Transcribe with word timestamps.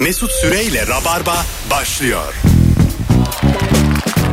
Mesut 0.00 0.30
Süreyle 0.32 0.86
Rabarba 0.86 1.46
başlıyor. 1.70 2.34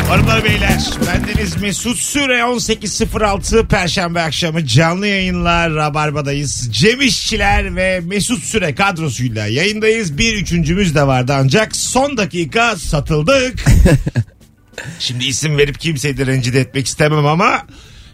Hanımlar 0.07 0.43
beyler 0.43 0.89
bendeniz 1.07 1.61
Mesut 1.61 1.97
Süre 1.97 2.39
18.06 2.39 3.67
Perşembe 3.67 4.21
akşamı 4.21 4.65
canlı 4.65 5.07
yayınlar 5.07 5.73
Rabarba'dayız. 5.73 6.69
Cem 6.71 7.01
İşçiler 7.01 7.75
ve 7.75 7.99
Mesut 7.99 8.43
Süre 8.43 8.75
kadrosuyla 8.75 9.47
yayındayız. 9.47 10.17
Bir 10.17 10.33
üçüncümüz 10.33 10.95
de 10.95 11.07
vardı 11.07 11.33
ancak 11.39 11.75
son 11.75 12.17
dakika 12.17 12.75
satıldık. 12.75 13.65
Şimdi 14.99 15.25
isim 15.25 15.57
verip 15.57 15.79
kimseyi 15.79 16.17
de 16.17 16.25
rencide 16.25 16.59
etmek 16.59 16.87
istemem 16.87 17.25
ama 17.25 17.67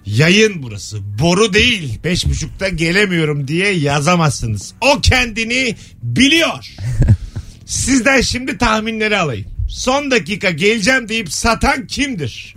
yayın 0.06 0.64
burası. 0.64 0.98
Boru 1.20 1.54
değil. 1.54 2.00
Beş 2.04 2.26
buçukta 2.26 2.70
gelemiyorum 2.70 3.48
diye 3.48 3.72
yazamazsınız. 3.72 4.74
O 4.82 5.02
kendini 5.02 5.76
biliyor. 6.04 6.76
Sizden 7.72 8.22
şimdi 8.22 8.58
tahminleri 8.58 9.18
alayım. 9.18 9.46
Son 9.70 10.12
dakika 10.12 10.52
geleceğim 10.52 11.10
deyip 11.10 11.34
satan 11.34 11.88
kimdir? 11.88 12.56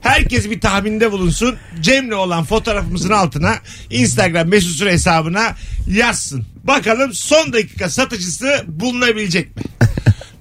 Herkes 0.00 0.50
bir 0.50 0.60
tahminde 0.60 1.12
bulunsun. 1.12 1.56
Cem'le 1.80 2.12
olan 2.12 2.44
fotoğrafımızın 2.44 3.10
altına 3.10 3.54
Instagram 3.90 4.48
mesut 4.48 4.70
süre 4.76 4.92
hesabına 4.92 5.54
yazsın. 5.88 6.46
Bakalım 6.64 7.14
son 7.14 7.52
dakika 7.52 7.90
satıcısı 7.90 8.64
bulunabilecek 8.66 9.56
mi? 9.56 9.62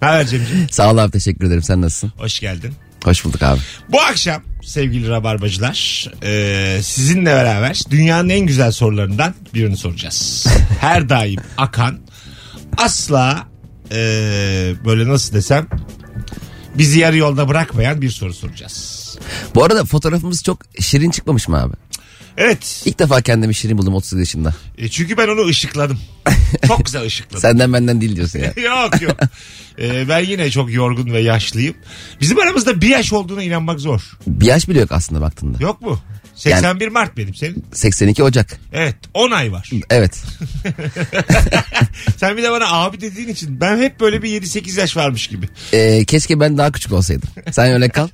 Ne 0.01 0.07
haber 0.07 0.27
Cem'ciğim? 0.27 0.69
Sağ 0.69 0.91
ol 0.91 0.97
abi 0.97 1.11
teşekkür 1.11 1.47
ederim. 1.47 1.63
Sen 1.63 1.81
nasılsın? 1.81 2.13
Hoş 2.17 2.39
geldin. 2.39 2.73
Hoş 3.03 3.25
bulduk 3.25 3.43
abi. 3.43 3.59
Bu 3.89 4.01
akşam 4.01 4.43
sevgili 4.63 5.09
rabarbacılar 5.09 6.09
e, 6.23 6.83
sizinle 6.83 7.31
beraber 7.31 7.81
dünyanın 7.89 8.29
en 8.29 8.39
güzel 8.39 8.71
sorularından 8.71 9.33
birini 9.53 9.77
soracağız. 9.77 10.47
Her 10.79 11.09
daim 11.09 11.39
akan 11.57 11.99
asla 12.77 13.47
e, 13.91 13.95
böyle 14.85 15.07
nasıl 15.07 15.33
desem 15.35 15.67
bizi 16.75 16.99
yarı 16.99 17.17
yolda 17.17 17.47
bırakmayan 17.47 18.01
bir 18.01 18.09
soru 18.09 18.33
soracağız. 18.33 19.05
Bu 19.55 19.63
arada 19.63 19.85
fotoğrafımız 19.85 20.43
çok 20.43 20.59
şirin 20.79 21.11
çıkmamış 21.11 21.47
mı 21.47 21.61
abi? 21.61 21.73
Evet 22.37 22.83
İlk 22.85 22.99
defa 22.99 23.21
kendimi 23.21 23.55
şirin 23.55 23.77
buldum 23.77 23.93
30 23.95 24.19
yaşında. 24.19 24.53
e, 24.77 24.89
çünkü 24.89 25.17
ben 25.17 25.27
onu 25.27 25.45
ışıkladım. 25.47 25.99
Çok 26.67 26.85
güzel 26.85 27.01
ışıkladım. 27.03 27.41
Senden 27.41 27.73
benden 27.73 28.01
değil 28.01 28.15
diyorsun 28.15 28.39
ya. 28.39 28.45
yok 28.63 29.01
yok. 29.01 29.17
E, 29.79 30.09
ben 30.09 30.19
yine 30.19 30.51
çok 30.51 30.73
yorgun 30.73 31.13
ve 31.13 31.19
yaşlıyım. 31.19 31.75
Bizim 32.21 32.39
aramızda 32.39 32.81
bir 32.81 32.87
yaş 32.87 33.13
olduğuna 33.13 33.43
inanmak 33.43 33.79
zor. 33.79 34.17
Bir 34.27 34.45
yaş 34.45 34.69
bile 34.69 34.79
yok 34.79 34.91
aslında 34.91 35.21
baktığında. 35.21 35.57
Yok 35.63 35.81
mu? 35.81 35.99
81 36.35 36.87
Mart 36.87 37.17
benim 37.17 37.35
senin. 37.35 37.65
82 37.73 38.23
Ocak. 38.23 38.59
Evet 38.73 38.95
10 39.13 39.31
ay 39.31 39.51
var. 39.51 39.69
Evet. 39.89 40.23
Sen 42.17 42.37
bir 42.37 42.43
de 42.43 42.51
bana 42.51 42.71
abi 42.71 43.01
dediğin 43.01 43.27
için 43.27 43.61
ben 43.61 43.77
hep 43.77 43.99
böyle 43.99 44.23
bir 44.23 44.41
7-8 44.41 44.79
yaş 44.79 44.97
varmış 44.97 45.27
gibi. 45.27 45.49
Ee, 45.73 46.05
keşke 46.05 46.39
ben 46.39 46.57
daha 46.57 46.71
küçük 46.71 46.93
olsaydım. 46.93 47.29
Sen 47.51 47.73
öyle 47.73 47.89
kal. 47.89 48.07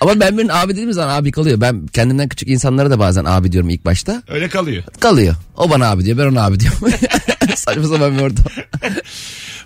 Ama 0.00 0.20
ben 0.20 0.38
birinin 0.38 0.50
abi 0.52 0.72
dediğim 0.72 0.92
zaman 0.92 1.14
abi 1.14 1.32
kalıyor. 1.32 1.60
Ben 1.60 1.86
kendimden 1.86 2.28
küçük 2.28 2.48
insanlara 2.48 2.90
da 2.90 2.98
bazen 2.98 3.24
abi 3.24 3.52
diyorum 3.52 3.70
ilk 3.70 3.84
başta. 3.84 4.22
Öyle 4.28 4.48
kalıyor. 4.48 4.84
Kalıyor. 5.00 5.34
O 5.56 5.70
bana 5.70 5.90
abi 5.90 6.04
diyor 6.04 6.18
ben 6.18 6.26
ona 6.26 6.44
abi 6.44 6.60
diyorum. 6.60 6.78
Saçma 7.56 7.84
sapan 7.84 8.18
bir 8.18 8.22
ortam. 8.22 8.46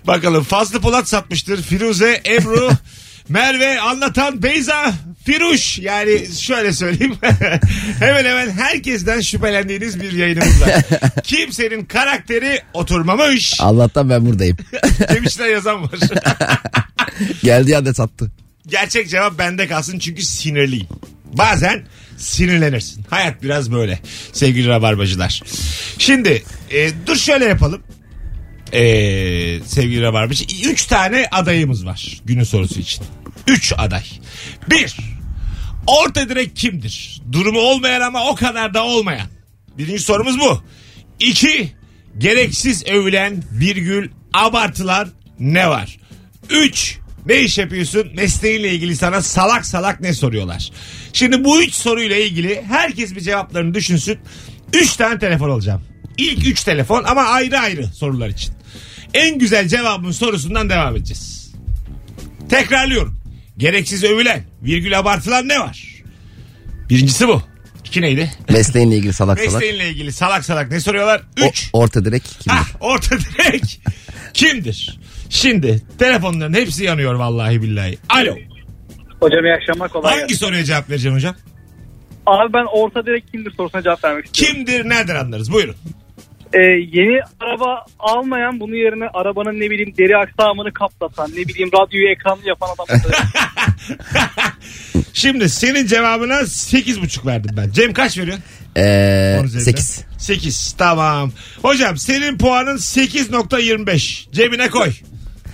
Bakalım 0.07 0.43
Fazlı 0.43 0.81
Polat 0.81 1.07
satmıştır. 1.09 1.61
Firuze, 1.61 2.21
Ebru, 2.25 2.69
Merve, 3.29 3.79
Anlatan, 3.79 4.43
Beyza, 4.43 4.93
Firuş. 5.25 5.79
Yani 5.79 6.27
şöyle 6.39 6.73
söyleyeyim. 6.73 7.15
hemen 7.99 8.25
hemen 8.25 8.49
herkesten 8.49 9.21
şüphelendiğiniz 9.21 10.01
bir 10.01 10.11
yayınımız 10.11 10.61
var. 10.61 10.83
Kimsenin 11.23 11.85
karakteri 11.85 12.61
oturmamış. 12.73 13.57
Allah'tan 13.59 14.09
ben 14.09 14.25
buradayım. 14.25 14.57
Demişler 15.13 15.47
yazan 15.47 15.83
var. 15.83 15.99
Geldiği 17.43 17.77
anda 17.77 17.93
sattı. 17.93 18.31
Gerçek 18.67 19.09
cevap 19.09 19.39
bende 19.39 19.67
kalsın 19.67 19.99
çünkü 19.99 20.21
sinirliyim. 20.21 20.87
Bazen 21.33 21.85
sinirlenirsin. 22.17 23.05
Hayat 23.09 23.43
biraz 23.43 23.71
böyle 23.71 23.99
sevgili 24.33 24.67
rabarbacılar. 24.67 25.41
Şimdi 25.97 26.43
e, 26.71 26.89
dur 27.07 27.15
şöyle 27.15 27.45
yapalım. 27.45 27.81
E, 28.73 28.81
sevgili 29.65 30.01
rabarbacı. 30.01 30.45
Üç 30.69 30.85
tane 30.85 31.27
adayımız 31.31 31.85
var 31.85 32.21
günün 32.25 32.43
sorusu 32.43 32.79
için. 32.79 33.03
Üç 33.47 33.73
aday. 33.77 34.03
Bir. 34.69 34.97
Orta 35.87 36.29
direk 36.29 36.55
kimdir? 36.55 37.21
Durumu 37.31 37.59
olmayan 37.59 38.01
ama 38.01 38.29
o 38.29 38.35
kadar 38.35 38.73
da 38.73 38.83
olmayan. 38.83 39.27
Birinci 39.77 40.03
sorumuz 40.03 40.39
bu. 40.39 40.61
İki. 41.19 41.71
Gereksiz 42.17 42.87
övülen 42.87 43.43
virgül 43.51 44.09
abartılan 44.33 45.09
ne 45.39 45.69
var? 45.69 45.97
Üç. 46.49 46.97
Ne 47.25 47.39
iş 47.41 47.57
yapıyorsun? 47.57 48.07
Mesleğinle 48.15 48.73
ilgili 48.73 48.95
sana 48.95 49.21
salak 49.21 49.65
salak 49.65 50.01
ne 50.01 50.13
soruyorlar? 50.13 50.71
Şimdi 51.13 51.43
bu 51.43 51.63
üç 51.63 51.73
soruyla 51.73 52.15
ilgili 52.15 52.63
herkes 52.69 53.15
bir 53.15 53.21
cevaplarını 53.21 53.73
düşünsün. 53.73 54.19
Üç 54.73 54.95
tane 54.95 55.19
telefon 55.19 55.49
alacağım. 55.49 55.81
İlk 56.17 56.47
üç 56.47 56.63
telefon 56.63 57.03
ama 57.03 57.21
ayrı 57.21 57.59
ayrı 57.59 57.87
sorular 57.87 58.29
için. 58.29 58.53
En 59.13 59.39
güzel 59.39 59.67
cevabın 59.67 60.11
sorusundan 60.11 60.69
devam 60.69 60.95
edeceğiz. 60.95 61.51
Tekrarlıyorum. 62.49 63.16
Gereksiz 63.57 64.03
övülen, 64.03 64.43
virgül 64.63 64.99
abartılan 64.99 65.47
ne 65.47 65.59
var? 65.59 65.87
Birincisi 66.89 67.27
bu. 67.27 67.41
İki 67.85 68.01
neydi? 68.01 68.31
Mesleğinle 68.49 68.95
ilgili 68.97 69.13
salak 69.13 69.39
salak. 69.39 69.53
Mesleğinle 69.53 69.89
ilgili 69.89 70.11
salak 70.11 70.45
salak 70.45 70.71
ne 70.71 70.79
soruyorlar? 70.79 71.21
O- 71.41 71.45
Üç. 71.47 71.69
orta 71.73 72.05
direk 72.05 72.23
kimdir? 72.23 72.49
Ah, 72.49 72.67
orta 72.79 73.15
direk 73.19 73.81
kimdir? 74.33 74.99
Şimdi 75.29 75.81
telefonların 75.99 76.53
hepsi 76.53 76.83
yanıyor 76.83 77.13
vallahi 77.13 77.61
billahi. 77.61 77.97
Alo. 78.09 78.35
Hocam 79.19 79.45
iyi 79.45 79.53
akşamlar 79.53 79.89
kolay 79.89 80.11
Hangi 80.13 80.27
gelsin. 80.27 80.45
soruya 80.45 80.63
cevap 80.63 80.89
vereceksin 80.89 81.15
hocam? 81.15 81.35
Abi 82.25 82.53
ben 82.53 82.65
orta 82.71 83.05
direkt 83.05 83.31
kimdir 83.31 83.51
sorusuna 83.57 83.81
cevap 83.83 84.03
vermek 84.03 84.25
istiyorum. 84.25 84.55
Kimdir 84.55 84.89
nereden 84.89 85.15
anlarız? 85.15 85.51
Buyurun. 85.51 85.75
Ee, 86.53 86.59
yeni 86.91 87.21
araba 87.39 87.85
almayan 87.99 88.59
bunun 88.59 88.75
yerine 88.75 89.07
arabanın 89.13 89.59
ne 89.59 89.69
bileyim 89.71 89.93
deri 89.97 90.17
aksamını 90.17 90.73
kaplatan 90.73 91.31
ne 91.31 91.47
bileyim 91.47 91.69
radyoyu 91.73 92.09
ekranlı 92.09 92.47
yapan 92.47 92.69
adam. 92.75 92.99
Şimdi 95.13 95.49
senin 95.49 95.87
cevabına 95.87 96.33
8,5 96.33 97.25
verdim 97.25 97.51
ben. 97.57 97.71
Cem 97.71 97.93
kaç 97.93 98.17
veriyorsun? 98.17 98.43
Ee, 98.77 99.37
10 99.39 99.45
üzerinden. 99.45 99.71
8. 99.71 100.03
8 100.17 100.75
tamam. 100.77 101.31
Hocam 101.61 101.97
senin 101.97 102.37
puanın 102.37 102.77
8.25. 102.77 104.31
Cebine 104.31 104.69
koy. 104.69 104.91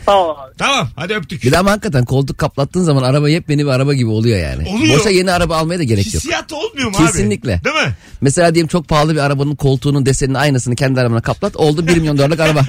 Sağ 0.06 0.18
ol 0.18 0.30
abi. 0.38 0.54
Tamam 0.58 0.90
hadi 0.96 1.14
öptük. 1.14 1.44
Bir 1.44 1.52
de 1.52 1.58
ama 1.58 1.72
hakikaten 1.72 2.06
koltuk 2.06 2.38
kaplattığın 2.38 2.84
zaman 2.84 3.04
araba 3.04 3.30
yepyeni 3.30 3.64
bir 3.66 3.70
araba 3.70 3.94
gibi 3.94 4.10
oluyor 4.10 4.40
yani. 4.40 4.70
Oluyor. 4.70 5.00
Boşa 5.00 5.10
yeni 5.10 5.32
araba 5.32 5.58
almaya 5.58 5.80
da 5.80 5.84
gerek 5.84 6.06
yok. 6.06 6.24
Hissiyat 6.24 6.54
olmuyor 6.54 6.90
mu 6.90 6.96
abi? 6.98 7.06
Kesinlikle. 7.06 7.62
Değil 7.64 7.76
mi? 7.76 7.94
Mesela 8.22 8.56
diyelim 8.56 8.68
çok 8.68 8.88
pahalı 8.88 9.14
bir 9.14 9.20
arabanın 9.20 9.56
koltuğunun 9.56 10.06
deseninin 10.06 10.36
aynısını 10.38 10.76
kendi 10.76 11.00
arabana 11.00 11.22
kaplat. 11.22 11.56
Oldu 11.56 11.88
1 11.88 11.98
milyon 11.98 12.18
dolarlık 12.18 12.40
araba. 12.40 12.62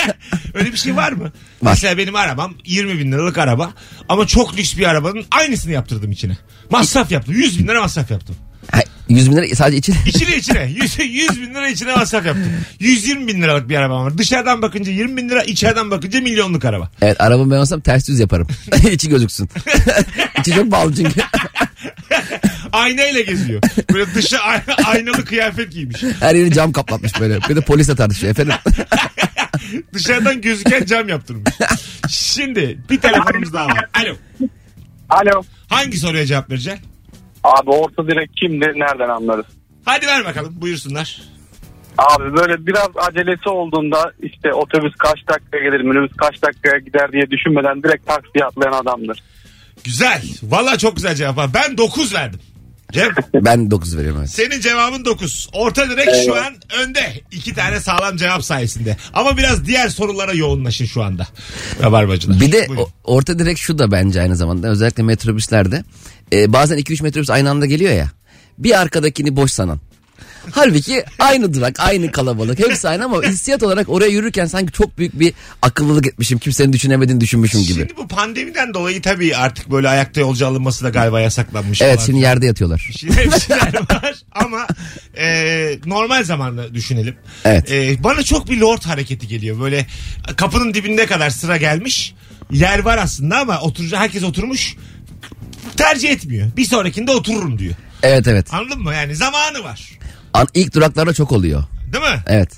Öyle 0.54 0.72
bir 0.72 0.76
şey 0.76 0.96
var 0.96 1.12
mı? 1.12 1.32
Mesela 1.62 1.98
benim 1.98 2.16
arabam 2.16 2.54
20 2.64 2.98
bin 2.98 3.12
liralık 3.12 3.38
araba 3.38 3.70
ama 4.08 4.26
çok 4.26 4.56
lüks 4.56 4.76
bir 4.76 4.86
arabanın 4.86 5.24
aynısını 5.30 5.72
yaptırdım 5.72 6.12
içine. 6.12 6.36
Masraf 6.70 7.10
yaptım. 7.12 7.34
100 7.34 7.58
bin 7.58 7.68
lira 7.68 7.80
masraf 7.80 8.10
yaptım. 8.10 8.36
Ha, 8.72 8.80
100 9.08 9.30
bin 9.30 9.36
lira 9.36 9.54
sadece 9.56 9.76
için. 9.78 9.94
İçine 10.06 10.36
içine. 10.36 10.64
100, 10.82 10.98
100 10.98 11.42
bin 11.42 11.54
lira 11.54 11.68
içine 11.68 11.94
masraf 11.96 12.26
yaptım. 12.26 12.52
120 12.80 13.26
bin 13.28 13.42
liralık 13.42 13.68
bir 13.68 13.76
arabam 13.76 14.04
var. 14.04 14.18
Dışarıdan 14.18 14.62
bakınca 14.62 14.92
20 14.92 15.16
bin 15.16 15.28
lira, 15.28 15.42
içeriden 15.42 15.90
bakınca 15.90 16.20
milyonluk 16.20 16.64
araba. 16.64 16.90
Evet 17.02 17.20
arabamı 17.20 17.50
ben 17.50 17.56
olsam 17.58 17.80
ters 17.80 18.08
düz 18.08 18.20
yaparım. 18.20 18.46
İçi 18.92 19.08
gözüksün. 19.08 19.48
İçi 20.40 20.50
çok 20.50 20.70
pahalı 20.70 20.94
çünkü. 20.96 21.20
Aynayla 22.72 23.20
geziyor. 23.20 23.62
Böyle 23.92 24.14
dışı 24.14 24.38
ay- 24.38 24.62
aynalı 24.84 25.24
kıyafet 25.24 25.72
giymiş. 25.72 26.02
Her 26.20 26.34
yeri 26.34 26.52
cam 26.52 26.72
kaplatmış 26.72 27.20
böyle. 27.20 27.38
Bir 27.48 27.56
de 27.56 27.60
polisle 27.60 27.96
tartışıyor 27.96 28.30
efendim. 28.30 28.54
Dışarıdan 29.94 30.40
gözüken 30.40 30.84
cam 30.84 31.08
yaptırmış. 31.08 31.54
Şimdi 32.08 32.78
bir 32.90 33.00
telefonumuz 33.00 33.52
daha 33.52 33.66
var. 33.66 33.84
Alo. 33.94 34.16
Alo. 35.08 35.42
Hangi 35.68 35.98
soruya 35.98 36.26
cevap 36.26 36.50
vereceksin? 36.50 36.82
Abi 37.44 37.70
orta 37.70 38.06
direk 38.08 38.30
kimdir 38.36 38.68
nereden 38.80 39.08
anlarız? 39.08 39.46
Hadi 39.84 40.06
ver 40.06 40.24
bakalım 40.24 40.54
buyursunlar. 40.60 41.20
Abi 41.98 42.36
böyle 42.36 42.66
biraz 42.66 42.88
acelesi 42.96 43.48
olduğunda 43.48 44.12
işte 44.22 44.52
otobüs 44.52 44.92
kaç 44.98 45.18
dakikaya 45.28 45.62
gelir 45.62 45.80
minibüs 45.80 46.16
kaç 46.16 46.42
dakikaya 46.42 46.78
gider 46.78 47.12
diye 47.12 47.30
düşünmeden 47.30 47.82
direkt 47.82 48.06
taksiye 48.06 48.44
atlayan 48.44 48.72
adamdır. 48.72 49.22
Güzel. 49.84 50.22
Valla 50.42 50.78
çok 50.78 50.96
güzel 50.96 51.14
cevap 51.14 51.36
var. 51.36 51.50
Ben 51.54 51.78
9 51.78 52.14
verdim. 52.14 52.40
Cem 52.92 53.08
Ben 53.34 53.70
9 53.70 53.96
veriyorum 53.96 54.20
evet. 54.20 54.30
senin 54.30 54.60
cevabın 54.60 55.04
9. 55.04 55.48
Orta 55.52 55.90
direkt 55.90 56.10
şu 56.24 56.34
an 56.34 56.54
önde. 56.82 57.00
İki 57.32 57.54
tane 57.54 57.80
sağlam 57.80 58.16
cevap 58.16 58.44
sayesinde. 58.44 58.96
Ama 59.14 59.36
biraz 59.36 59.66
diğer 59.66 59.88
sorulara 59.88 60.32
yoğunlaşın 60.32 60.84
şu 60.86 61.02
anda. 61.02 61.26
Rabarbacılar. 61.82 62.40
Bir 62.40 62.52
de 62.52 62.68
Buyurun. 62.68 62.82
o- 63.04 63.14
orta 63.16 63.38
direkt 63.38 63.60
şu 63.60 63.78
da 63.78 63.90
bence 63.92 64.20
aynı 64.20 64.36
zamanda 64.36 64.68
özellikle 64.68 65.02
metrobüslerde. 65.02 65.84
Ee, 66.32 66.52
bazen 66.52 66.78
2-3 66.78 67.02
metrobüs 67.02 67.30
aynı 67.30 67.50
anda 67.50 67.66
geliyor 67.66 67.92
ya. 67.92 68.10
Bir 68.58 68.80
arkadakini 68.80 69.36
boş 69.36 69.50
sanan. 69.50 69.80
Halbuki 70.50 71.04
aynı 71.18 71.54
durak, 71.54 71.80
aynı 71.80 72.12
kalabalık. 72.12 72.58
Hepsi 72.58 72.88
aynı 72.88 73.04
ama 73.04 73.22
hissiyat 73.22 73.62
olarak 73.62 73.88
oraya 73.88 74.08
yürürken 74.08 74.46
sanki 74.46 74.72
çok 74.72 74.98
büyük 74.98 75.20
bir 75.20 75.34
akıllılık 75.62 76.06
etmişim. 76.06 76.38
Kimsenin 76.38 76.72
düşünemediğini 76.72 77.20
düşünmüşüm 77.20 77.60
gibi. 77.60 77.78
Şimdi 77.78 77.96
bu 77.96 78.08
pandemiden 78.08 78.74
dolayı 78.74 79.02
tabii 79.02 79.36
artık 79.36 79.70
böyle 79.70 79.88
ayakta 79.88 80.20
yolcu 80.20 80.46
alınması 80.46 80.84
da 80.84 80.88
galiba 80.88 81.20
yasaklanmış. 81.20 81.82
Evet 81.82 81.96
falan. 81.96 82.06
şimdi 82.06 82.20
yerde 82.20 82.46
yatıyorlar. 82.46 82.78
Şeyler 82.98 83.74
var 83.90 84.14
ama 84.32 84.66
e, 85.16 85.78
normal 85.86 86.24
zamanla 86.24 86.74
düşünelim. 86.74 87.16
Evet. 87.44 87.72
E, 87.72 88.04
bana 88.04 88.22
çok 88.22 88.50
bir 88.50 88.58
lord 88.58 88.82
hareketi 88.82 89.28
geliyor. 89.28 89.60
Böyle 89.60 89.86
kapının 90.36 90.74
dibinde 90.74 91.06
kadar 91.06 91.30
sıra 91.30 91.56
gelmiş. 91.56 92.14
Yer 92.50 92.78
var 92.78 92.98
aslında 92.98 93.38
ama 93.38 93.60
oturacak 93.60 94.00
herkes 94.00 94.24
oturmuş. 94.24 94.76
Tercih 95.76 96.10
etmiyor. 96.10 96.48
Bir 96.56 96.64
sonrakinde 96.64 97.10
otururum 97.10 97.58
diyor. 97.58 97.74
Evet 98.02 98.26
evet. 98.28 98.54
Anladın 98.54 98.82
mı? 98.82 98.94
Yani 98.94 99.16
zamanı 99.16 99.64
var. 99.64 99.98
An, 100.34 100.48
ilk 100.54 100.74
duraklarda 100.74 101.14
çok 101.14 101.32
oluyor. 101.32 101.64
Değil 101.92 102.04
mi? 102.04 102.22
Evet. 102.26 102.50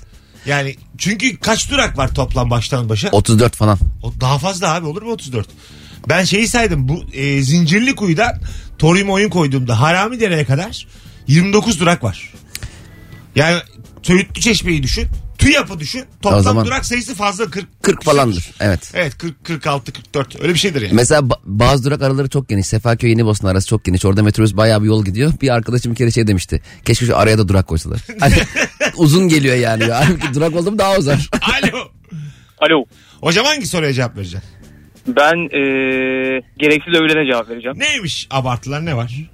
Yani 0.45 0.75
çünkü 0.97 1.37
kaç 1.37 1.71
durak 1.71 1.97
var 1.97 2.13
toplam 2.15 2.49
baştan 2.49 2.89
başa? 2.89 3.09
34 3.09 3.55
falan. 3.55 3.79
O 4.03 4.13
daha 4.21 4.37
fazla 4.37 4.73
abi 4.73 4.85
olur 4.85 5.01
mu 5.01 5.11
34? 5.11 5.47
Ben 6.09 6.23
şeyi 6.23 6.47
saydım 6.47 6.87
bu 6.87 7.03
e, 7.13 7.41
Zincirli 7.41 7.95
Kuyu'dan 7.95 8.41
Torim 8.79 9.09
oyun 9.09 9.29
koyduğumda 9.29 9.79
Harami 9.79 10.19
Dere'ye 10.19 10.45
kadar 10.45 10.87
29 11.27 11.79
durak 11.79 12.03
var. 12.03 12.33
Yani 13.35 13.61
Söğütlü 14.03 14.41
Çeşme'yi 14.41 14.83
düşün. 14.83 15.07
TÜYAP'ı 15.41 15.79
düşün. 15.79 16.03
Toplam 16.21 16.39
O 16.39 16.43
zaman- 16.43 16.65
durak 16.65 16.85
sayısı 16.85 17.15
fazla 17.15 17.49
40. 17.49 17.65
40 17.83 18.03
falandır. 18.03 18.51
Evet. 18.59 18.91
Evet 18.93 19.17
40, 19.17 19.43
46, 19.45 19.91
44 19.93 20.41
öyle 20.41 20.53
bir 20.53 20.59
şeydir 20.59 20.81
yani. 20.81 20.93
Mesela 20.93 21.21
ba- 21.21 21.39
bazı 21.45 21.83
durak 21.83 22.01
araları 22.01 22.29
çok 22.29 22.49
geniş. 22.49 22.67
Sefaköy 22.67 23.09
Yeni 23.09 23.25
Bosna 23.25 23.49
arası 23.49 23.67
çok 23.67 23.85
geniş. 23.85 24.05
Orada 24.05 24.23
metrobüs 24.23 24.57
bayağı 24.57 24.81
bir 24.81 24.87
yol 24.87 25.05
gidiyor. 25.05 25.33
Bir 25.41 25.49
arkadaşım 25.53 25.91
bir 25.91 25.97
kere 25.97 26.11
şey 26.11 26.27
demişti. 26.27 26.61
Keşke 26.85 27.05
şu 27.05 27.17
araya 27.17 27.37
da 27.37 27.47
durak 27.47 27.67
koysalar. 27.67 27.99
Hani 28.19 28.33
uzun 28.97 29.27
geliyor 29.27 29.55
yani. 29.55 29.83
Halbuki 29.83 30.33
durak 30.33 30.55
oldu 30.55 30.71
mu 30.71 30.77
daha 30.77 30.97
uzar. 30.97 31.29
Alo. 31.41 31.77
Alo. 32.59 32.83
Hocam 33.21 33.45
hangi 33.45 33.67
soruya 33.67 33.93
cevap 33.93 34.15
vereceksin? 34.17 34.49
Ben 35.07 35.35
eee 35.35 36.41
gereksiz 36.57 36.93
övülene 36.93 37.31
cevap 37.31 37.49
vereceğim. 37.49 37.79
Neymiş 37.79 38.27
abartılar 38.31 38.85
ne 38.85 38.95
var? 38.97 39.29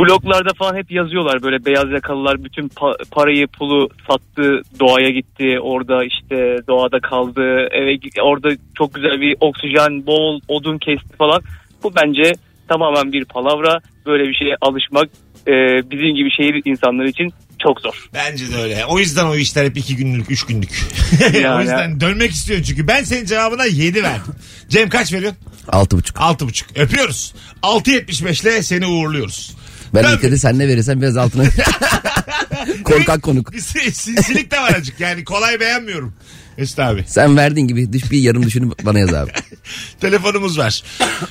Bloklarda 0.00 0.50
falan 0.58 0.76
hep 0.76 0.90
yazıyorlar 0.90 1.42
böyle 1.42 1.64
beyaz 1.64 1.90
yakalılar 1.90 2.44
bütün 2.44 2.68
pa- 2.68 3.04
parayı 3.10 3.46
pulu 3.46 3.88
sattı 4.10 4.60
doğaya 4.80 5.10
gitti 5.10 5.58
orada 5.62 6.04
işte 6.04 6.36
doğada 6.68 7.00
kaldı 7.00 7.68
eve 7.72 7.98
orada 8.22 8.48
çok 8.78 8.94
güzel 8.94 9.20
bir 9.20 9.36
oksijen 9.40 10.06
bol 10.06 10.40
odun 10.48 10.78
kesti 10.78 11.16
falan. 11.18 11.42
Bu 11.82 11.92
bence 11.96 12.32
tamamen 12.68 13.12
bir 13.12 13.24
palavra 13.24 13.80
böyle 14.06 14.28
bir 14.28 14.34
şeye 14.34 14.56
alışmak 14.60 15.08
eee, 15.46 15.82
bizim 15.90 16.14
gibi 16.16 16.30
şehir 16.30 16.62
insanları 16.64 17.08
için 17.08 17.32
çok 17.62 17.80
zor. 17.80 18.08
Bence 18.14 18.52
de 18.52 18.56
öyle. 18.56 18.84
O 18.88 18.98
yüzden 18.98 19.26
o 19.26 19.34
işler 19.34 19.64
hep 19.64 19.76
iki 19.76 19.96
günlük, 19.96 20.30
üç 20.30 20.46
günlük. 20.46 20.70
o 21.34 21.38
Yani. 21.38 21.62
yüzden 21.62 22.00
dönmek 22.00 22.30
istiyorsun 22.30 22.64
çünkü. 22.64 22.88
Ben 22.88 23.02
senin 23.02 23.24
cevabına 23.24 23.64
7 23.64 24.02
verdim. 24.02 24.34
Cem 24.68 24.88
kaç 24.88 25.12
veriyorsun? 25.12 25.38
6,5. 25.68 26.18
Altı 26.18 26.46
buçuk. 26.46 26.68
Öpüyoruz. 26.78 27.34
6.75 27.62 28.42
ile 28.42 28.62
seni 28.62 28.86
uğurluyoruz. 28.86 29.56
Ben 29.94 30.02
Tabii. 30.02 30.26
ilk 30.26 30.38
sen 30.38 30.58
ne 30.58 30.68
verirsen 30.68 31.00
biraz 31.02 31.16
altına. 31.16 31.44
Korkak 32.84 33.22
konuk. 33.22 33.52
Bir 33.52 33.58
sin- 33.58 33.90
sinsilik 33.90 34.50
de 34.50 34.60
var 34.60 34.74
azıcık. 34.74 35.00
Yani 35.00 35.24
kolay 35.24 35.60
beğenmiyorum. 35.60 36.14
Mesut 36.58 36.78
abi. 36.78 37.04
Sen 37.06 37.36
verdiğin 37.36 37.68
gibi 37.68 37.92
düş 37.92 38.10
bir 38.10 38.18
yarım 38.18 38.42
düşünüp 38.42 38.84
bana 38.84 38.98
yaz 38.98 39.14
abi. 39.14 39.30
Telefonumuz 40.00 40.58
var. 40.58 40.82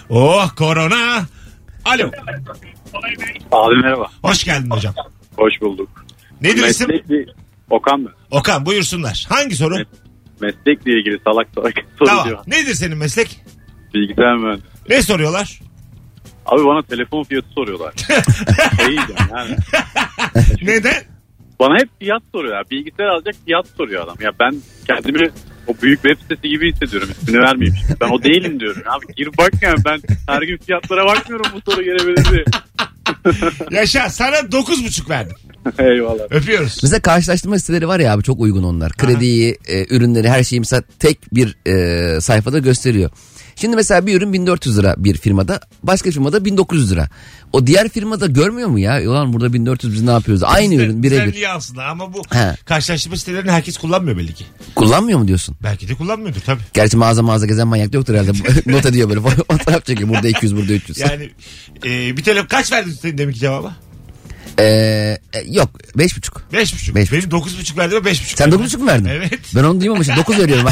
Oh 0.09 0.55
korona. 0.55 1.25
Alo. 1.85 2.11
Abi 3.51 3.75
merhaba. 3.81 4.07
Hoş 4.21 4.43
geldin 4.43 4.69
hocam. 4.69 4.93
Hoş 5.37 5.53
bulduk. 5.61 6.05
Nedir 6.41 6.63
isim? 6.63 6.87
Meslekli 6.87 7.25
Okan 7.69 7.99
mı? 7.99 8.09
Okan 8.31 8.65
buyursunlar. 8.65 9.25
Hangi 9.29 9.55
soru? 9.55 9.75
Evet. 9.75 9.87
Meslekle 10.41 10.91
ilgili 10.99 11.19
salak 11.23 11.47
salak 11.55 11.73
Tamam. 11.99 12.17
soruyor. 12.23 12.39
Nedir 12.47 12.73
senin 12.73 12.97
meslek? 12.97 13.41
Bilgisayar 13.93 14.35
mühendisi. 14.37 14.67
Ne 14.89 15.01
soruyorlar? 15.01 15.59
Abi 16.45 16.65
bana 16.65 16.81
telefon 16.81 17.23
fiyatı 17.23 17.47
soruyorlar. 17.49 17.93
Değil 18.87 19.01
yani. 19.31 19.55
Neden? 20.61 21.03
Bana 21.59 21.79
hep 21.79 21.89
fiyat 21.99 22.23
soruyor. 22.31 22.63
Bilgisayar 22.71 23.05
alacak 23.05 23.35
fiyat 23.45 23.67
soruyor 23.77 24.03
adam. 24.03 24.15
Ya 24.21 24.31
ben 24.39 24.55
kendimi 24.87 25.29
o 25.67 25.73
büyük 25.81 26.01
web 26.01 26.21
sitesi 26.21 26.49
gibi 26.49 26.73
hissediyorum. 26.73 27.09
İsmini 27.11 27.41
vermeyeyim. 27.41 27.75
şimdi. 27.81 27.99
Ben 28.01 28.09
o 28.09 28.23
değilim 28.23 28.59
diyorum. 28.59 28.81
Abi 28.85 29.05
gir 29.15 29.29
bak 29.37 29.51
yani 29.61 29.77
ben 29.85 30.01
her 30.27 30.41
gün 30.41 30.57
fiyatlara 30.57 31.05
bakmıyorum 31.05 31.45
bu 31.55 31.71
soru 31.71 31.83
gelebilir 31.83 32.25
diye. 32.31 32.45
Yaşa 33.71 34.09
sana 34.09 34.51
dokuz 34.51 34.85
buçuk 34.85 35.09
verdim. 35.09 35.35
Eyvallah. 35.79 36.23
Öpüyoruz. 36.29 36.79
Mesela 36.83 37.01
karşılaştırma 37.01 37.59
siteleri 37.59 37.87
var 37.87 37.99
ya 37.99 38.13
abi 38.13 38.23
çok 38.23 38.39
uygun 38.39 38.63
onlar. 38.63 38.91
Krediyi, 38.91 39.57
e, 39.67 39.95
ürünleri 39.95 40.29
her 40.29 40.43
şeyi 40.43 40.59
mesela 40.59 40.83
tek 40.99 41.35
bir 41.35 41.55
e, 41.67 42.21
sayfada 42.21 42.59
gösteriyor. 42.59 43.09
Şimdi 43.55 43.75
mesela 43.75 44.05
bir 44.05 44.17
ürün 44.17 44.33
1400 44.33 44.77
lira 44.77 44.95
bir 44.97 45.17
firmada 45.17 45.59
başka 45.83 46.11
firmada 46.11 46.45
1900 46.45 46.91
lira. 46.91 47.09
O 47.53 47.67
diğer 47.67 47.89
firmada 47.89 48.25
görmüyor 48.27 48.69
mu 48.69 48.79
ya? 48.79 49.01
Ulan 49.09 49.33
burada 49.33 49.53
1400 49.53 49.93
biz 49.93 50.01
ne 50.01 50.11
yapıyoruz? 50.11 50.43
Aynı 50.43 50.75
ürün 50.75 51.03
birebir. 51.03 51.55
Aslında 51.55 51.85
ama 51.85 52.13
bu 52.13 52.21
He. 52.29 52.55
karşılaştırma 52.65 53.17
sitelerini 53.17 53.51
herkes 53.51 53.77
kullanmıyor 53.77 54.17
belli 54.17 54.33
ki. 54.33 54.45
Kullanmıyor 54.75 55.19
mu 55.19 55.27
diyorsun? 55.27 55.55
Belki 55.63 55.87
de 55.87 55.95
kullanmıyordur 55.95 56.41
tabii. 56.41 56.61
Gerçi 56.73 56.97
mağaza 56.97 57.23
mağaza 57.23 57.45
gezen 57.45 57.67
manyak 57.67 57.93
da 57.93 57.97
yoktur 57.97 58.13
herhalde. 58.13 58.31
Not 58.71 58.85
ediyor 58.85 59.09
böyle 59.09 59.21
fotoğraf 59.51 59.85
çekiyor. 59.85 60.09
Burada 60.09 60.27
200 60.27 60.55
burada 60.55 60.73
300. 60.73 60.97
Yani 60.97 61.29
e, 61.85 62.17
bir 62.17 62.23
telefon 62.23 62.47
kaç 62.47 62.71
verdin 62.71 62.91
senin 62.91 63.17
deminki 63.17 63.39
cevaba? 63.39 63.75
Ee, 64.59 64.63
e, 65.33 65.39
yok 65.47 65.69
5,5. 65.97 66.31
Beş 66.53 66.73
buçuk. 66.73 66.95
Beş 66.95 67.11
Benim 67.11 67.31
dokuz 67.31 67.59
buçuk 67.59 67.77
verdim 67.77 67.97
ve 67.97 68.05
beş 68.05 68.23
buçuk. 68.23 68.37
Sen 68.37 68.51
verdim. 68.51 68.65
9,5 68.65 68.77
mu 68.77 68.87
verdin? 68.87 69.05
Evet. 69.05 69.39
Ben 69.55 69.63
onu 69.63 69.81
duymamışım. 69.81 70.15
9 70.15 70.39
veriyorum. 70.39 70.67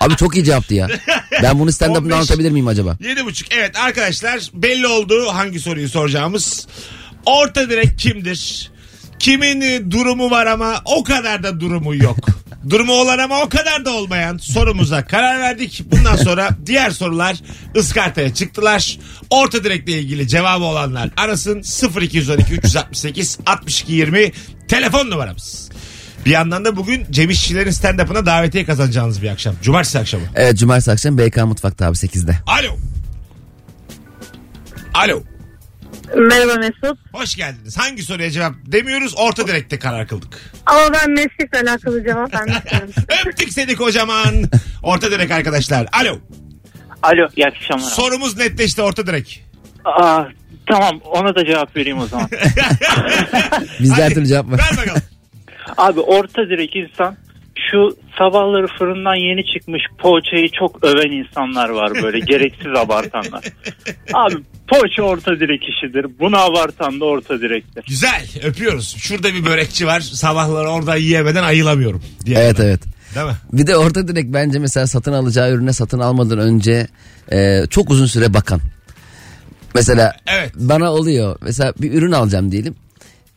Abi 0.00 0.16
çok 0.16 0.36
iyi 0.36 0.44
cevaptı 0.44 0.74
ya. 0.74 0.88
Ben 1.42 1.58
bunu 1.58 1.70
stand-up'ında 1.70 1.98
15. 1.98 2.12
anlatabilir 2.14 2.50
miyim 2.50 2.66
acaba? 2.66 2.96
Yedi 3.00 3.24
buçuk. 3.24 3.52
Evet 3.52 3.76
arkadaşlar 3.78 4.40
belli 4.54 4.86
oldu 4.86 5.28
hangi 5.32 5.60
soruyu 5.60 5.88
soracağımız. 5.88 6.66
Orta 7.26 7.70
direk 7.70 7.98
kimdir? 7.98 8.70
Kimin 9.18 9.60
e, 9.60 9.90
durumu 9.90 10.30
var 10.30 10.46
ama 10.46 10.82
o 10.84 11.04
kadar 11.04 11.42
da 11.42 11.60
durumu 11.60 11.94
yok. 11.94 12.16
durumu 12.70 12.92
olan 12.92 13.18
ama 13.18 13.40
o 13.40 13.48
kadar 13.48 13.84
da 13.84 13.90
olmayan 13.90 14.36
sorumuza 14.38 15.04
karar 15.04 15.40
verdik. 15.40 15.82
Bundan 15.90 16.16
sonra 16.16 16.48
diğer 16.66 16.90
sorular 16.90 17.36
ıskartaya 17.76 18.34
çıktılar. 18.34 18.98
Orta 19.30 19.64
direkle 19.64 19.92
ilgili 19.98 20.28
cevabı 20.28 20.64
olanlar 20.64 21.10
arasın 21.16 21.62
0212 22.00 22.54
368 22.54 23.38
62 23.46 23.92
20 23.92 24.32
telefon 24.68 25.10
numaramız. 25.10 25.70
Bir 26.24 26.30
yandan 26.30 26.64
da 26.64 26.76
bugün 26.76 27.06
Cem 27.10 27.30
İşçilerin 27.30 27.70
stand-up'ına 27.70 28.26
davetiye 28.26 28.64
kazanacağınız 28.64 29.22
bir 29.22 29.28
akşam. 29.28 29.54
Cumartesi 29.62 29.98
akşamı. 29.98 30.22
Evet 30.34 30.58
cumartesi 30.58 30.92
akşam 30.92 31.18
BK 31.18 31.36
Mutfak'ta 31.36 31.86
abi 31.86 31.96
8'de. 31.96 32.36
Alo. 32.46 32.76
Alo. 34.94 35.22
Merhaba 36.16 36.54
Mesut. 36.54 36.98
Hoş 37.12 37.34
geldiniz. 37.34 37.78
Hangi 37.78 38.02
soruya 38.02 38.30
cevap 38.30 38.52
demiyoruz? 38.66 39.14
Orta 39.16 39.46
direkte 39.48 39.78
karar 39.78 40.06
kıldık. 40.08 40.40
Ama 40.66 40.80
ben 40.92 41.10
meslekle 41.10 41.60
alakalı 41.70 42.04
cevap 42.04 42.34
vermek 42.34 42.56
istiyorum. 42.64 42.90
Öptük 43.26 43.52
seni 43.52 43.74
kocaman. 43.76 44.34
Orta 44.82 45.10
direk 45.10 45.30
arkadaşlar. 45.30 45.86
Alo. 45.92 46.18
Alo 47.02 47.28
iyi 47.36 47.46
akşamlar. 47.46 47.84
abi. 47.84 47.90
Sorumuz 47.94 48.36
netleşti 48.36 48.82
orta 48.82 49.06
direk. 49.06 49.44
Aa, 49.84 50.22
tamam 50.66 51.00
ona 51.04 51.34
da 51.34 51.46
cevap 51.46 51.76
vereyim 51.76 51.98
o 51.98 52.06
zaman. 52.06 52.28
Bizde 53.80 53.94
her 53.94 54.02
Hadi, 54.02 54.14
türlü 54.14 54.26
cevap 54.26 54.46
var. 54.50 54.58
Ver 54.58 54.76
bakalım. 54.78 55.02
Abi 55.76 56.00
orta 56.00 56.42
direk 56.48 56.76
insan 56.76 57.16
şu 57.70 57.96
sabahları 58.18 58.66
fırından 58.78 59.14
yeni 59.14 59.44
çıkmış 59.52 59.82
poğaçayı 59.98 60.48
çok 60.60 60.84
öven 60.84 61.10
insanlar 61.12 61.68
var 61.68 61.92
böyle 62.02 62.18
gereksiz 62.26 62.72
abartanlar. 62.76 63.44
Abi 64.12 64.34
poğaça 64.68 65.02
orta 65.02 65.40
direk 65.40 65.62
işidir. 65.68 66.06
Bunu 66.20 66.36
abartan 66.38 67.00
da 67.00 67.04
orta 67.04 67.40
direktir. 67.40 67.84
Güzel. 67.88 68.26
Öpüyoruz. 68.44 68.96
Şurada 68.98 69.34
bir 69.34 69.44
börekçi 69.44 69.86
var. 69.86 70.00
Sabahları 70.00 70.68
orada 70.68 70.96
yiyemeden 70.96 71.42
ayılamıyorum. 71.42 72.02
Diye 72.26 72.38
Evet 72.38 72.60
evet. 72.60 72.80
Değil 73.14 73.26
mi? 73.26 73.32
Bir 73.52 73.66
de 73.66 73.76
orta 73.76 74.08
direkt 74.08 74.34
bence 74.34 74.58
mesela 74.58 74.86
satın 74.86 75.12
alacağı 75.12 75.52
ürüne 75.52 75.72
satın 75.72 75.98
almadan 75.98 76.38
önce 76.38 76.86
e, 77.32 77.62
çok 77.70 77.90
uzun 77.90 78.06
süre 78.06 78.34
bakan. 78.34 78.60
Mesela 79.74 80.12
Evet. 80.26 80.52
bana 80.54 80.92
oluyor. 80.92 81.36
Mesela 81.42 81.74
bir 81.80 81.92
ürün 81.92 82.12
alacağım 82.12 82.52
diyelim. 82.52 82.74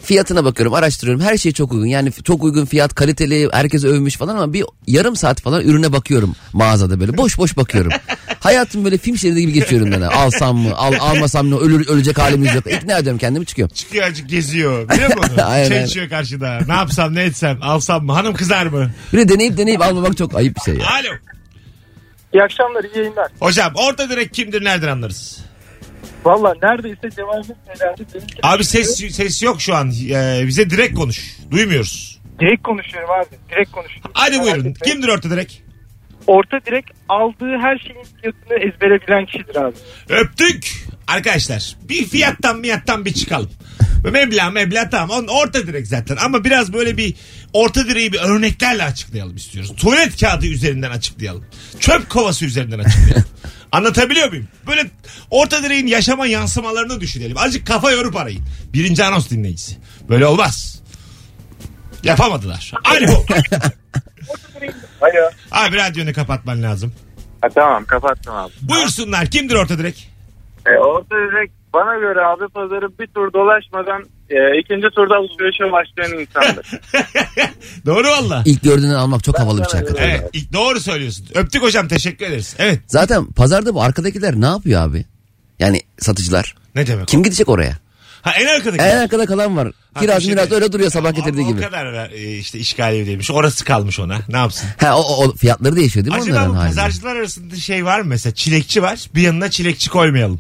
Fiyatına 0.02 0.46
bakıyorum, 0.46 0.74
araştırıyorum. 0.74 1.24
Her 1.24 1.38
şey 1.38 1.52
çok 1.52 1.72
uygun. 1.72 1.86
Yani 1.86 2.12
çok 2.24 2.44
uygun 2.44 2.66
fiyat, 2.66 2.96
kaliteli, 2.96 3.50
herkes 3.52 3.84
övmüş 3.86 4.16
falan 4.18 4.36
ama 4.36 4.54
bir 4.54 4.66
yarım 4.88 5.16
saat 5.16 5.42
falan 5.42 5.62
ürüne 5.62 5.92
bakıyorum 5.94 6.36
mağazada 6.54 7.00
böyle. 7.00 7.18
Boş 7.18 7.38
boş 7.38 7.58
bakıyorum. 7.58 7.92
Hayatım 8.40 8.86
böyle 8.86 8.98
film 8.98 9.18
şeridi 9.18 9.42
gibi 9.42 9.54
geçiyorum 9.54 9.92
ben. 9.92 10.02
Alsam 10.02 10.58
mı, 10.58 10.76
al, 10.76 10.94
almasam 11.00 11.48
mı, 11.48 11.60
ölür, 11.60 11.88
ölecek 11.88 12.18
halimiz 12.20 12.56
yok. 12.56 12.68
İkna 12.72 12.98
ediyorum 12.98 13.20
kendimi 13.20 13.46
çıkıyorum. 13.46 13.76
Çıkıyor 13.76 14.06
azıcık 14.06 14.30
geziyor. 14.30 14.90
Biliyor 14.90 15.18
musun? 15.18 15.38
Aynen, 15.46 15.68
Çay 15.68 15.78
aynen. 15.78 15.88
içiyor 15.88 16.10
karşıda. 16.10 16.60
Ne 16.68 16.74
yapsam 16.74 17.16
ne 17.16 17.24
etsem. 17.24 17.60
Alsam 17.62 18.06
mı? 18.06 18.14
Hanım 18.14 18.34
kızar 18.34 18.66
mı? 18.66 18.92
Bir 19.14 19.18
de 19.18 19.30
deneyip 19.30 19.58
deneyip 19.58 19.82
almamak 19.82 20.18
çok 20.18 20.36
ayıp 20.36 20.56
bir 20.56 20.62
şey 20.62 20.74
ya. 20.76 20.86
Alo. 20.88 21.14
İyi 22.34 22.44
akşamlar 22.44 22.84
iyi 22.84 22.98
yayınlar. 22.98 23.32
Hocam 23.40 23.74
orta 23.76 24.10
direk 24.10 24.34
kimdir 24.34 24.64
nereden 24.64 24.88
anlarız? 24.88 25.38
Valla 26.28 26.54
neredeyse 26.64 27.10
cevabı 27.16 27.44
söylerdi. 27.68 28.06
Benim 28.14 28.26
Abi 28.44 28.64
ses 28.64 29.16
ses 29.16 29.44
yok 29.44 29.62
şu 29.62 29.76
an. 29.76 29.92
Ee, 30.10 30.44
bize 30.48 30.70
direkt 30.70 30.96
konuş. 30.96 31.38
Duymuyoruz. 31.52 32.20
Direkt 32.40 32.64
konuşuyorum 32.64 33.10
abi. 33.12 33.26
Direkt 33.52 33.72
konuşuyorum. 33.72 34.12
Hadi 34.14 34.40
buyurun. 34.42 34.60
etmeyin. 34.60 34.76
Kimdir 34.86 35.08
orta 35.08 35.30
direkt? 35.30 35.54
Orta 36.28 36.58
direkt 36.66 36.92
aldığı 37.10 37.58
her 37.62 37.78
şeyin 37.78 38.04
fiyatını 38.22 38.54
ezbere 38.58 39.08
bilen 39.08 39.26
kişidir 39.26 39.56
abi. 39.56 39.76
Öptük. 40.10 40.88
Arkadaşlar 41.08 41.76
bir 41.90 42.06
fiyattan 42.06 42.60
miyattan 42.60 43.06
bir 43.06 43.14
çıkalım. 43.14 43.50
Meblağ 44.12 44.50
meblağ 44.50 44.90
tamam. 44.90 45.10
Onun 45.20 45.28
orta 45.28 45.68
direkt 45.68 45.88
zaten. 45.88 46.18
Ama 46.26 46.44
biraz 46.44 46.74
böyle 46.74 46.98
bir 46.98 47.14
orta 47.54 47.88
direği 47.88 48.14
bir 48.14 48.20
örneklerle 48.20 48.84
açıklayalım 48.84 49.36
istiyoruz. 49.36 49.76
Tuvalet 49.76 50.20
kağıdı 50.22 50.46
üzerinden 50.46 50.92
açıklayalım. 50.92 51.46
Çöp 51.80 52.10
kovası 52.10 52.46
üzerinden 52.46 52.80
açıklayalım. 52.80 53.26
Anlatabiliyor 53.72 54.30
muyum? 54.30 54.48
Böyle 54.68 54.90
orta 55.32 55.64
direğin 55.64 55.88
yaşama 55.88 56.28
yansımalarını 56.28 57.02
düşünelim. 57.02 57.38
Azıcık 57.38 57.68
kafa 57.68 57.92
yorup 57.92 58.16
arayın. 58.16 58.44
Birinci 58.74 59.04
anons 59.04 59.30
dinleyicisi. 59.30 59.78
Böyle 60.10 60.26
olmaz. 60.26 60.84
Yapamadılar. 62.04 62.72
Alo. 62.84 63.06
Alo. 65.02 65.30
Abi 65.52 65.76
radyonu 65.78 66.14
kapatman 66.14 66.64
lazım. 66.64 66.94
Ha, 67.42 67.50
tamam 67.56 67.86
kapattım 67.86 68.36
abi. 68.36 68.52
Buyursunlar. 68.62 69.26
Kimdir 69.26 69.56
orta 69.56 69.78
direk? 69.78 70.12
E, 70.66 70.70
orta 70.80 71.16
direkt 71.16 71.54
bana 71.74 71.96
göre 71.98 72.26
abi 72.26 72.48
pazarı 72.48 73.00
bir 73.00 73.08
tur 73.08 73.34
dolaşmadan 73.34 74.04
e, 74.30 74.60
ikinci 74.60 74.88
turda 74.96 75.16
alışverişe 75.16 75.72
başlayan 75.72 76.20
insandır. 76.20 76.66
Doğru 77.86 78.08
valla. 78.08 78.44
İlk 78.46 78.64
gördüğünü 78.64 78.96
almak 78.96 79.24
çok 79.24 79.40
havalı 79.40 79.64
bir 79.64 79.70
şey 79.70 79.80
hakikaten. 79.80 80.10
Evet 80.10 80.30
ilk 80.34 80.54
doğru 80.54 80.80
söylüyorsun. 80.80 81.26
Öptük 81.36 81.62
hocam 81.62 81.88
teşekkür 81.88 82.26
ederiz. 82.26 82.56
Evet 82.60 82.80
Zaten 82.88 83.26
pazarda 83.26 83.74
bu 83.76 83.82
arkadakiler 83.82 84.36
ne 84.42 84.46
yapıyor 84.46 84.82
abi? 84.82 85.06
Yani 85.60 85.82
satıcılar. 86.00 86.56
ne 86.76 86.88
demek 86.88 87.08
Kim 87.08 87.20
o? 87.20 87.24
gidecek 87.24 87.50
oraya? 87.50 87.78
Ha 88.22 88.32
en 88.40 88.46
arkadaki. 88.48 88.84
En 88.84 88.98
arkada 88.98 89.26
kalan 89.26 89.58
var. 89.58 89.72
Ha, 89.94 90.00
Kiraz 90.00 90.24
şey 90.24 90.32
miraz 90.34 90.52
de- 90.52 90.56
öyle 90.56 90.72
duruyor 90.72 90.92
sabah 90.92 91.10
Ama 91.10 91.18
getirdiği 91.20 91.46
O 91.46 91.48
gibi. 91.48 91.62
kadar 91.62 92.10
e, 92.12 92.38
işte 92.38 92.60
işgal 92.60 92.96
evdeymiş. 92.96 93.32
Orası 93.32 93.66
kalmış 93.66 94.00
ona. 94.00 94.18
Ne 94.30 94.38
yapsın? 94.38 94.70
Ha 94.78 94.98
o, 95.00 95.26
o 95.26 95.34
fiyatları 95.36 95.76
değişiyor 95.76 96.06
değil 96.06 96.16
mi 96.16 96.22
Acaba 96.22 96.36
onların 96.38 96.54
bu 96.54 96.58
halinde? 96.60 96.76
pazarcılar 96.76 97.16
arasında 97.16 97.56
şey 97.56 97.86
var 97.86 98.00
mı 98.02 98.06
mesela? 98.08 98.34
Çilekçi 98.36 98.82
var. 98.84 99.00
Bir 99.16 99.22
yanına 99.22 99.52
çilekçi 99.52 99.90
koymayalım. 99.90 100.40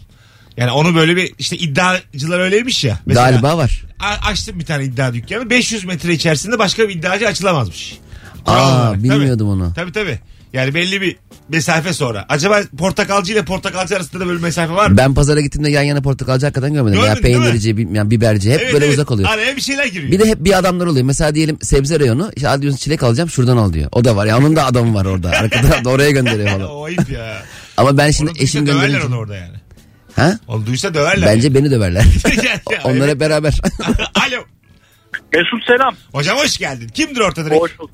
Yani 0.57 0.71
onu 0.71 0.95
böyle 0.95 1.15
bir 1.15 1.33
işte 1.39 1.57
iddiacılar 1.57 2.39
öyleymiş 2.39 2.83
ya. 2.83 2.99
Mesela, 3.05 3.29
Galiba 3.31 3.57
var. 3.57 3.83
a- 3.99 4.29
açtım 4.29 4.59
bir 4.59 4.65
tane 4.65 4.83
iddia 4.85 5.13
dükkanı. 5.13 5.49
500 5.49 5.85
metre 5.85 6.13
içerisinde 6.13 6.59
başka 6.59 6.89
bir 6.89 6.95
iddiacı 6.95 7.27
açılamazmış. 7.27 7.97
Aa, 8.45 8.53
Kural 8.53 8.79
olarak. 8.81 9.03
bilmiyordum 9.03 9.49
onu. 9.49 9.73
Tabii 9.75 9.91
tabii. 9.91 10.19
Yani 10.53 10.73
belli 10.73 11.01
bir 11.01 11.15
mesafe 11.49 11.93
sonra. 11.93 12.25
Acaba 12.29 12.61
portakalcı 12.77 13.33
ile 13.33 13.45
portakalcı 13.45 13.95
arasında 13.95 14.19
da 14.19 14.27
böyle 14.27 14.37
bir 14.37 14.43
mesafe 14.43 14.73
var 14.73 14.89
mı? 14.89 14.97
Ben 14.97 15.13
pazara 15.13 15.41
gittiğimde 15.41 15.69
yan 15.71 15.83
yana 15.83 16.01
portakalcı 16.01 16.45
hakikaten 16.45 16.73
görmedim. 16.73 16.99
Görmedin 17.01 17.15
ya 17.17 17.23
değil 17.23 17.35
mi? 17.37 17.43
peynirci, 17.43 17.77
bil- 17.77 17.95
yani 17.95 18.11
biberci 18.11 18.51
hep 18.51 18.73
böyle 18.73 18.89
uzak 18.89 19.11
oluyor. 19.11 19.29
Araya 19.29 19.55
bir 19.55 19.61
şeyler 19.61 19.85
giriyor. 19.85 20.11
Bir 20.11 20.19
de 20.19 20.25
hep 20.25 20.43
bir 20.43 20.57
adamlar 20.57 20.85
oluyor. 20.85 21.05
Mesela 21.05 21.35
diyelim 21.35 21.57
sebze 21.61 21.99
reyonu. 21.99 22.31
İşte 22.35 22.47
hadi 22.47 22.61
diyorsun 22.61 22.77
çilek 22.79 23.03
alacağım 23.03 23.29
şuradan 23.29 23.57
al 23.57 23.73
diyor. 23.73 23.89
O 23.91 24.05
da 24.05 24.15
var. 24.15 24.25
Ya 24.25 24.37
onun 24.37 24.55
da 24.55 24.65
adamı 24.65 24.93
var 24.93 25.05
orada. 25.05 25.29
Arka 25.29 25.61
tarafta 25.61 25.89
oraya 25.89 26.11
gönderiyor 26.11 26.49
falan. 26.57 26.69
o 26.69 26.83
ayıp 26.83 27.09
ya. 27.09 27.43
Ama 27.77 27.97
ben 27.97 28.11
şimdi 28.11 28.31
Onu 28.31 28.37
eşim 28.39 28.67
döverler 28.67 28.81
gönderince. 28.87 29.07
onu 29.07 29.17
orada 29.17 29.35
yani. 29.35 29.53
Ha? 30.17 30.39
Onu 30.47 30.65
duysa 30.65 30.93
döverler. 30.93 31.29
Bence 31.35 31.53
beni 31.53 31.71
döverler. 31.71 32.03
Ya, 32.71 32.79
Onlar 32.83 32.97
evet. 32.97 33.09
hep 33.09 33.19
beraber. 33.19 33.53
Alo. 34.15 34.43
Mesut 35.33 35.65
selam. 35.67 35.95
Hocam 36.11 36.37
hoş 36.37 36.57
geldin. 36.57 36.87
Kimdir 36.87 37.19
orta 37.21 37.45
direkt? 37.45 37.61
Hoş 37.61 37.79
bulduk. 37.79 37.91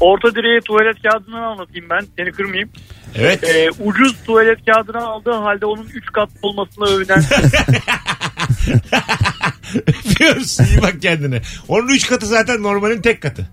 Orta 0.00 0.34
direği 0.34 0.60
tuvalet 0.60 1.02
kağıdından 1.02 1.42
anlatayım 1.42 1.90
ben. 1.90 2.06
Seni 2.16 2.32
kırmayayım. 2.32 2.70
Evet. 3.14 3.44
Ee, 3.44 3.70
ucuz 3.84 4.16
tuvalet 4.26 4.58
kağıdını 4.66 5.06
aldığı 5.06 5.32
halde 5.32 5.66
onun 5.66 5.84
3 5.84 6.06
kat 6.12 6.28
olmasına 6.42 6.86
övünen 6.88 7.24
Öpüyoruz. 9.86 10.60
İyi 10.60 10.82
bak 10.82 11.02
kendine. 11.02 11.42
Onun 11.68 11.88
üç 11.88 12.06
katı 12.06 12.26
zaten 12.26 12.62
normalin 12.62 13.02
tek 13.02 13.22
katı. 13.22 13.48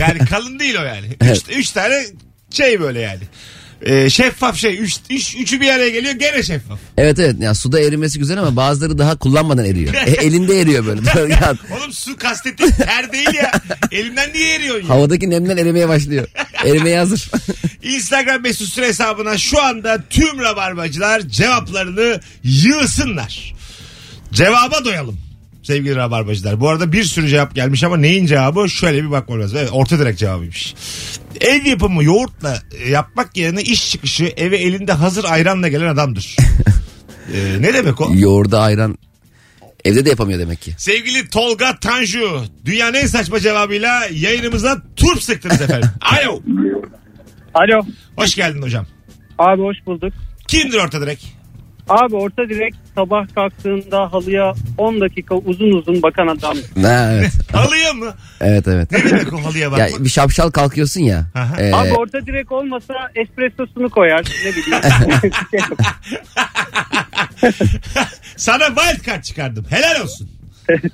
Yani 0.00 0.18
kalın 0.30 0.58
değil 0.58 0.76
o 0.80 0.82
yani. 0.84 1.06
Üç, 1.06 1.16
Evet. 1.22 1.42
üç 1.56 1.70
tane 1.70 2.06
şey 2.50 2.80
böyle 2.80 3.00
yani. 3.00 3.20
Ee, 3.82 4.10
şeffaf 4.10 4.56
şey. 4.56 4.78
Üç, 4.78 4.96
üç, 5.10 5.36
üçü 5.36 5.60
bir 5.60 5.68
araya 5.70 5.90
geliyor 5.90 6.14
gene 6.14 6.42
şeffaf. 6.42 6.78
evet 6.98 7.18
evet. 7.18 7.36
Ya 7.40 7.54
suda 7.54 7.80
erimesi 7.80 8.18
güzel 8.18 8.38
ama 8.38 8.56
bazıları 8.56 8.98
daha 8.98 9.16
kullanmadan 9.16 9.64
eriyor. 9.64 9.94
E, 9.94 10.10
elinde 10.24 10.60
eriyor 10.60 10.86
böyle. 10.86 11.00
Oğlum 11.76 11.92
su 11.92 12.16
kastettiğin 12.16 12.70
ter 12.70 13.12
değil 13.12 13.34
ya. 13.34 13.52
Elimden 13.92 14.32
niye 14.32 14.54
eriyorsun 14.54 14.88
ya? 14.88 14.94
havadaki 14.94 15.30
nemden 15.30 15.56
erimeye 15.56 15.88
başlıyor. 15.88 16.26
Erimeye 16.64 16.98
hazır. 16.98 17.30
Instagram 17.82 18.42
mesut 18.42 18.68
süre 18.68 18.86
hesabına 18.86 19.38
şu 19.38 19.62
anda 19.62 20.02
tüm 20.10 20.38
rabarbacılar 20.38 21.20
cevaplarını 21.20 22.20
yığsınlar. 22.44 23.54
Cevaba 24.32 24.84
doyalım 24.84 25.25
sevgili 25.66 25.96
rabarbacılar. 25.96 26.60
Bu 26.60 26.68
arada 26.68 26.92
bir 26.92 27.04
sürü 27.04 27.28
cevap 27.28 27.54
gelmiş 27.54 27.84
ama 27.84 27.96
neyin 27.96 28.26
cevabı 28.26 28.70
şöyle 28.70 29.04
bir 29.04 29.10
bakmam 29.10 29.40
lazım. 29.40 29.58
Evet, 29.60 29.70
orta 29.72 29.98
direkt 29.98 30.18
cevabıymış. 30.18 30.74
Ev 31.40 31.64
yapımı 31.66 32.04
yoğurtla 32.04 32.62
e, 32.78 32.90
yapmak 32.90 33.36
yerine 33.36 33.62
iş 33.62 33.90
çıkışı 33.90 34.32
eve 34.36 34.56
elinde 34.56 34.92
hazır 34.92 35.24
ayranla 35.24 35.68
gelen 35.68 35.88
adamdır. 35.88 36.36
Ee, 37.34 37.56
ne 37.62 37.74
demek 37.74 38.00
o? 38.00 38.10
Yoğurda 38.14 38.60
ayran 38.60 38.98
evde 39.84 40.04
de 40.04 40.10
yapamıyor 40.10 40.38
demek 40.38 40.62
ki. 40.62 40.74
Sevgili 40.78 41.28
Tolga 41.28 41.78
Tanju 41.80 42.44
dünyanın 42.64 42.94
en 42.94 43.06
saçma 43.06 43.40
cevabıyla 43.40 44.06
yayınımıza 44.12 44.82
turp 44.96 45.22
sıktınız 45.22 45.60
efendim. 45.60 45.88
Alo. 46.00 46.42
Alo. 47.54 47.86
Hoş 48.16 48.34
geldin 48.34 48.62
hocam. 48.62 48.86
Abi 49.38 49.62
hoş 49.62 49.76
bulduk. 49.86 50.12
Kimdir 50.48 50.78
orta 50.78 51.00
direkt? 51.00 51.35
Abi 51.88 52.16
orta 52.16 52.48
direkt 52.48 52.76
sabah 52.94 53.34
kalktığında 53.34 54.12
halıya 54.12 54.54
10 54.78 55.00
dakika 55.00 55.34
uzun 55.34 55.72
uzun 55.72 56.02
bakan 56.02 56.26
adam. 56.26 56.56
Ha, 56.82 57.10
evet. 57.12 57.32
Halıya 57.52 57.92
mı? 57.92 58.14
evet 58.40 58.68
evet. 58.68 58.90
Ne 58.92 59.04
demek 59.04 59.32
o 59.32 59.44
halıya 59.44 59.64
Ya 59.64 59.70
bakmak? 59.72 60.04
bir 60.04 60.08
şapşal 60.08 60.50
kalkıyorsun 60.50 61.00
ya. 61.00 61.26
Aha. 61.34 61.62
e, 61.62 61.72
Abi 61.74 61.92
orta 61.92 62.26
direkt 62.26 62.52
olmasa 62.52 62.94
espressosunu 63.14 63.90
koyar. 63.90 64.24
Ne 64.44 64.50
bileyim. 64.52 64.82
Sana 68.36 68.64
wild 68.66 69.06
card 69.06 69.22
çıkardım. 69.22 69.66
Helal 69.70 70.02
olsun. 70.02 70.28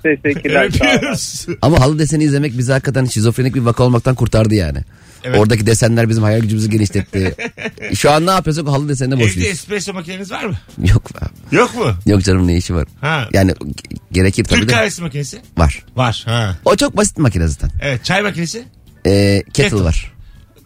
Teşekkürler. 0.03 0.65
Öpüyoruz. 0.65 1.47
ama 1.63 1.81
halı 1.81 1.99
deseni 1.99 2.25
izlemek 2.25 2.59
bizi 2.59 2.73
hakikaten 2.73 3.05
şizofrenik 3.05 3.55
bir 3.55 3.61
vaka 3.61 3.85
olmaktan 3.85 4.15
kurtardı 4.15 4.55
yani. 4.55 4.79
Evet. 5.25 5.39
Oradaki 5.41 5.67
desenler 5.67 6.09
bizim 6.09 6.23
hayal 6.23 6.41
gücümüzü 6.41 6.71
genişletti. 6.71 7.35
Şu 7.95 8.11
an 8.11 8.27
ne 8.27 8.31
yapıyorsak 8.31 8.67
halı 8.69 8.89
desenine 8.89 9.23
Evde 9.23 9.49
espresso 9.49 9.93
makineniz 9.93 10.31
var 10.31 10.45
mı? 10.45 10.57
Yok 10.85 11.03
abi. 11.23 11.57
Yok 11.57 11.75
mu? 11.75 11.93
Yok 12.07 12.23
canım 12.25 12.47
ne 12.47 12.57
işi 12.57 12.75
var. 12.75 12.87
Ha. 13.01 13.29
Yani 13.33 13.53
ge- 13.53 13.97
gerekir 14.13 14.45
tabii 14.45 14.61
Türk 14.61 14.69
de 14.69 14.73
kahvesi 14.73 15.03
makinesi? 15.03 15.41
var. 15.59 15.85
Var. 15.97 16.23
Ha. 16.27 16.57
O 16.65 16.77
çok 16.77 16.97
basit 16.97 17.19
makine 17.19 17.49
zaten. 17.49 17.71
Evet 17.81 18.05
çay 18.05 18.23
makinesi? 18.23 18.65
Ee, 19.07 19.43
kettle, 19.53 19.63
Kettle. 19.63 19.85
var. 19.85 20.13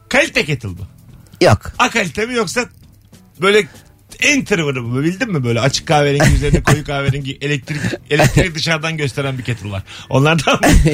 Kalite 0.08 0.44
kettle 0.44 0.68
mı? 0.68 0.76
Yok. 1.40 1.72
A 1.78 1.90
kalite 1.90 2.26
mi 2.26 2.34
yoksa 2.34 2.64
böyle 3.40 3.68
en 4.20 4.44
tırvırı 4.44 4.82
mı 4.82 5.04
bildin 5.04 5.32
mi 5.32 5.44
böyle 5.44 5.61
açık 5.61 5.87
kahverengi 5.88 6.35
üzerine 6.35 6.62
koyu 6.62 6.85
kahverengi 6.85 7.38
elektrik 7.40 7.80
elektrik 8.11 8.54
dışarıdan 8.54 8.96
gösteren 8.96 9.38
bir 9.38 9.42
kettle 9.44 9.70
var. 9.70 9.82
Onlardan 10.11 10.54
mı? 10.54 10.66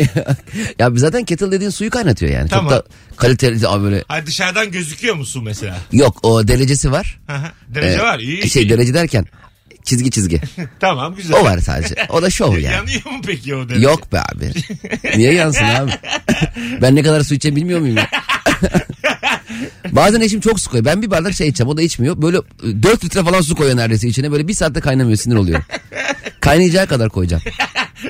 ya 0.78 0.90
zaten 0.94 1.24
kettle 1.24 1.52
dediğin 1.52 1.70
suyu 1.70 1.90
kaynatıyor 1.90 2.32
yani. 2.32 2.48
Tamam. 2.48 2.70
Çok 2.72 2.78
da 2.78 2.88
kaliteli 3.16 3.68
abi 3.68 3.84
böyle. 3.84 4.04
Hayır 4.08 4.26
dışarıdan 4.26 4.70
gözüküyor 4.70 5.14
mu 5.14 5.26
su 5.26 5.42
mesela? 5.42 5.76
Yok 5.92 6.18
o 6.22 6.48
derecesi 6.48 6.92
var. 6.92 7.20
Derece 7.68 7.96
Ee, 7.96 8.02
var. 8.02 8.18
İyi. 8.18 8.50
Şey 8.50 8.68
derece 8.68 8.94
derken 8.94 9.26
çizgi 9.84 10.10
çizgi. 10.10 10.40
Tamam 10.80 11.14
güzel. 11.14 11.36
O 11.36 11.44
var 11.44 11.58
sadece. 11.58 11.94
O 12.08 12.22
da 12.22 12.30
şov 12.30 12.52
yani. 12.58 12.74
Yanıyor 12.74 13.04
mu 13.10 13.22
peki 13.26 13.54
o 13.54 13.68
derece? 13.68 13.84
Yok 13.84 14.12
be 14.12 14.20
abi. 14.20 14.52
Niye 15.16 15.32
yansın 15.32 15.64
abi? 15.64 15.92
Ben 16.82 16.96
ne 16.96 17.02
kadar 17.02 17.20
su 17.22 17.34
içeceğimi 17.34 17.56
bilmiyor 17.60 17.80
muyum 17.80 17.96
ya? 17.96 18.08
Bazen 19.92 20.20
eşim 20.20 20.40
çok 20.40 20.60
su 20.60 20.70
koyuyor. 20.70 20.84
Ben 20.84 21.02
bir 21.02 21.10
bardak 21.10 21.34
şey 21.34 21.48
içeceğim 21.48 21.68
o 21.70 21.76
da 21.76 21.82
içmiyor. 21.82 22.22
Böyle 22.22 22.38
4 22.82 23.04
litre 23.04 23.22
falan 23.22 23.40
su 23.40 23.54
koyuyor 23.56 23.76
neredeyse 23.76 24.08
içine. 24.08 24.32
Böyle 24.32 24.48
bir 24.48 24.54
saatte 24.54 24.80
kaynamıyor 24.80 25.16
sinir 25.18 25.36
oluyor. 25.36 25.62
Kaynayacağı 26.40 26.86
kadar 26.86 27.08
koyacağım. 27.08 27.42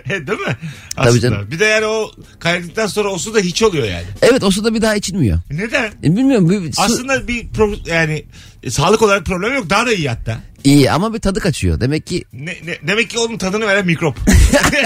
Değil 0.09 0.23
mi? 0.41 0.57
Aslında. 0.97 1.21
canım. 1.21 1.51
Bir 1.51 1.59
de 1.59 1.65
yani 1.65 1.87
o 1.87 2.11
kaynadıktan 2.39 2.87
sonra 2.87 3.09
o 3.09 3.19
su 3.19 3.35
da 3.35 3.39
hiç 3.41 3.63
oluyor 3.63 3.85
yani. 3.87 4.05
Evet 4.23 4.43
o 4.45 4.51
su 4.51 4.65
da 4.65 4.75
bir 4.75 4.83
daha 4.83 4.97
içilmiyor. 4.97 5.39
Neden? 5.51 5.85
E, 6.05 6.17
bilmiyorum. 6.17 6.51
Bir 6.51 6.73
su 6.73 6.83
Aslında 6.83 7.29
bir 7.29 7.49
pro- 7.49 7.89
yani 7.91 8.25
e, 8.63 8.71
sağlık 8.71 9.03
olarak 9.03 9.27
problem 9.27 9.55
yok. 9.55 9.71
Daha 9.71 9.87
da 9.87 9.93
iyi 9.93 10.09
hatta. 10.09 10.39
iyi 10.65 10.91
ama 10.91 11.15
bir 11.15 11.19
tadı 11.19 11.41
kaçıyor. 11.41 11.81
Demek 11.81 12.07
ki 12.07 12.25
Ne, 12.33 12.51
ne- 12.65 12.79
demek 12.89 13.11
ki 13.11 13.19
onun 13.19 13.39
tadını 13.39 13.67
veren 13.67 13.87
mikrop. 13.87 14.17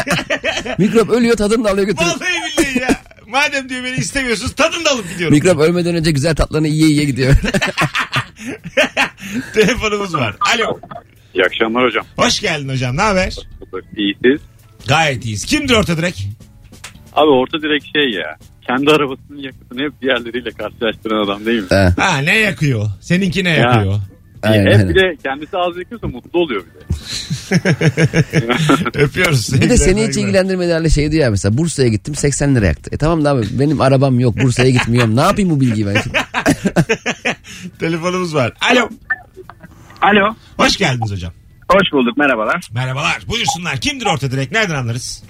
mikrop 0.79 1.11
ölüyor 1.11 1.37
tadını 1.37 1.65
da 1.65 1.71
alıyor 1.71 1.87
götürüyor. 1.87 2.15
Vallahi 2.15 2.31
billahi 2.59 2.79
ya. 2.79 3.01
Madem 3.29 3.69
diyor 3.69 3.85
beni 3.85 3.97
istemiyorsunuz 3.97 4.55
tadını 4.55 4.85
da 4.85 4.91
alıp 4.91 5.11
gidiyorum. 5.11 5.37
Mikrop 5.37 5.61
ölmeden 5.61 5.95
önce 5.95 6.11
güzel 6.11 6.35
tatlarını 6.35 6.69
yiye 6.69 6.89
yiye 6.89 7.05
gidiyor. 7.05 7.35
Telefonumuz 9.55 10.15
var. 10.15 10.37
Alo. 10.55 10.79
İyi 11.35 11.45
akşamlar 11.45 11.85
hocam. 11.85 12.07
Hoş 12.17 12.41
geldin 12.41 12.69
hocam. 12.69 12.97
Ne 12.97 13.03
haber? 13.03 13.37
İyi 13.97 14.15
siz? 14.25 14.41
Gayet 14.89 15.25
iyiyiz. 15.25 15.45
Kimdir 15.45 15.75
orta 15.75 15.97
direkt? 15.97 16.21
Abi 17.13 17.31
orta 17.31 17.63
direkt 17.63 17.85
şey 17.97 18.11
ya. 18.21 18.37
Kendi 18.67 18.91
arabasının 18.91 19.39
yakıtını 19.39 19.83
hep 19.83 19.93
diğerleriyle 20.03 20.51
karşılaştıran 20.51 21.25
adam 21.25 21.47
değil 21.47 21.63
mi? 21.63 21.69
Ha 21.99 22.19
ne 22.19 22.39
yakıyor? 22.39 22.87
Seninki 23.01 23.45
ne 23.45 23.51
yakıyor? 23.51 24.01
Diye. 24.49 24.59
Aynen, 24.59 24.67
Hep 24.73 24.75
aynen. 24.79 24.89
bir 24.89 24.95
de 24.95 25.17
kendisi 25.23 25.57
ağzı 25.57 25.79
yakıyorsa 25.79 26.07
mutlu 26.09 26.41
oluyor 26.41 26.63
bir 26.65 26.71
de. 26.71 26.87
Öpüyoruz. 29.05 29.63
Bir 29.63 29.71
de 29.71 29.77
seni 29.77 30.01
hiç 30.01 30.05
saygılar. 30.05 30.23
ilgilendirmeyenlerle 30.23 30.91
şey 30.91 31.13
diyor 31.13 31.25
ya 31.25 31.31
mesela 31.31 31.59
Bursa'ya 31.59 31.89
gittim 31.89 32.15
80 32.15 32.55
lira 32.55 32.67
yaktı. 32.67 32.91
E 32.93 32.97
tamam 32.97 33.25
da 33.25 33.31
abi 33.31 33.43
benim 33.51 33.81
arabam 33.81 34.21
yok 34.21 34.37
Bursa'ya 34.43 34.71
gitmiyorum. 34.71 35.17
Ne 35.17 35.21
yapayım 35.21 35.51
bu 35.51 35.61
bilgiyi 35.61 35.87
ben 35.87 35.97
şimdi? 36.03 36.19
Telefonumuz 37.81 38.35
var. 38.35 38.53
Alo. 38.73 38.89
Alo. 40.03 40.35
Hoş 40.57 40.77
geldiniz 40.77 41.13
hocam. 41.13 41.33
Hoş 41.69 41.93
bulduk 41.93 42.17
merhabalar. 42.17 42.69
Merhabalar. 42.75 43.19
Buyursunlar. 43.29 43.77
Kimdir 43.77 44.07
orta 44.07 44.31
direkt? 44.31 44.53
Nereden 44.53 44.75
anlarız? 44.75 45.25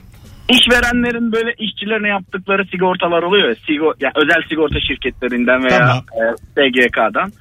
İşverenlerin 0.49 1.33
böyle 1.33 1.51
işçilerine 1.59 2.09
yaptıkları 2.09 2.65
sigortalar 2.71 3.23
oluyor 3.23 3.49
ya, 3.49 3.55
sigo, 3.67 3.95
ya 4.01 4.11
özel 4.17 4.49
sigorta 4.49 4.81
şirketlerinden 4.89 5.65
veya 5.65 5.79
Tamam. 5.79 5.99
e, 5.99 6.71
SGK'dan. 6.71 7.33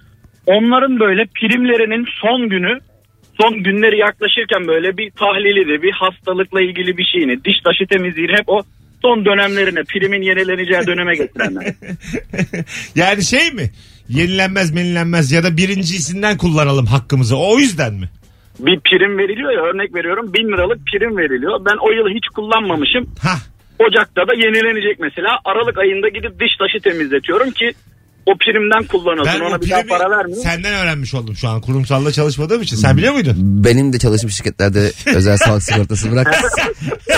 Onların 0.48 1.00
böyle 1.00 1.26
primlerinin 1.26 2.06
son 2.22 2.50
günü 2.50 2.80
son 3.42 3.64
günleri 3.64 3.98
yaklaşırken 3.98 4.68
böyle 4.68 4.98
bir 4.98 5.12
tahlilini, 5.12 5.82
bir 5.82 5.92
hastalıkla 5.92 6.62
ilgili 6.62 6.98
bir 6.98 7.06
şeyini, 7.14 7.44
diş 7.44 7.56
taşı 7.64 7.88
temizliğini 7.88 8.32
hep 8.32 8.50
o 8.50 8.62
son 9.02 9.26
dönemlerine, 9.26 9.84
primin 9.84 10.22
yenileneceği 10.22 10.88
döneme 10.88 11.16
getirenler. 11.16 11.64
yani 12.96 13.24
şey 13.24 13.52
mi? 13.52 13.72
Yenilenmez 14.10 14.74
menilenmez 14.74 15.32
ya 15.32 15.44
da 15.44 15.58
birincisinden 15.58 16.38
kullanalım 16.38 16.86
hakkımızı. 16.86 17.38
O 17.38 17.58
yüzden 17.58 17.94
mi? 17.94 18.10
bir 18.60 18.80
prim 18.80 19.18
veriliyor 19.18 19.52
ya 19.52 19.62
örnek 19.62 19.96
veriyorum 19.96 20.34
bin 20.34 20.48
liralık 20.48 20.80
prim 20.88 21.18
veriliyor. 21.18 21.66
Ben 21.66 21.78
o 21.82 21.92
yıl 21.92 22.16
hiç 22.18 22.28
kullanmamışım. 22.36 23.10
Hah. 23.22 23.40
Ocak'ta 23.80 24.28
da 24.28 24.34
yenilenecek 24.34 25.00
mesela. 25.00 25.40
Aralık 25.46 25.78
ayında 25.78 26.10
gidip 26.10 26.40
diş 26.40 26.56
taşı 26.60 26.80
temizletiyorum 26.84 27.52
ki 27.52 27.74
o 28.26 28.38
primden 28.38 28.84
kullanılsın. 28.88 29.34
Ben 29.42 29.46
Ona 29.46 29.62
bir 29.62 29.70
daha 29.70 29.84
para 29.84 30.10
vermeyeyim. 30.10 30.44
senden 30.44 30.74
öğrenmiş 30.74 31.14
oldum 31.14 31.36
şu 31.36 31.48
an. 31.50 31.62
Kurumsalla 31.62 32.12
çalışmadığım 32.12 32.62
için. 32.62 32.76
Sen 32.76 32.98
biliyor 32.98 33.14
muydun? 33.14 33.34
Benim 33.38 33.94
de 33.94 34.00
çalışmış 34.00 34.36
şirketlerde 34.36 34.92
özel 35.16 35.38
sağlık 35.38 35.64
sigortası 35.72 36.12
bırak. 36.12 36.36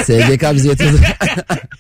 SGK 0.04 0.54
bize 0.54 0.70
yatırdı. 0.70 0.98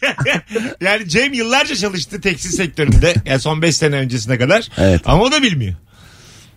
yani 0.81 1.09
Cem 1.09 1.33
yıllarca 1.33 1.75
çalıştı 1.75 2.21
tekstil 2.21 2.49
sektöründe. 2.49 3.13
Yani 3.25 3.39
son 3.39 3.61
5 3.61 3.77
sene 3.77 3.95
öncesine 3.95 4.37
kadar. 4.37 4.67
Evet. 4.77 5.01
Ama 5.05 5.23
o 5.23 5.31
da 5.31 5.41
bilmiyor. 5.41 5.73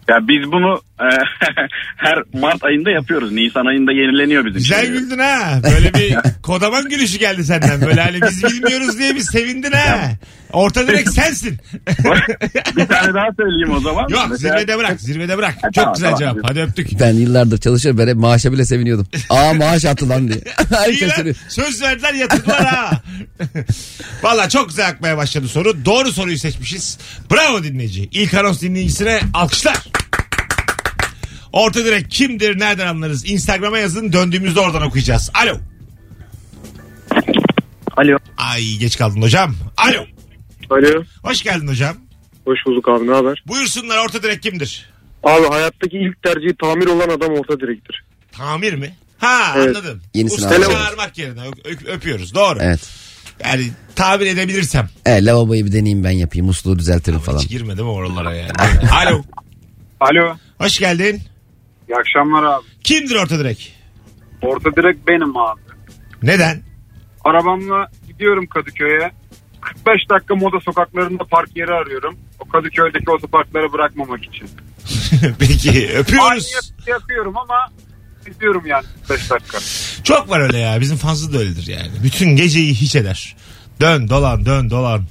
Ya 0.08 0.16
biz 0.28 0.52
bunu 0.52 0.80
her 1.96 2.18
Mart 2.40 2.64
ayında 2.64 2.90
yapıyoruz. 2.90 3.32
Nisan 3.32 3.66
ayında 3.66 3.92
yenileniyor 3.92 4.44
bizim. 4.44 4.58
Güzel 4.58 4.80
şeyler. 4.84 4.98
güldün 5.00 5.18
ha. 5.18 5.60
Böyle 5.62 5.94
bir 5.94 6.16
kodaman 6.42 6.88
gülüşü 6.88 7.18
geldi 7.18 7.44
senden. 7.44 7.80
Böyle 7.80 8.00
hani 8.02 8.22
biz 8.22 8.44
bilmiyoruz 8.44 8.98
diye 8.98 9.14
bir 9.16 9.20
sevindin 9.20 9.72
ha. 9.72 10.10
Orta 10.52 10.86
direkt 10.88 11.10
sensin. 11.14 11.58
bir 12.76 12.86
tane 12.86 13.14
daha 13.14 13.28
söyleyeyim 13.36 13.70
o 13.76 13.80
zaman. 13.80 14.08
Yok 14.08 14.26
Mesela- 14.30 14.58
zirvede 14.58 14.78
bırak 14.78 15.00
zirvede 15.00 15.38
bırak. 15.38 15.54
Çok 15.62 15.74
tamam, 15.74 15.94
güzel 15.94 16.10
tamam. 16.16 16.34
cevap. 16.34 16.50
Hadi 16.50 16.60
öptük. 16.60 17.00
Ben 17.00 17.12
yıllardır 17.12 17.58
çalışıyorum 17.58 17.98
ben 17.98 18.08
hep 18.08 18.16
maaşa 18.16 18.52
bile 18.52 18.64
seviniyordum. 18.64 19.06
Aa 19.30 19.52
maaş 19.54 19.84
attı 19.84 20.08
lan 20.08 20.28
diye. 20.28 20.38
İyi 20.38 20.76
Herkes 20.78 21.18
lan. 21.18 21.34
Söz 21.48 21.82
verdiler 21.82 22.14
yatırdılar 22.14 22.64
ha. 22.66 22.90
Valla 24.22 24.48
çok 24.48 24.68
güzel 24.68 24.88
akmaya 24.88 25.16
başladı 25.16 25.48
soru. 25.48 25.84
Doğru 25.84 26.12
soruyu 26.12 26.38
seçmişiz. 26.38 26.98
Bravo 27.32 27.62
dinleyici. 27.62 28.08
İlk 28.12 28.34
anons 28.34 28.62
dinleyicisine 28.62 29.20
alkışlar. 29.34 29.76
Orta 31.52 31.84
direkt 31.84 32.08
kimdir 32.14 32.58
nereden 32.58 32.86
anlarız? 32.86 33.30
Instagram'a 33.30 33.78
yazın 33.78 34.12
döndüğümüzde 34.12 34.60
oradan 34.60 34.82
okuyacağız. 34.82 35.30
Alo. 35.34 35.56
Alo. 37.96 38.16
Ay 38.36 38.62
geç 38.80 38.98
kaldın 38.98 39.22
hocam. 39.22 39.56
Alo. 39.76 40.04
Alo. 40.70 41.04
Hoş 41.22 41.42
geldin 41.42 41.68
hocam. 41.68 41.96
Hoş 42.44 42.58
bulduk 42.66 42.88
abi 42.88 43.06
ne 43.06 43.12
haber? 43.12 43.42
Buyursunlar 43.46 44.04
orta 44.04 44.22
direkt 44.22 44.46
kimdir? 44.46 44.90
Abi 45.24 45.46
hayattaki 45.46 45.96
ilk 45.98 46.22
tercihi 46.22 46.54
tamir 46.62 46.86
olan 46.86 47.08
adam 47.08 47.32
orta 47.34 47.60
direktir. 47.60 48.04
Tamir 48.32 48.74
mi? 48.74 48.96
Ha 49.18 49.52
Evet. 49.56 49.76
anladım. 49.76 50.00
Yenisini 50.14 50.44
Usta 50.46 50.72
çağırmak 50.72 51.18
yerine 51.18 51.40
ö- 51.40 51.70
ö- 51.70 51.92
öpüyoruz. 51.92 52.34
Doğru. 52.34 52.58
Evet. 52.62 52.80
Yani 53.44 53.70
tabir 53.96 54.26
edebilirsem. 54.26 54.88
E, 55.06 55.24
lavaboyu 55.24 55.66
bir 55.66 55.72
deneyeyim 55.72 56.04
ben 56.04 56.10
yapayım 56.10 56.46
musluğu 56.46 56.78
düzeltirim 56.78 57.18
falan. 57.18 57.38
Hiç 57.38 57.48
girmedim 57.48 57.88
oralara 57.88 58.34
yani. 58.34 58.50
Alo. 58.92 59.22
Alo. 60.00 60.36
Hoş 60.58 60.78
geldin. 60.78 61.22
İyi 61.90 61.96
akşamlar 61.96 62.42
abi. 62.42 62.64
Kimdir 62.84 63.14
orta 63.16 63.38
direk? 63.38 63.74
Orta 64.42 64.70
direkt 64.76 65.08
benim 65.08 65.36
abi. 65.36 65.60
Neden? 66.22 66.62
Arabamla 67.24 67.88
gidiyorum 68.08 68.46
Kadıköy'e. 68.46 69.10
45 69.60 70.10
dakika 70.10 70.34
moda 70.34 70.60
sokaklarında 70.60 71.24
park 71.24 71.56
yeri 71.56 71.72
arıyorum. 71.72 72.18
O 72.40 72.48
Kadıköy'deki 72.48 73.10
otoparklara 73.10 73.72
bırakmamak 73.72 74.24
için. 74.24 74.48
Peki 75.38 75.70
Aynı 75.70 75.98
öpüyoruz. 75.98 76.52
yapı 76.54 76.90
yapıyorum 76.90 77.36
ama 77.36 77.54
gidiyorum 78.26 78.62
yani 78.66 78.84
45 79.08 79.30
dakika. 79.30 79.58
Çok 80.04 80.30
var 80.30 80.40
öyle 80.40 80.58
ya. 80.58 80.80
Bizim 80.80 80.96
fazla 80.96 81.32
da 81.32 81.38
öyledir 81.38 81.66
yani. 81.66 81.90
Bütün 82.04 82.36
geceyi 82.36 82.74
hiç 82.74 82.96
eder. 82.96 83.36
Dön 83.80 84.08
dolan 84.08 84.46
dön 84.46 84.70
dolan. 84.70 85.04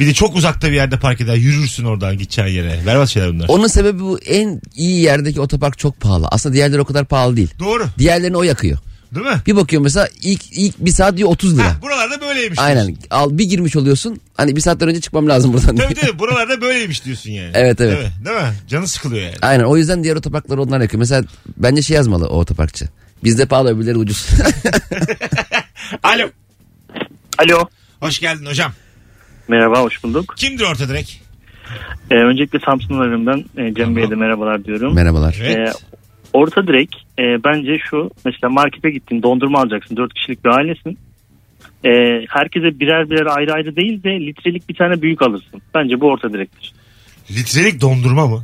Bir 0.00 0.06
de 0.06 0.14
çok 0.14 0.36
uzakta 0.36 0.68
bir 0.68 0.72
yerde 0.72 0.98
park 0.98 1.20
eder. 1.20 1.34
Yürürsün 1.34 1.84
oradan 1.84 2.18
gideceğin 2.18 2.48
yere. 2.48 2.86
Berbat 2.86 3.08
şeyler 3.08 3.34
bunlar. 3.34 3.48
Onun 3.48 3.66
sebebi 3.66 4.00
bu 4.00 4.18
en 4.18 4.60
iyi 4.74 5.00
yerdeki 5.02 5.40
otopark 5.40 5.78
çok 5.78 6.00
pahalı. 6.00 6.28
Aslında 6.30 6.54
diğerleri 6.54 6.80
o 6.80 6.84
kadar 6.84 7.04
pahalı 7.04 7.36
değil. 7.36 7.50
Doğru. 7.58 7.86
Diğerlerini 7.98 8.36
o 8.36 8.42
yakıyor. 8.42 8.78
Değil 9.14 9.26
mi? 9.26 9.42
Bir 9.46 9.56
bakıyorum 9.56 9.84
mesela 9.84 10.08
ilk 10.22 10.42
ilk 10.52 10.78
bir 10.78 10.90
saat 10.90 11.16
diyor 11.16 11.28
30 11.28 11.58
lira. 11.58 11.66
Ha, 11.66 11.76
buralarda 11.82 12.20
böyleymiş. 12.20 12.58
Aynen. 12.58 12.86
diyorsun. 12.86 13.06
Al 13.10 13.38
bir 13.38 13.44
girmiş 13.44 13.76
oluyorsun. 13.76 14.20
Hani 14.36 14.56
bir 14.56 14.60
saatten 14.60 14.88
önce 14.88 15.00
çıkmam 15.00 15.28
lazım 15.28 15.52
buradan. 15.52 15.76
Tabii 15.76 15.94
tabii 15.94 16.18
buralarda 16.18 16.60
böyleymiş 16.60 17.04
diyorsun 17.04 17.30
yani. 17.30 17.50
Evet, 17.54 17.80
evet. 17.80 17.96
Değil 17.98 18.08
mi? 18.08 18.24
Değil 18.24 18.36
mi? 18.36 18.54
Canı 18.68 18.88
sıkılıyor 18.88 19.22
yani. 19.22 19.34
Aynen 19.42 19.64
o 19.64 19.76
yüzden 19.76 20.04
diğer 20.04 20.16
otoparkları 20.16 20.62
onlar 20.62 20.80
yakıyor. 20.80 20.98
Mesela 20.98 21.24
bence 21.56 21.82
şey 21.82 21.96
yazmalı 21.96 22.26
o 22.28 22.38
otoparkçı. 22.38 22.88
Bizde 23.24 23.46
pahalı 23.46 23.76
öbürleri 23.76 23.96
ucuz. 23.96 24.26
Alo. 26.02 26.28
Alo. 27.38 27.68
Hoş 28.00 28.18
geldin 28.18 28.46
hocam. 28.46 28.72
Merhaba 29.50 29.82
hoş 29.82 30.04
bulduk. 30.04 30.34
Kimdir 30.36 30.64
orta 30.64 30.88
direk? 30.88 31.22
Ee, 32.10 32.14
öncelikle 32.14 32.58
Samsun 32.66 32.98
ararımdan 33.00 33.44
e, 33.56 33.74
Cem 33.74 33.96
Bey'e 33.96 34.10
de 34.10 34.14
merhabalar 34.14 34.64
diyorum. 34.64 34.94
Merhabalar. 34.94 35.36
Evet. 35.42 35.58
Ee, 35.58 35.72
orta 36.32 36.66
direk 36.66 36.88
e, 37.18 37.22
bence 37.44 37.78
şu 37.90 38.10
mesela 38.24 38.50
markete 38.50 38.90
gittin 38.90 39.22
dondurma 39.22 39.58
alacaksın 39.60 39.96
4 39.96 40.14
kişilik 40.14 40.44
bir 40.44 40.50
ailesin. 40.50 40.98
Ee, 41.84 41.90
herkese 42.28 42.80
birer 42.80 43.10
birer 43.10 43.26
ayrı 43.26 43.52
ayrı 43.52 43.76
değil 43.76 44.02
de 44.02 44.10
litrelik 44.26 44.68
bir 44.68 44.74
tane 44.74 45.02
büyük 45.02 45.22
alırsın. 45.22 45.62
Bence 45.74 46.00
bu 46.00 46.06
orta 46.06 46.32
direktir. 46.32 46.72
Litrelik 47.30 47.80
dondurma 47.80 48.26
mı? 48.26 48.42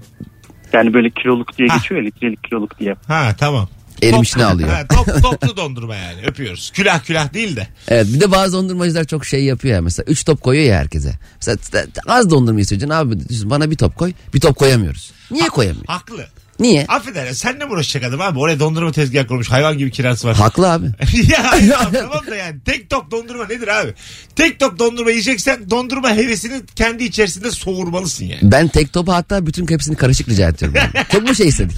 Yani 0.73 0.95
böyle 0.95 1.11
kiloluk 1.11 1.59
diye 1.59 1.69
Ha. 1.69 1.77
geçiyor 1.77 2.01
ya 2.03 2.07
litrelik 2.07 2.45
kiloluk 2.45 2.79
diye. 2.81 2.95
Ha 3.09 3.35
tamam. 3.39 3.69
Erimişini 4.03 4.43
Top- 4.43 4.53
alıyor. 4.53 4.69
Ha, 4.69 4.87
top, 4.87 5.23
toplu 5.23 5.57
dondurma 5.57 5.97
yani 5.97 6.23
öpüyoruz. 6.27 6.71
Külah 6.75 7.05
külah 7.05 7.35
değil 7.35 7.57
de. 7.57 7.69
Evet 7.89 8.07
bir 8.15 8.21
de 8.21 8.31
bazı 8.31 8.53
dondurmacılar 8.53 9.05
çok 9.05 9.25
şey 9.27 9.45
yapıyor 9.45 9.75
ya. 9.75 9.83
Mesela 9.83 10.05
3 10.11 10.25
top 10.25 10.41
koyuyor 10.41 10.67
ya 10.67 10.79
herkese. 10.79 11.13
Mesela 11.37 11.57
t- 11.57 11.91
t- 11.91 12.01
az 12.07 12.31
dondurma 12.31 12.61
isteyeceksin 12.61 12.95
abi 12.95 13.29
diyorsun, 13.29 13.51
bana 13.51 13.71
bir 13.71 13.77
top 13.77 13.97
koy. 13.97 14.13
Bir 14.35 14.41
top 14.41 14.57
koyamıyoruz. 14.57 15.13
Niye 15.31 15.49
koyamıyor? 15.49 15.87
Haklı. 15.87 16.27
Niye? 16.61 16.85
Affedersin 16.89 17.35
sen 17.35 17.59
ne 17.59 17.65
uğraşacak 17.67 18.05
adam 18.05 18.21
abi? 18.21 18.39
Oraya 18.39 18.61
dondurma 18.61 18.93
tezgah 18.93 19.29
kurmuş. 19.29 19.51
Hayvan 19.51 19.79
gibi 19.79 19.91
kirası 19.91 20.29
var. 20.29 20.37
Haklı 20.37 20.73
abi. 20.73 20.87
ya, 21.29 21.57
ya 21.69 21.91
tamam 21.93 22.27
da 22.31 22.37
yani 22.37 22.57
tek 22.65 22.91
top 22.91 23.11
dondurma 23.11 23.47
nedir 23.47 23.69
abi? 23.69 23.95
Tek 24.37 24.61
top 24.61 24.79
dondurma 24.79 25.11
yiyeceksen 25.11 25.71
dondurma 25.71 26.11
hevesini 26.15 26.63
kendi 26.77 27.05
içerisinde 27.05 27.51
soğurmalısın 27.51 28.25
yani. 28.25 28.41
Ben 28.43 28.69
tek 28.69 28.93
topu 28.93 29.13
hatta 29.13 29.47
bütün 29.47 29.71
hepsini 29.71 29.97
karışık 29.97 30.29
rica 30.29 30.49
ediyorum. 30.49 30.77
Yani. 30.77 31.07
Çok 31.13 31.29
mu 31.29 31.35
şey 31.35 31.49
istedik? 31.49 31.77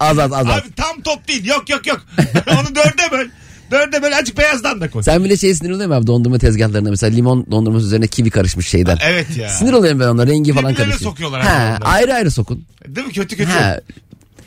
az 0.00 0.18
az 0.18 0.32
az 0.32 0.46
az. 0.46 0.46
Abi 0.46 0.72
tam 0.76 1.00
top 1.00 1.28
değil. 1.28 1.44
Yok 1.44 1.70
yok 1.70 1.86
yok. 1.86 2.00
Onu 2.50 2.74
dörde 2.74 3.10
böl. 3.12 3.28
Dörde 3.70 4.02
böl 4.02 4.12
azıcık 4.12 4.38
beyazdan 4.38 4.80
da 4.80 4.90
koy. 4.90 5.02
Sen 5.02 5.24
bile 5.24 5.36
şey 5.36 5.54
sinir 5.54 5.70
oluyor 5.70 5.88
mu 5.88 5.94
abi 5.94 6.06
dondurma 6.06 6.38
tezgahlarında 6.38 6.90
mesela 6.90 7.14
limon 7.14 7.46
dondurması 7.50 7.86
üzerine 7.86 8.06
kivi 8.06 8.30
karışmış 8.30 8.68
şeyden. 8.68 8.98
Evet 9.02 9.36
ya. 9.36 9.48
Sinir 9.48 9.72
oluyorum 9.72 10.00
ben 10.00 10.06
ona 10.06 10.26
rengi 10.26 10.52
falan 10.52 10.70
Birbirlerine 10.70 10.90
karışıyor. 10.90 11.10
sokuyorlar 11.10 11.40
Ha, 11.42 11.76
abi 11.80 11.84
ayrı 11.84 12.14
ayrı 12.14 12.30
sokun. 12.30 12.64
Değil 12.88 13.06
mi? 13.06 13.12
Kötü 13.12 13.36
kötü. 13.36 13.50
Ha, 13.50 13.80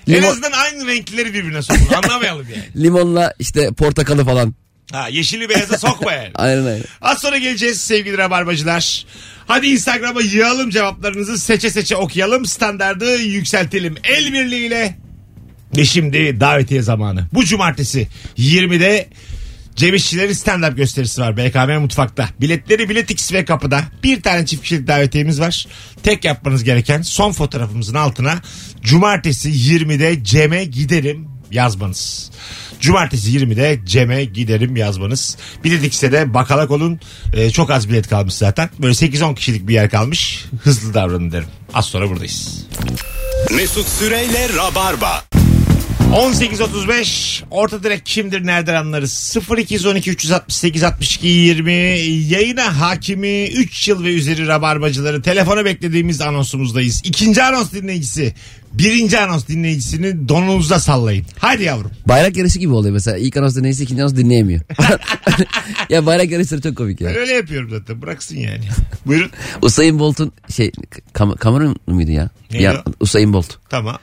En 0.07 0.13
limon, 0.13 0.29
azından 0.29 0.51
aynı 0.51 0.87
renkleri 0.87 1.33
birbirine 1.33 1.61
sokun. 1.61 1.87
Anlamayalım 2.03 2.45
yani. 2.55 2.63
limonla 2.83 3.33
işte 3.39 3.71
portakalı 3.71 4.25
falan. 4.25 4.55
Ha, 4.91 5.07
yeşili 5.07 5.49
beyaza 5.49 5.77
sokma 5.77 6.11
yani. 6.13 6.31
Aynen 6.35 6.65
aynen. 6.65 6.83
Az 7.01 7.19
sonra 7.19 7.37
geleceğiz 7.37 7.81
sevgili 7.81 8.17
rabarbacılar. 8.17 9.05
Hadi 9.47 9.67
Instagram'a 9.67 10.21
yığalım 10.21 10.69
cevaplarınızı 10.69 11.37
seçe 11.39 11.69
seçe 11.69 11.95
okuyalım. 11.95 12.45
Standardı 12.45 13.17
yükseltelim. 13.17 13.95
El 14.03 14.33
birliğiyle. 14.33 14.97
Ve 15.77 15.85
şimdi 15.85 16.39
davetiye 16.39 16.81
zamanı. 16.81 17.27
Bu 17.33 17.45
cumartesi 17.45 18.07
20'de 18.37 19.09
Cem 19.77 19.95
İşçilerin 19.95 20.33
stand-up 20.33 20.75
gösterisi 20.75 21.21
var 21.21 21.37
BKM 21.37 21.81
Mutfak'ta. 21.81 22.29
Biletleri 22.41 22.89
Biletix 22.89 23.33
ve 23.33 23.45
kapıda. 23.45 23.81
Bir 24.03 24.21
tane 24.21 24.45
çift 24.45 24.63
kişilik 24.63 24.87
davetiyemiz 24.87 25.39
var. 25.39 25.67
Tek 26.03 26.25
yapmanız 26.25 26.63
gereken 26.63 27.01
son 27.01 27.31
fotoğrafımızın 27.31 27.95
altına 27.95 28.35
Cumartesi 28.81 29.49
20'de 29.49 30.23
Cem'e 30.23 30.65
giderim 30.65 31.27
yazmanız. 31.51 32.31
Cumartesi 32.79 33.37
20'de 33.37 33.79
Cem'e 33.85 34.25
giderim 34.25 34.75
yazmanız. 34.75 35.37
Biletix'e 35.63 36.11
de 36.11 36.33
bakalak 36.33 36.71
olun. 36.71 36.99
Ee, 37.33 37.49
çok 37.51 37.71
az 37.71 37.89
bilet 37.89 38.07
kalmış 38.07 38.33
zaten. 38.33 38.69
Böyle 38.79 38.93
8-10 38.93 39.35
kişilik 39.35 39.67
bir 39.67 39.73
yer 39.73 39.89
kalmış. 39.89 40.45
Hızlı 40.63 40.93
davranın 40.93 41.31
derim. 41.31 41.47
Az 41.73 41.85
sonra 41.85 42.09
buradayız. 42.09 42.65
Mesut 43.55 43.87
Süreyle 43.87 44.49
Rabarba. 44.57 45.23
18.35 45.99 47.43
orta 47.51 47.83
direk 47.83 48.05
kimdir 48.05 48.45
nereden 48.45 48.75
anlarız 48.75 49.37
0212 49.57 50.11
368 50.11 50.83
62 50.83 51.27
20 51.27 51.71
yayına 52.33 52.81
hakimi 52.81 53.43
3 53.47 53.87
yıl 53.87 54.03
ve 54.03 54.13
üzeri 54.13 54.47
rabarbacıları 54.47 55.21
telefona 55.21 55.65
beklediğimiz 55.65 56.21
anonsumuzdayız 56.21 57.01
ikinci 57.05 57.43
anons 57.43 57.71
dinleyicisi 57.71 58.33
birinci 58.73 59.19
anons 59.19 59.47
dinleyicisini 59.47 60.29
donunuzda 60.29 60.79
sallayın 60.79 61.25
hadi 61.39 61.63
yavrum 61.63 61.91
Bayrak 62.05 62.37
yarışı 62.37 62.59
gibi 62.59 62.73
oluyor 62.73 62.93
mesela. 62.93 63.17
İlk 63.17 63.37
anons 63.37 63.55
dinleyicisi 63.55 63.83
ikinci 63.83 64.01
anons 64.01 64.15
dinleyemiyor. 64.15 64.61
ya 65.89 66.05
bayrak 66.05 66.31
yarışları 66.31 66.61
çok 66.61 66.77
komik 66.77 67.01
ya. 67.01 67.09
ben 67.09 67.15
öyle 67.15 67.33
yapıyorum 67.33 67.69
zaten 67.69 68.01
bıraksın 68.01 68.35
yani 68.37 68.63
buyurun 69.05 69.31
Usain 69.61 69.99
Bolt'un 69.99 70.31
şey 70.55 70.71
Kam 71.13 71.35
Cameron 71.43 71.75
muydu 71.87 72.11
ya? 72.11 72.29
Neydi 72.51 72.63
ya 72.63 72.83
o? 72.87 72.91
Usain 72.99 73.33
Bolt. 73.33 73.55
tamam 73.69 73.97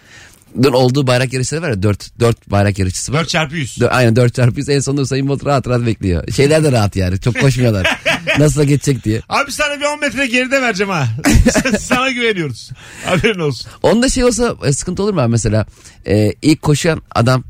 olduğu 0.62 1.06
bayrak 1.06 1.32
yarışları 1.32 1.62
var 1.62 1.70
ya 1.70 1.82
4, 1.82 2.20
4 2.20 2.50
bayrak 2.50 2.78
yarışçısı 2.78 3.12
var. 3.12 3.20
4 3.20 3.28
çarpı 3.28 3.56
100 3.56 3.78
Dö- 3.78 3.88
Aynen 3.88 4.16
4 4.16 4.34
çarpı 4.34 4.58
100 4.58 4.68
en 4.68 4.80
sonunda 4.80 5.02
Usain 5.02 5.28
Bolt 5.28 5.44
rahat 5.44 5.68
rahat 5.68 5.86
bekliyor. 5.86 6.28
Şeyler 6.32 6.64
de 6.64 6.72
rahat 6.72 6.96
yani 6.96 7.20
çok 7.20 7.40
koşmuyorlar. 7.40 8.00
Nasıl 8.38 8.64
geçecek 8.64 9.04
diye. 9.04 9.20
Abi 9.28 9.52
sana 9.52 9.80
bir 9.80 9.84
10 9.84 10.00
metre 10.00 10.26
geride 10.26 10.62
vereceğim 10.62 10.92
ha. 10.92 11.08
sana 11.78 12.10
güveniyoruz. 12.10 12.70
Haberin 13.04 13.38
olsun. 13.40 13.70
Onda 13.82 14.08
şey 14.08 14.24
olsa 14.24 14.56
e, 14.64 14.72
sıkıntı 14.72 15.02
olur 15.02 15.14
mu 15.14 15.20
abi 15.20 15.30
mesela 15.30 15.66
e, 16.06 16.32
ilk 16.42 16.62
koşan 16.62 17.02
adam 17.10 17.44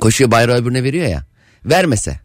koşuyor 0.00 0.30
bayrağı 0.30 0.56
öbürüne 0.56 0.82
veriyor 0.82 1.06
ya. 1.08 1.24
Vermese. 1.64 2.20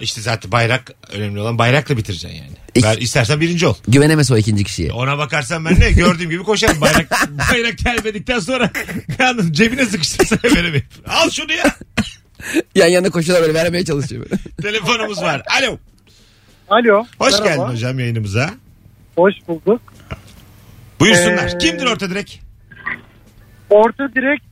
İşte 0.00 0.20
zaten 0.20 0.52
bayrak 0.52 0.92
önemli 1.12 1.40
olan 1.40 1.58
bayrakla 1.58 1.96
bitireceksin 1.96 2.38
yani. 2.38 2.50
İlk- 2.74 2.84
Ver, 2.84 2.98
istersen 2.98 3.40
birinci 3.40 3.66
ol. 3.66 3.74
Güvenemese 3.88 4.34
o 4.34 4.36
ikinci 4.36 4.64
kişiye. 4.64 4.92
Ona 4.92 5.18
bakarsan 5.18 5.64
ben 5.64 5.80
ne 5.80 5.90
gördüğüm 5.92 6.30
gibi 6.30 6.42
koşarım. 6.42 6.80
Bayrak, 6.80 7.10
bayrak 7.52 7.78
gelmedikten 7.78 8.38
sonra 8.38 8.70
yalnız 9.18 9.52
cebine 9.52 9.86
sıkıştırsa 9.86 10.36
veremeyim. 10.44 10.84
Al 11.08 11.30
şunu 11.30 11.52
ya. 11.52 11.76
Yan 12.74 12.86
yana 12.88 13.10
koşuyorlar 13.10 13.46
böyle 13.48 13.58
vermeye 13.58 13.84
çalışıyor 13.84 14.24
böyle. 14.30 14.42
Telefonumuz 14.62 15.22
var. 15.22 15.42
Alo. 15.60 15.78
Alo. 16.70 17.04
Hoş 17.18 17.32
merhaba. 17.32 17.48
geldin 17.48 17.62
hocam 17.74 17.98
yayınımıza. 17.98 18.50
Hoş 19.16 19.34
bulduk. 19.48 19.82
Buyursunlar. 21.00 21.52
Ee, 21.54 21.58
Kimdir 21.58 21.86
orta 21.86 22.10
direk? 22.10 22.42
Orta 23.70 24.08
direkt 24.14 24.44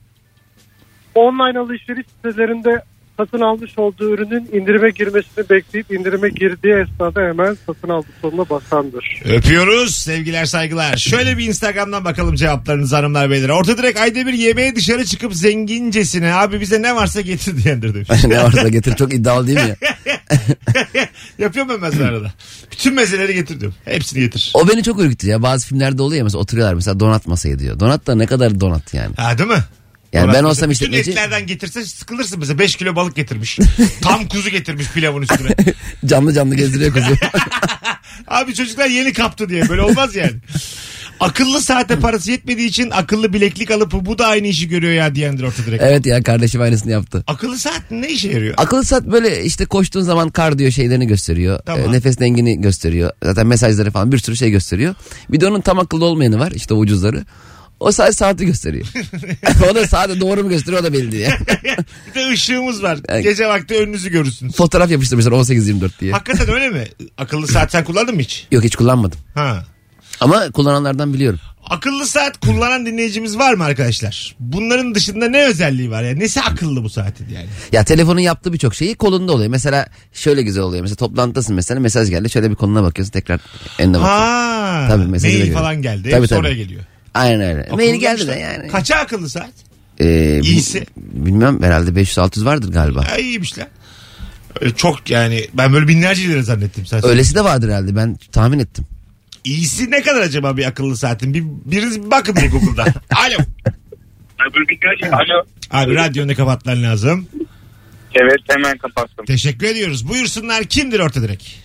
online 1.15 1.59
alışveriş 1.59 2.05
sitelerinde 2.15 2.83
satın 3.19 3.41
almış 3.41 3.77
olduğu 3.77 4.13
ürünün 4.13 4.49
indirime 4.53 4.89
girmesini 4.89 5.49
bekleyip 5.49 5.91
indirime 5.91 6.29
girdiği 6.29 6.73
esnada 6.73 7.21
hemen 7.21 7.57
satın 7.65 7.89
al 7.89 8.03
butonuna 8.03 8.49
basandır. 8.49 9.21
Öpüyoruz. 9.25 9.95
Sevgiler 9.95 10.45
saygılar. 10.45 10.97
Şöyle 10.97 11.37
bir 11.37 11.47
Instagram'dan 11.47 12.05
bakalım 12.05 12.35
cevaplarınızı 12.35 12.95
hanımlar 12.95 13.29
beyler. 13.29 13.49
Orta 13.49 13.77
direk 13.77 13.97
ayda 13.97 14.25
bir 14.25 14.33
yemeğe 14.33 14.75
dışarı 14.75 15.05
çıkıp 15.05 15.35
zengincesine 15.35 16.33
abi 16.33 16.61
bize 16.61 16.81
ne 16.81 16.95
varsa 16.95 17.21
getir 17.21 17.63
diyendir 17.63 17.93
demiş. 17.93 18.09
ne 18.27 18.43
varsa 18.43 18.69
getir 18.69 18.95
çok 18.95 19.13
iddialı 19.13 19.47
değil 19.47 19.59
mi 19.59 19.69
ya? 19.69 19.75
Yapıyorum 21.37 21.71
ben 21.73 21.89
mesela 21.89 22.09
arada. 22.09 22.33
Bütün 22.71 22.93
mezeleri 22.93 23.33
getir 23.33 23.59
diyorum. 23.59 23.77
Hepsini 23.85 24.19
getir. 24.19 24.51
O 24.53 24.67
beni 24.67 24.83
çok 24.83 24.99
ürkütüyor 24.99 25.33
ya. 25.33 25.43
Bazı 25.43 25.67
filmlerde 25.67 26.01
oluyor 26.01 26.17
ya 26.17 26.23
mesela 26.23 26.41
oturuyorlar 26.41 26.73
mesela 26.73 26.99
donat 26.99 27.27
masaya 27.27 27.59
diyor. 27.59 27.79
Donat 27.79 28.07
da 28.07 28.15
ne 28.15 28.25
kadar 28.25 28.59
donat 28.59 28.93
yani. 28.93 29.15
Ha 29.15 29.37
değil 29.37 29.49
mi? 29.49 29.63
Yani 30.13 30.25
Orası 30.25 30.39
ben 30.39 30.43
olsam 30.43 30.69
Bütün 30.69 30.85
işletmeci 30.85 31.11
etlerden 31.11 31.47
getirse 31.47 31.85
sıkılırsın 31.85 32.39
mesela. 32.39 32.59
5 32.59 32.75
kilo 32.75 32.95
balık 32.95 33.15
getirmiş. 33.15 33.59
Tam 34.01 34.27
kuzu 34.27 34.49
getirmiş 34.49 34.87
pilavın 34.93 35.21
üstüne. 35.21 35.49
canlı 36.05 36.33
canlı 36.33 36.55
gezdiriyor 36.55 36.93
kuzu. 36.93 37.13
Abi 38.27 38.53
çocuklar 38.53 38.87
yeni 38.87 39.13
kaptı 39.13 39.49
diye. 39.49 39.69
Böyle 39.69 39.81
olmaz 39.81 40.15
yani. 40.15 40.33
Akıllı 41.19 41.61
saate 41.61 41.99
parası 41.99 42.31
yetmediği 42.31 42.69
için 42.69 42.89
akıllı 42.91 43.33
bileklik 43.33 43.71
alıp 43.71 43.91
bu 43.91 44.17
da 44.17 44.27
aynı 44.27 44.47
işi 44.47 44.69
görüyor 44.69 44.93
ya 44.93 45.15
diyendir 45.15 45.43
orta 45.43 45.65
direkt. 45.65 45.83
evet 45.83 46.05
ya 46.05 46.23
kardeşim 46.23 46.61
aynısını 46.61 46.91
yaptı. 46.91 47.23
Akıllı 47.27 47.57
saat 47.57 47.81
ne 47.91 48.09
işe 48.09 48.31
yarıyor? 48.31 48.53
Akıllı 48.57 48.85
saat 48.85 49.03
böyle 49.05 49.43
işte 49.43 49.65
koştuğun 49.65 50.01
zaman 50.01 50.29
kardiyo 50.29 50.71
şeylerini 50.71 51.07
gösteriyor. 51.07 51.59
Tamam. 51.65 51.89
Ee, 51.89 51.91
nefes 51.91 52.19
dengini 52.19 52.61
gösteriyor. 52.61 53.11
Zaten 53.23 53.47
mesajları 53.47 53.91
falan 53.91 54.11
bir 54.11 54.17
sürü 54.17 54.37
şey 54.37 54.51
gösteriyor. 54.51 54.95
Bir 55.29 55.39
de 55.39 55.47
onun 55.47 55.61
tam 55.61 55.79
akıllı 55.79 56.05
olmayanı 56.05 56.39
var 56.39 56.51
işte 56.51 56.73
ucuzları. 56.73 57.25
O 57.79 57.91
sadece 57.91 58.13
saati 58.13 58.45
gösteriyor. 58.45 58.85
o 59.71 59.75
da 59.75 59.87
saati 59.87 60.19
doğru 60.19 60.43
mu 60.43 60.49
gösteriyor 60.49 60.81
o 60.81 60.85
da 60.85 60.93
belli 60.93 61.11
değil. 61.11 61.29
bir 62.07 62.13
de 62.15 62.29
ışığımız 62.31 62.83
var. 62.83 62.99
Yani- 63.09 63.23
Gece 63.23 63.47
vakti 63.47 63.75
önünüzü 63.75 64.09
görürsünüz. 64.11 64.55
Fotoğraf 64.55 64.91
yapıştırmışlar 64.91 65.31
18-24 65.31 65.89
diye. 65.99 66.11
Hakikaten 66.11 66.49
öyle 66.55 66.69
mi? 66.69 66.87
Akıllı 67.17 67.47
saat 67.47 67.71
sen 67.71 67.83
kullandın 67.83 68.15
mı 68.15 68.21
hiç? 68.21 68.47
Yok 68.51 68.63
hiç 68.63 68.75
kullanmadım. 68.75 69.19
Ha. 69.35 69.65
Ama 70.19 70.51
kullananlardan 70.51 71.13
biliyorum. 71.13 71.39
Akıllı 71.69 72.05
saat 72.07 72.39
kullanan 72.45 72.85
dinleyicimiz 72.85 73.37
var 73.37 73.53
mı 73.53 73.63
arkadaşlar? 73.63 74.35
Bunların 74.39 74.95
dışında 74.95 75.29
ne 75.29 75.43
özelliği 75.45 75.91
var? 75.91 76.03
Yani 76.03 76.19
nesi 76.19 76.41
akıllı 76.41 76.83
bu 76.83 76.89
saatin 76.89 77.25
yani? 77.33 77.45
Ya 77.71 77.83
telefonun 77.83 78.19
yaptığı 78.19 78.53
birçok 78.53 78.75
şeyi 78.75 78.95
kolunda 78.95 79.31
oluyor. 79.31 79.49
Mesela 79.49 79.87
şöyle 80.13 80.41
güzel 80.41 80.63
oluyor. 80.63 80.81
Mesela 80.81 80.95
toplantıdasın 80.95 81.55
mesela 81.55 81.79
mesaj 81.79 82.09
geldi. 82.09 82.29
Şöyle 82.29 82.49
bir 82.49 82.55
koluna 82.55 82.83
bakıyorsun 82.83 83.11
tekrar 83.11 83.39
eline 83.79 83.93
bakıyorsun. 83.93 84.17
Ha. 84.19 84.85
Tabii, 84.89 85.05
mesajı 85.05 85.35
da 85.35 85.39
Mail 85.43 85.53
falan 85.53 85.81
geldi. 85.81 86.03
Tabii, 86.09 86.15
Hepsi 86.21 86.29
tabii. 86.29 86.39
oraya 86.39 86.55
geliyor. 86.55 86.81
Aynen 87.13 87.41
öyle. 87.41 87.69
Mail 87.75 87.95
geldi 87.95 88.27
de 88.27 88.31
yani. 88.31 88.67
Kaça 88.67 88.95
akıllı 88.95 89.29
saat? 89.29 89.51
Ee, 89.99 90.39
İyisi. 90.43 90.85
Bilmem 90.97 91.63
herhalde 91.63 92.01
500-600 92.01 92.45
vardır 92.45 92.71
galiba. 92.71 93.11
Ha, 93.11 93.17
iyiymiş 93.17 93.57
lan. 93.57 93.67
Öyle 94.61 94.75
çok 94.75 95.09
yani 95.09 95.47
ben 95.53 95.73
böyle 95.73 95.87
binlerce 95.87 96.27
lira 96.27 96.41
zannettim. 96.43 96.85
Sen 96.85 97.05
Öylesi 97.05 97.35
de 97.35 97.43
vardır 97.43 97.67
herhalde 97.69 97.95
ben 97.95 98.17
tahmin 98.31 98.59
ettim. 98.59 98.85
İyisi 99.43 99.91
ne 99.91 100.01
kadar 100.01 100.21
acaba 100.21 100.57
bir 100.57 100.65
akıllı 100.65 100.97
saatin? 100.97 101.33
Bir, 101.33 101.43
biriniz 101.65 102.03
bir 102.05 102.11
bakın 102.11 102.35
bir 102.35 102.51
Google'da. 102.51 102.83
Alo. 103.15 103.37
Alo. 105.11 105.45
Abi 105.71 105.95
radyonu 105.95 106.35
kapatman 106.35 106.83
lazım. 106.83 107.27
Evet 108.15 108.39
hemen 108.49 108.77
kapattım. 108.77 109.25
Teşekkür 109.25 109.67
ediyoruz. 109.67 110.09
Buyursunlar 110.09 110.63
kimdir 110.63 110.99
orta 110.99 111.21
direk? 111.21 111.59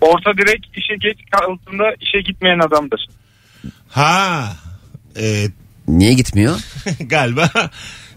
Orta 0.00 0.30
direkt 0.38 0.66
işe 0.76 0.94
geç 1.00 1.18
kaldığında 1.30 1.84
işe 2.00 2.20
gitmeyen 2.20 2.58
adamdır. 2.58 3.06
Ha. 3.88 4.52
E, 5.20 5.46
Niye 5.88 6.14
gitmiyor? 6.14 6.60
galiba. 7.00 7.50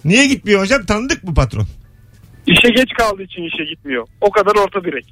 Niye 0.05 0.27
gitmiyor 0.27 0.61
hocam? 0.61 0.85
Tanıdık 0.85 1.23
mı 1.23 1.33
patron? 1.33 1.67
İşe 2.47 2.67
geç 2.69 2.89
kaldığı 2.97 3.23
için 3.23 3.43
işe 3.43 3.63
gitmiyor. 3.75 4.07
O 4.21 4.31
kadar 4.31 4.55
orta 4.55 4.83
direkt. 4.83 5.07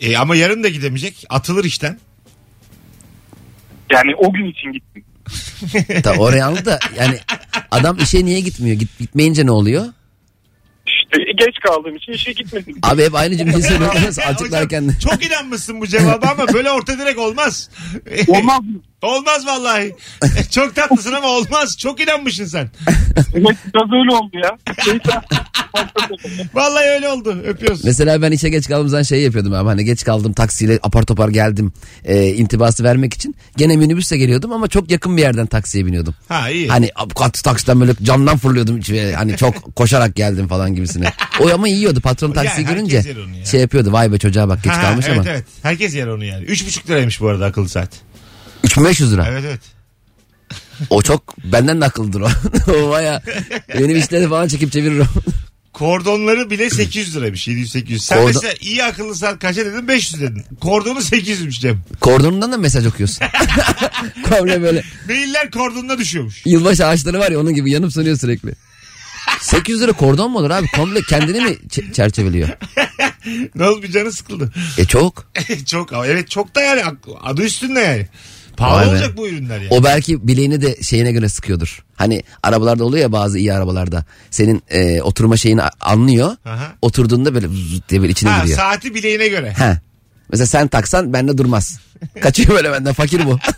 E, 0.00 0.16
ama 0.16 0.36
yarın 0.36 0.62
da 0.64 0.68
gidemeyecek. 0.68 1.24
Atılır 1.28 1.64
işten. 1.64 1.98
Yani 3.92 4.14
o 4.16 4.32
gün 4.32 4.44
için 4.50 4.72
gittim. 4.72 5.04
Ta 6.02 6.12
oraya 6.16 6.46
aldı 6.46 6.64
da 6.64 6.78
yani 6.98 7.18
adam 7.70 7.98
işe 8.02 8.24
niye 8.24 8.40
gitmiyor? 8.40 8.76
Git, 8.76 8.98
gitmeyince 8.98 9.46
ne 9.46 9.50
oluyor? 9.50 9.84
İşte 10.86 11.18
geç 11.36 11.54
kaldığım 11.66 11.96
için 11.96 12.12
işe 12.12 12.32
gitmedim. 12.32 12.78
Abi 12.82 13.04
hep 13.04 13.14
aynı 13.14 13.36
cümleyi 13.36 13.62
söylüyorsunuz 13.68 14.18
açıklarken. 14.18 14.82
hocam, 14.82 14.98
çok 14.98 15.26
inanmışsın 15.26 15.80
bu 15.80 15.86
cevaba 15.86 16.26
ama 16.28 16.52
böyle 16.54 16.70
orta 16.70 16.98
direk 16.98 17.18
olmaz. 17.18 17.70
Olmaz 18.28 18.60
mı? 18.60 18.80
Olmaz 19.04 19.46
vallahi. 19.46 19.94
çok 20.50 20.74
tatlısın 20.74 21.12
ama 21.12 21.26
olmaz. 21.28 21.76
Çok 21.78 22.00
inanmışsın 22.00 22.44
sen. 22.44 22.70
Evet 23.34 23.56
biraz 23.74 23.92
öyle 23.92 24.14
oldu 24.16 24.36
ya. 24.42 24.58
Vallahi 26.54 26.84
öyle 26.84 27.08
oldu. 27.08 27.42
Öpüyoruz. 27.46 27.84
Mesela 27.84 28.22
ben 28.22 28.32
işe 28.32 28.48
geç 28.48 28.68
kaldığım 28.68 28.88
zaman 28.88 29.02
şey 29.02 29.22
yapıyordum 29.22 29.52
abi. 29.54 29.68
Hani 29.68 29.84
geç 29.84 30.04
kaldım 30.04 30.32
taksiyle 30.32 30.78
apar 30.82 31.02
topar 31.02 31.28
geldim 31.28 31.72
e, 32.04 32.28
intibası 32.28 32.84
vermek 32.84 33.14
için. 33.14 33.36
Gene 33.56 33.76
minibüsle 33.76 34.16
geliyordum 34.16 34.52
ama 34.52 34.68
çok 34.68 34.90
yakın 34.90 35.16
bir 35.16 35.22
yerden 35.22 35.46
taksiye 35.46 35.86
biniyordum. 35.86 36.14
Ha 36.28 36.50
iyi. 36.50 36.68
Hani 36.68 36.90
kat 37.18 37.44
taksiden 37.44 37.80
böyle 37.80 37.92
camdan 38.02 38.38
fırlıyordum. 38.38 38.80
Hani 39.16 39.36
çok 39.36 39.76
koşarak 39.76 40.16
geldim 40.16 40.48
falan 40.48 40.74
gibisine. 40.74 41.12
O 41.40 41.50
ama 41.54 41.68
yiyordu 41.68 42.00
patron 42.00 42.28
Ya 42.28 42.34
taksiyi 42.34 42.66
herkes 42.66 42.74
görünce 42.74 43.08
yer 43.08 43.16
onu 43.16 43.36
ya. 43.36 43.44
şey 43.44 43.60
yapıyordu. 43.60 43.92
Vay 43.92 44.12
be 44.12 44.18
çocuğa 44.18 44.48
bak 44.48 44.62
geç 44.64 44.72
Ha, 44.72 44.80
kalmış 44.80 45.06
evet, 45.08 45.18
ama. 45.18 45.30
Evet 45.30 45.44
Herkes 45.62 45.94
yer 45.94 46.06
onu 46.06 46.24
yani. 46.24 46.44
Üç 46.44 46.66
buçuk 46.66 46.90
liraymış 46.90 47.20
bu 47.20 47.28
arada 47.28 47.46
akıllı 47.46 47.68
saat. 47.68 47.90
3500 48.64 49.12
lira. 49.12 49.26
Evet 49.28 49.44
evet. 49.46 49.60
O 50.90 51.02
çok 51.02 51.38
benden 51.44 51.80
de 51.80 51.84
akıllıdır 51.84 52.20
o. 52.20 52.28
o 52.72 52.90
baya 52.90 53.22
benim 53.78 53.96
işleri 53.96 54.28
falan 54.28 54.48
çekip 54.48 54.72
çevirir 54.72 54.98
o. 54.98 55.04
Kordonları 55.72 56.50
bile 56.50 56.70
800 56.70 57.16
liraymış. 57.16 57.48
700-800. 57.48 57.98
Sen 57.98 58.18
Kordon- 58.18 58.26
mesela 58.26 58.54
iyi 58.60 58.84
akıllı 58.84 59.14
saat 59.14 59.38
kaça 59.38 59.66
dedin? 59.66 59.88
500 59.88 60.20
dedin. 60.22 60.44
Kordonu 60.60 60.98
800'müş 60.98 61.60
Cem. 61.60 61.80
Kordonundan 62.00 62.52
da 62.52 62.56
mesaj 62.56 62.86
okuyorsun. 62.86 63.26
Komple 64.28 64.62
böyle 64.62 64.82
Mailler 65.08 65.50
kordonuna 65.50 65.98
düşüyormuş. 65.98 66.42
yılbaşı 66.46 66.86
ağaçları 66.86 67.18
var 67.18 67.30
ya 67.30 67.40
onun 67.40 67.54
gibi 67.54 67.70
yanıp 67.70 67.92
sönüyor 67.92 68.16
sürekli. 68.18 68.54
800 69.40 69.80
lira 69.80 69.92
kordon 69.92 70.30
mu 70.30 70.38
olur 70.38 70.50
abi? 70.50 70.66
Komple 70.76 71.02
kendini 71.02 71.40
mi 71.40 71.50
ç- 71.68 71.92
çerçeveliyor? 71.92 72.48
ne 73.54 73.68
oldu 73.68 73.82
bir 73.82 73.90
canı 73.92 74.12
sıkıldı. 74.12 74.52
E 74.78 74.84
çok. 74.84 75.32
çok 75.66 75.92
evet 76.06 76.30
çok 76.30 76.54
da 76.54 76.60
yani 76.62 76.82
adı 77.22 77.42
üstünde 77.42 77.80
yani. 77.80 78.06
Pahalı 78.56 78.76
Vay 78.80 78.86
be. 78.86 78.90
olacak 78.90 79.16
bu 79.16 79.28
ürünler 79.28 79.56
yani. 79.60 79.68
O 79.70 79.84
belki 79.84 80.28
bileğini 80.28 80.62
de 80.62 80.82
şeyine 80.82 81.12
göre 81.12 81.28
sıkıyordur. 81.28 81.84
Hani 81.96 82.22
arabalarda 82.42 82.84
oluyor 82.84 83.02
ya 83.02 83.12
bazı 83.12 83.38
iyi 83.38 83.52
arabalarda. 83.52 84.04
Senin 84.30 84.62
e, 84.70 85.02
oturma 85.02 85.36
şeyini 85.36 85.62
a- 85.62 85.70
anlıyor. 85.80 86.36
Aha. 86.44 86.72
Oturduğunda 86.82 87.34
böyle 87.34 87.48
zıt 87.48 87.88
diye 87.88 88.00
böyle 88.00 88.12
içine 88.12 88.30
ha, 88.30 88.40
giriyor. 88.42 88.58
saati 88.58 88.94
bileğine 88.94 89.28
göre. 89.28 89.54
He. 89.58 89.80
Mesela 90.32 90.46
sen 90.46 90.68
taksan 90.68 91.12
bende 91.12 91.38
durmaz. 91.38 91.78
Kaçıyor 92.22 92.48
böyle 92.50 92.72
benden 92.72 92.92
fakir 92.92 93.26
bu. 93.26 93.38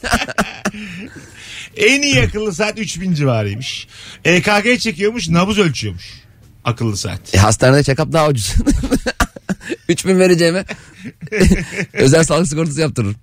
En 1.76 2.02
iyi 2.02 2.22
akıllı 2.22 2.54
saat 2.54 2.78
3000 2.78 3.14
civarıymış. 3.14 3.86
EKG 4.24 4.80
çekiyormuş 4.80 5.28
nabız 5.28 5.58
ölçüyormuş. 5.58 6.04
Akıllı 6.64 6.96
saat. 6.96 7.34
E, 7.34 7.38
hastanede 7.38 7.80
check-up 7.80 8.12
daha 8.12 8.28
ucuz. 8.28 8.54
3000 9.88 10.18
vereceğime 10.18 10.64
özel 11.92 12.24
sağlık 12.24 12.48
sigortası 12.48 12.80
yaptırırım. 12.80 13.14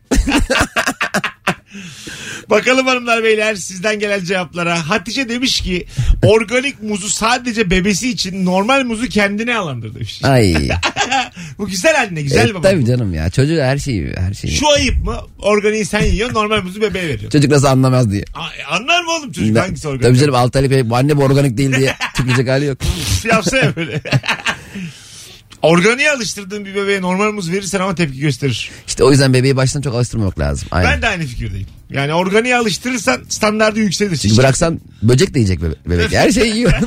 Bakalım 2.54 2.88
hanımlar 2.88 3.24
beyler 3.24 3.56
sizden 3.56 4.00
gelen 4.00 4.24
cevaplara. 4.24 4.90
Hatice 4.90 5.30
demiş 5.30 5.62
ki 5.62 5.86
organik 6.22 6.84
muzu 6.84 7.10
sadece 7.10 7.70
bebesi 7.70 8.10
için 8.10 8.46
normal 8.46 8.84
muzu 8.84 9.08
kendine 9.08 9.56
alandır 9.58 9.96
demiş. 9.96 10.20
Ay. 10.24 10.56
Bu 11.58 11.68
güzel 11.68 11.96
haline 11.96 12.22
güzel 12.22 12.50
e, 12.50 12.54
baba. 12.54 12.70
tabii 12.70 12.86
canım 12.86 13.14
ya. 13.14 13.30
Çocuğu 13.30 13.62
her 13.62 13.78
şeyi 13.78 14.14
her 14.18 14.34
şeyi. 14.34 14.54
Şu 14.54 14.70
ayıp 14.70 15.06
mı? 15.06 15.18
Organiği 15.40 15.86
sen 15.86 16.02
yiyorsun 16.04 16.36
normal 16.36 16.62
muzu 16.62 16.82
bebeğe 16.82 17.04
veriyorsun. 17.04 17.30
Çocuk 17.30 17.52
nasıl 17.52 17.68
anlamaz 17.68 18.12
diye. 18.12 18.24
Ay, 18.34 18.80
Anlar 18.80 19.04
mı 19.04 19.12
oğlum 19.12 19.32
çocuk 19.32 19.58
hangisi 19.58 19.88
organik? 19.88 20.04
Tabii 20.08 20.18
canım 20.18 20.36
6 20.36 20.58
aylık 20.60 20.72
bebek, 20.72 20.92
anne 20.92 21.18
bu 21.18 21.24
organik 21.24 21.58
değil 21.58 21.76
diye 21.76 21.96
tükürecek 22.16 22.50
hali 22.50 22.66
yok. 22.66 22.78
Yapsa 23.24 23.58
ya 23.58 23.76
böyle. 23.76 24.02
Organiğe 25.62 26.12
alıştırdığın 26.12 26.66
bir 26.66 26.76
bebeğe 26.76 27.02
normal 27.02 27.32
muz 27.32 27.52
verirsen 27.52 27.80
ama 27.80 27.96
tepki 27.96 28.20
gösterir. 28.20 28.72
İşte 28.88 29.04
o 29.04 29.12
yüzden 29.12 29.34
bebeği 29.34 29.56
baştan 29.56 29.82
çok 29.82 29.96
alıştırmamak 29.96 30.40
lazım. 30.40 30.68
Aynen. 30.72 30.92
Ben 30.92 31.02
de 31.02 31.08
aynı 31.08 31.26
fikirdeyim. 31.26 31.68
Yani 31.94 32.14
organiğe 32.14 32.56
alıştırırsan 32.56 33.22
standardı 33.30 33.80
yükselir. 33.80 34.18
Çünkü 34.18 34.38
bıraksan 34.38 34.82
böcek 35.04 35.34
de 35.34 35.40
yiyecek 35.40 35.60
bebe- 35.60 35.90
bebek. 35.90 36.12
Her 36.14 36.32
şeyi 36.32 36.56
yiyor. 36.56 36.74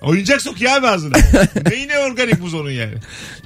Oyuncak 0.00 0.42
sokuyor 0.42 0.72
abi 0.72 0.86
ağzına. 0.86 1.16
Neyine 1.70 1.98
organik 1.98 2.40
muz 2.40 2.54
onun 2.54 2.70
yani. 2.70 2.94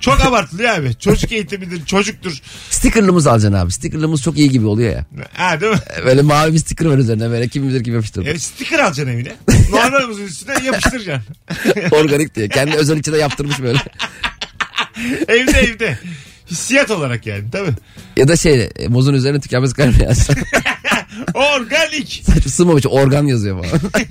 Çok 0.01 0.25
abartılı 0.27 0.63
ya 0.63 0.75
abi. 0.75 0.95
Çocuk 0.95 1.33
eğitimidir, 1.33 1.85
çocuktur. 1.87 2.39
Stickerlı 2.71 3.13
muz 3.13 3.27
alacaksın 3.27 3.59
abi. 3.59 3.73
Stickerlı 3.73 4.09
muz 4.09 4.23
çok 4.23 4.39
iyi 4.39 4.51
gibi 4.51 4.67
oluyor 4.67 4.93
ya. 4.93 5.05
Ha 5.33 5.61
değil 5.61 5.73
mi? 5.73 5.79
Böyle 6.05 6.23
mavi 6.23 6.53
bir 6.53 6.59
sticker 6.59 6.87
var 6.87 6.99
üzerine 6.99 7.31
böyle 7.31 7.49
kim 7.49 7.69
bilir 7.69 7.85
kim 7.85 7.95
yapıştırdı. 7.95 8.29
E, 8.29 8.39
sticker 8.39 8.79
alacaksın 8.79 9.13
evine. 9.13 9.33
Normal 9.71 10.07
muzun 10.09 10.25
üstüne 10.25 10.65
yapıştıracaksın. 10.65 11.35
Organik 11.91 12.35
diye. 12.35 12.49
Kendi 12.49 12.77
özel 12.77 12.97
içine 12.97 13.17
yaptırmış 13.17 13.63
böyle. 13.63 13.79
evde 15.29 15.59
evde. 15.61 15.99
Hissiyat 16.51 16.91
olarak 16.91 17.27
yani 17.27 17.51
tabii. 17.53 17.73
Ya 18.17 18.29
da 18.29 18.37
şey 18.37 18.69
e, 18.77 18.89
muzun 18.89 19.15
üzerine 19.15 19.41
tükenmez 19.41 19.73
kalem. 19.73 19.95
Organik. 21.35 22.23
Saçma 22.27 22.51
sığmamış 22.51 22.87
organ 22.87 23.27
yazıyor 23.27 23.64
falan. 23.64 23.81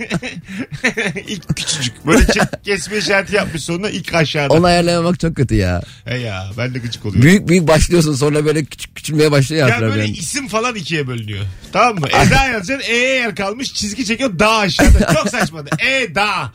ilk 1.28 1.56
küçücük. 1.56 2.06
Böyle 2.06 2.26
çek, 2.26 2.44
kesme 2.64 2.98
işareti 2.98 3.36
yapmış 3.36 3.64
sonuna 3.64 3.90
ilk 3.90 4.14
aşağıda. 4.14 4.54
Onu 4.54 4.66
ayarlamamak 4.66 5.20
çok 5.20 5.36
kötü 5.36 5.56
ya. 5.56 5.82
He 6.06 6.18
ya 6.18 6.46
ben 6.58 6.74
de 6.74 6.80
gıcık 6.80 7.06
oluyorum. 7.06 7.22
Büyük 7.30 7.48
büyük 7.48 7.68
başlıyorsun 7.68 8.14
sonra 8.16 8.46
böyle 8.46 8.66
küçük 8.66 8.96
küçülmeye 8.96 9.32
başlıyor 9.32 9.70
Ya 9.70 9.82
böyle 9.82 10.00
yani. 10.02 10.12
isim 10.12 10.48
falan 10.48 10.76
ikiye 10.76 11.08
bölünüyor. 11.08 11.46
Tamam 11.74 12.00
mı? 12.00 12.08
Eda 12.08 12.46
yazacaksın. 12.46 12.92
E'ye 12.94 13.14
yer 13.16 13.36
kalmış. 13.36 13.74
Çizgi 13.74 14.06
çekiyor. 14.06 14.40
Dağ 14.40 14.58
aşağıda. 14.58 15.14
Çok 15.14 15.30
saçmadı. 15.30 15.70
E 15.80 16.16
dağ. 16.16 16.54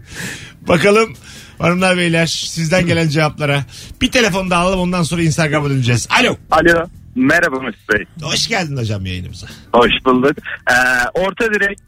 Bakalım 0.68 1.14
hanımlar 1.58 1.96
beyler 1.96 2.26
sizden 2.26 2.86
gelen 2.86 3.08
cevaplara. 3.08 3.64
Bir 4.00 4.12
telefon 4.12 4.50
daha 4.50 4.62
alalım 4.62 4.80
ondan 4.80 5.02
sonra 5.02 5.22
Instagram'a 5.22 5.70
döneceğiz. 5.70 6.08
Alo. 6.20 6.36
Alo. 6.50 6.86
Merhaba 7.14 7.60
Mesut 7.60 7.88
Bey. 7.92 8.04
Hoş 8.22 8.48
geldin 8.48 8.76
hocam 8.76 9.06
yayınımıza. 9.06 9.46
Hoş 9.72 9.90
bulduk. 10.04 10.36
Ee, 10.70 10.74
orta 11.14 11.54
direk 11.54 11.78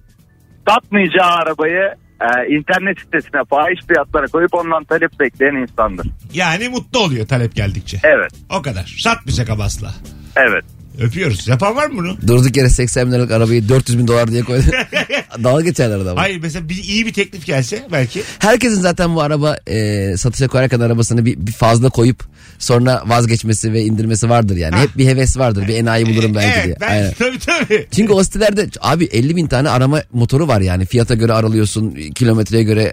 satmayacağı 0.68 1.30
arabayı 1.30 1.94
e, 2.20 2.54
internet 2.56 2.98
sitesine 3.00 3.40
fahiş 3.50 3.80
fiyatlara 3.88 4.26
koyup 4.26 4.54
ondan 4.54 4.84
talep 4.84 5.20
bekleyen 5.20 5.54
insandır. 5.62 6.06
Yani 6.34 6.68
mutlu 6.68 6.98
oluyor 6.98 7.26
talep 7.26 7.54
geldikçe. 7.54 7.98
Evet. 8.04 8.30
O 8.58 8.62
kadar. 8.62 8.96
Satmayacak 8.98 9.50
ama 9.50 9.64
asla. 9.64 9.94
Evet. 10.36 10.64
Öpüyoruz. 11.00 11.48
Yapan 11.48 11.76
var 11.76 11.87
mı 11.87 11.98
bunu? 11.98 12.16
Durduk 12.26 12.56
yere 12.56 12.68
80 12.68 13.06
bin 13.06 13.12
liralık 13.12 13.30
arabayı 13.30 13.68
400 13.68 13.98
bin 13.98 14.09
dolar 14.09 14.30
diye 14.30 14.42
koydu. 14.42 14.64
Dalga 15.44 15.62
geçerler 15.62 15.98
adamı. 15.98 16.20
Hayır 16.20 16.40
mesela 16.42 16.68
bir, 16.68 16.76
iyi 16.76 17.06
bir 17.06 17.12
teklif 17.12 17.46
gelse 17.46 17.82
belki. 17.92 18.22
Herkesin 18.38 18.80
zaten 18.80 19.14
bu 19.14 19.22
araba 19.22 19.56
e, 19.66 20.16
satışa 20.16 20.48
koyarken 20.48 20.80
arabasını 20.80 21.24
bir, 21.24 21.46
bir 21.46 21.52
fazla 21.52 21.90
koyup 21.90 22.24
sonra 22.59 23.02
vazgeçmesi 23.06 23.72
ve 23.72 23.82
indirmesi 23.82 24.30
vardır 24.30 24.56
yani. 24.56 24.74
Ha. 24.74 24.82
Hep 24.82 24.98
bir 24.98 25.06
heves 25.06 25.38
vardır. 25.38 25.68
Bir 25.68 25.74
enayi 25.74 26.06
bulurum 26.06 26.35
belki 26.35 26.52
evet, 26.54 26.64
diye. 26.64 26.76
ben, 26.80 26.88
Aynen. 26.88 27.12
tabii 27.18 27.38
tabii. 27.38 27.87
Çünkü 27.96 28.12
o 28.12 28.24
sitelerde 28.24 28.68
abi 28.80 29.04
50 29.04 29.37
bin 29.37 29.46
tane 29.46 29.68
arama 29.68 30.02
motoru 30.12 30.48
var 30.48 30.61
yani. 30.61 30.87
Fiyata 30.87 31.14
göre 31.14 31.32
aralıyorsun, 31.32 31.90
kilometreye 32.14 32.62
göre 32.62 32.92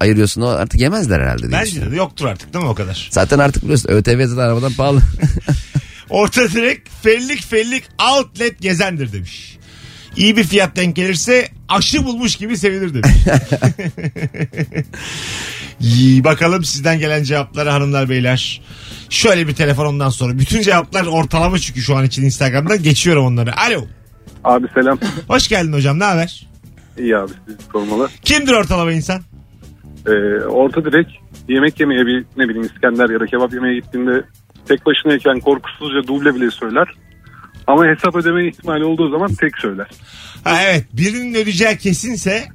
ayırıyorsun. 0.00 0.42
O 0.42 0.46
artık 0.46 0.80
yemezler 0.80 1.20
herhalde 1.20 1.52
Bence 1.52 1.90
de 1.90 1.96
yoktur 1.96 2.26
artık 2.26 2.54
değil 2.54 2.64
mi 2.64 2.70
o 2.70 2.74
kadar? 2.74 3.08
Zaten 3.12 3.38
artık 3.38 3.62
biliyorsun 3.62 3.88
ÖTV 3.88 4.26
zaten 4.26 4.42
arabadan 4.42 4.72
pahalı. 4.72 5.00
Orta 6.10 6.48
direk 6.48 6.82
fellik 7.02 7.42
fellik 7.42 7.84
outlet 8.12 8.60
gezendir 8.60 9.12
demiş. 9.12 9.58
İyi 10.16 10.36
bir 10.36 10.44
fiyat 10.44 10.76
denk 10.76 10.96
gelirse 10.96 11.48
aşı 11.68 12.04
bulmuş 12.04 12.36
gibi 12.36 12.56
sevinir 12.56 12.94
demiş. 12.94 13.16
İyi, 15.80 16.24
bakalım 16.24 16.64
sizden 16.64 16.98
gelen 16.98 17.22
cevapları 17.22 17.70
hanımlar 17.70 18.08
beyler. 18.08 18.62
Şöyle 19.10 19.48
bir 19.48 19.54
telefon 19.54 19.86
ondan 19.86 20.08
sonra. 20.08 20.38
Bütün 20.38 20.62
cevaplar 20.62 21.06
ortalama 21.06 21.58
çünkü 21.58 21.80
şu 21.80 21.96
an 21.96 22.04
için 22.04 22.22
Instagram'dan. 22.22 22.82
Geçiyorum 22.82 23.24
onları. 23.24 23.56
Alo. 23.56 23.84
Abi 24.44 24.66
selam. 24.74 24.98
Hoş 25.28 25.48
geldin 25.48 25.72
hocam 25.72 25.98
ne 25.98 26.04
haber? 26.04 26.48
İyi 26.98 27.16
abi 27.16 27.32
siz 27.46 27.56
sormalı. 27.72 28.08
Kimdir 28.22 28.52
ortalama 28.52 28.92
insan? 28.92 29.22
Ee, 30.06 30.10
orta 30.44 30.84
direkt 30.84 31.10
yemek 31.48 31.80
yemeye 31.80 32.06
bir 32.06 32.24
ne 32.36 32.48
bileyim 32.48 32.66
İskender 32.74 33.10
ya 33.10 33.20
da 33.20 33.26
kebap 33.26 33.54
yemeye 33.54 33.74
gittiğinde 33.74 34.22
tek 34.68 34.86
başınayken 34.86 35.40
korkusuzca 35.40 36.06
duble 36.08 36.34
bile 36.34 36.50
söyler. 36.50 36.88
Ama 37.66 37.86
hesap 37.86 38.16
ödeme 38.16 38.48
ihtimali 38.48 38.84
olduğu 38.84 39.10
zaman 39.10 39.34
tek 39.34 39.58
söyler. 39.58 39.86
Ha 40.44 40.62
evet 40.62 40.84
birinin 40.92 41.34
ödeyeceği 41.34 41.78
kesinse 41.78 42.48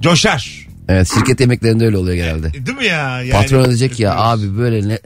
coşar. 0.00 0.66
evet 0.88 1.10
şirket 1.14 1.40
yemeklerinde 1.40 1.86
öyle 1.86 1.96
oluyor 1.96 2.16
genelde. 2.16 2.52
Değil 2.66 2.78
mi 2.78 2.84
ya? 2.86 3.22
Yani, 3.22 3.30
Patron 3.30 3.64
ödeyecek 3.64 4.00
ya 4.00 4.14
abi 4.16 4.58
böyle 4.58 4.88
ne 4.88 4.98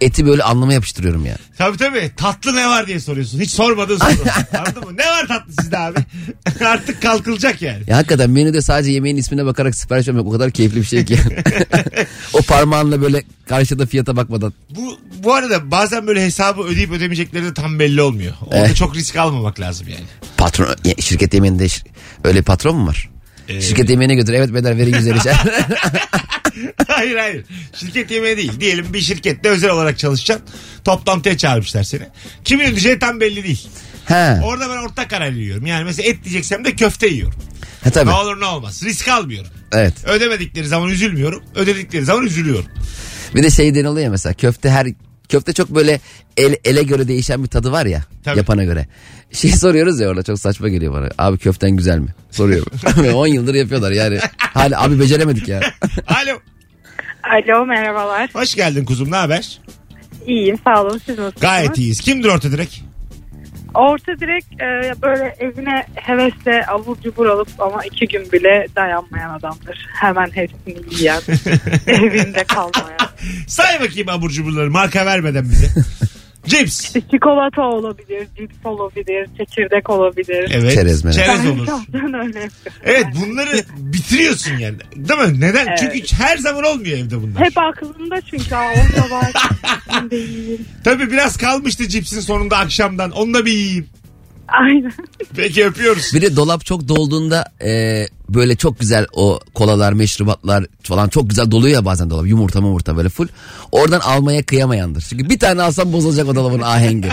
eti 0.00 0.26
böyle 0.26 0.42
anlama 0.42 0.72
yapıştırıyorum 0.72 1.26
ya. 1.26 1.36
Tabii 1.58 1.76
tabii. 1.76 2.10
Tatlı 2.16 2.56
ne 2.56 2.66
var 2.66 2.86
diye 2.86 3.00
soruyorsun. 3.00 3.40
Hiç 3.40 3.50
sormadın 3.50 3.98
soru. 3.98 4.10
Anladın 4.58 4.84
mı? 4.84 4.96
Ne 4.96 5.06
var 5.06 5.28
tatlı 5.28 5.52
sizde 5.60 5.78
abi? 5.78 5.98
Artık 6.64 7.02
kalkılacak 7.02 7.62
yani. 7.62 7.82
Ya 7.86 7.96
hakikaten 7.96 8.30
menüde 8.30 8.62
sadece 8.62 8.90
yemeğin 8.90 9.16
ismine 9.16 9.46
bakarak 9.46 9.74
sipariş 9.74 10.08
vermek 10.08 10.26
o 10.26 10.30
kadar 10.30 10.50
keyifli 10.50 10.76
bir 10.76 10.84
şey 10.84 11.04
ki. 11.04 11.18
o 12.32 12.42
parmağınla 12.42 13.02
böyle 13.02 13.22
karşıda 13.48 13.86
fiyata 13.86 14.16
bakmadan. 14.16 14.52
Bu 14.70 14.98
bu 15.22 15.34
arada 15.34 15.70
bazen 15.70 16.06
böyle 16.06 16.24
hesabı 16.24 16.62
ödeyip 16.62 16.90
ödemeyecekleri 16.92 17.44
de 17.44 17.54
tam 17.54 17.78
belli 17.78 18.02
olmuyor. 18.02 18.32
Orada 18.46 18.68
Eh. 18.68 18.74
çok 18.74 18.96
risk 18.96 19.16
almamak 19.16 19.60
lazım 19.60 19.88
yani. 19.88 20.04
Patron 20.36 20.66
ya, 20.84 20.94
şirket 21.00 21.34
yemeğinde 21.34 21.64
şir- 21.66 21.86
öyle 22.24 22.42
patron 22.42 22.76
mu 22.76 22.86
var? 22.86 23.10
Ee, 23.48 23.60
Şirket 23.60 23.90
yemeğine 23.90 24.14
götür. 24.14 24.32
Evet 24.32 24.54
bedel 24.54 24.76
verin 24.76 24.94
150 24.94 25.20
şey. 25.20 25.32
hayır 26.88 27.16
hayır. 27.16 27.44
Şirket 27.74 28.10
yemeği 28.10 28.36
değil. 28.36 28.60
Diyelim 28.60 28.92
bir 28.94 29.00
şirkette 29.00 29.48
özel 29.48 29.70
olarak 29.70 29.98
çalışacaksın. 29.98 30.46
Toplantıya 30.84 31.36
çağırmışlar 31.38 31.82
seni. 31.82 32.02
Kimin 32.44 32.64
ödeyeceği 32.64 32.98
tam 32.98 33.20
belli 33.20 33.44
değil. 33.44 33.68
ha. 34.04 34.40
Orada 34.44 34.70
ben 34.70 34.76
ortak 34.76 35.10
karar 35.10 35.30
yiyorum. 35.32 35.66
Yani 35.66 35.84
mesela 35.84 36.08
et 36.08 36.24
diyeceksem 36.24 36.64
de 36.64 36.72
köfte 36.76 37.06
yiyorum. 37.08 37.38
ha 37.84 37.90
tabii. 37.90 38.10
Ne 38.10 38.14
olur 38.14 38.40
ne 38.40 38.44
olmaz. 38.44 38.82
Risk 38.84 39.08
almıyorum. 39.08 39.50
Evet. 39.72 39.94
Ödemedikleri 40.04 40.66
zaman 40.68 40.88
üzülmüyorum. 40.88 41.42
Ödedikleri 41.54 42.04
zaman 42.04 42.26
üzülüyorum. 42.26 42.66
Bir 43.34 43.42
de 43.42 43.50
şey 43.50 43.74
deniliyor 43.74 43.98
ya 43.98 44.10
mesela 44.10 44.32
köfte 44.32 44.70
her 44.70 44.86
köfte 45.30 45.52
çok 45.52 45.70
böyle 45.74 46.00
el, 46.36 46.56
ele 46.64 46.82
göre 46.82 47.08
değişen 47.08 47.42
bir 47.42 47.48
tadı 47.48 47.72
var 47.72 47.86
ya 47.86 48.02
Tabii. 48.24 48.38
yapana 48.38 48.64
göre. 48.64 48.86
Şey 49.32 49.50
soruyoruz 49.56 50.00
ya 50.00 50.08
orada 50.08 50.22
çok 50.22 50.38
saçma 50.38 50.68
geliyor 50.68 50.92
bana. 50.92 51.08
Abi 51.18 51.38
köften 51.38 51.70
güzel 51.70 51.98
mi? 51.98 52.08
Soruyor. 52.30 52.66
10 53.14 53.26
yıldır 53.26 53.54
yapıyorlar 53.54 53.90
yani. 53.92 54.18
Hala 54.38 54.82
abi 54.82 55.00
beceremedik 55.00 55.48
ya. 55.48 55.60
Alo. 56.06 56.38
Alo 57.22 57.66
merhabalar. 57.66 58.30
Hoş 58.34 58.54
geldin 58.54 58.84
kuzum 58.84 59.10
ne 59.10 59.16
haber? 59.16 59.60
İyiyim 60.26 60.58
sağ 60.64 60.82
olun 60.82 61.00
siz 61.06 61.18
nasılsınız? 61.18 61.40
Gayet 61.40 61.78
iyiyiz. 61.78 62.00
Kimdir 62.00 62.28
orta 62.28 62.52
direk? 62.52 62.84
Orta 63.74 64.20
direkt 64.20 64.52
e, 64.62 65.02
böyle 65.02 65.36
evine 65.38 65.86
hevesle 65.94 66.66
abur 66.68 66.96
cubur 67.00 67.26
alıp 67.26 67.48
ama 67.58 67.84
iki 67.84 68.08
gün 68.08 68.32
bile 68.32 68.66
dayanmayan 68.76 69.34
adamdır. 69.38 69.86
Hemen 70.00 70.30
hepsini 70.34 70.78
yiyen, 70.90 71.20
evinde 71.86 72.44
kalmayan. 72.44 73.10
Say 73.46 73.80
bakayım 73.80 74.08
abur 74.08 74.30
cuburları 74.30 74.70
marka 74.70 75.06
vermeden 75.06 75.44
bize. 75.44 75.66
Cips. 76.46 76.84
İşte 76.84 77.00
çikolata 77.10 77.62
olabilir, 77.62 78.28
cips 78.38 78.54
olabilir, 78.66 79.28
çekirdek 79.38 79.90
olabilir. 79.90 80.50
Evet. 80.54 80.74
Çerez 80.74 81.04
meret. 81.04 81.16
Çerez 81.16 81.46
olur. 81.46 81.68
öyle. 82.24 82.48
Evet 82.84 83.06
bunları 83.20 83.62
bitiriyorsun 83.76 84.56
yani. 84.58 84.76
Değil 84.96 85.20
mi? 85.20 85.40
Neden? 85.40 85.66
Evet. 85.66 85.78
Çünkü 85.80 85.94
hiç 85.98 86.12
her 86.14 86.36
zaman 86.36 86.64
olmuyor 86.64 86.98
evde 86.98 87.22
bunlar. 87.22 87.44
Hep 87.44 87.58
aklımda 87.58 88.20
çünkü 88.20 88.54
Aa, 88.54 88.68
orada 88.68 89.10
var. 89.14 89.32
Ben 89.94 90.10
de 90.10 90.16
yiyeyim. 90.16 90.66
Tabii 90.84 91.10
biraz 91.10 91.36
kalmıştı 91.36 91.88
cipsin 91.88 92.20
sonunda 92.20 92.56
akşamdan. 92.58 93.10
Onu 93.10 93.34
da 93.34 93.46
bir 93.46 93.52
yiyeyim. 93.52 93.86
Aynen. 94.58 94.92
Peki 95.36 95.66
öpüyoruz. 95.66 96.10
Bir 96.14 96.22
de 96.22 96.36
dolap 96.36 96.64
çok 96.64 96.88
dolduğunda 96.88 97.44
e, 97.64 98.06
böyle 98.28 98.56
çok 98.56 98.80
güzel 98.80 99.06
o 99.12 99.40
kolalar, 99.54 99.92
meşrubatlar 99.92 100.66
falan 100.82 101.08
çok 101.08 101.30
güzel 101.30 101.50
doluyor 101.50 101.74
ya 101.74 101.84
bazen 101.84 102.10
dolap. 102.10 102.26
Yumurta 102.26 102.58
yumurta 102.58 102.96
böyle 102.96 103.08
full. 103.08 103.28
Oradan 103.72 104.00
almaya 104.00 104.42
kıyamayandır. 104.42 105.02
Çünkü 105.10 105.30
bir 105.30 105.38
tane 105.38 105.62
alsam 105.62 105.92
bozulacak 105.92 106.28
o 106.28 106.34
dolabın 106.34 106.60
ahengi. 106.60 107.08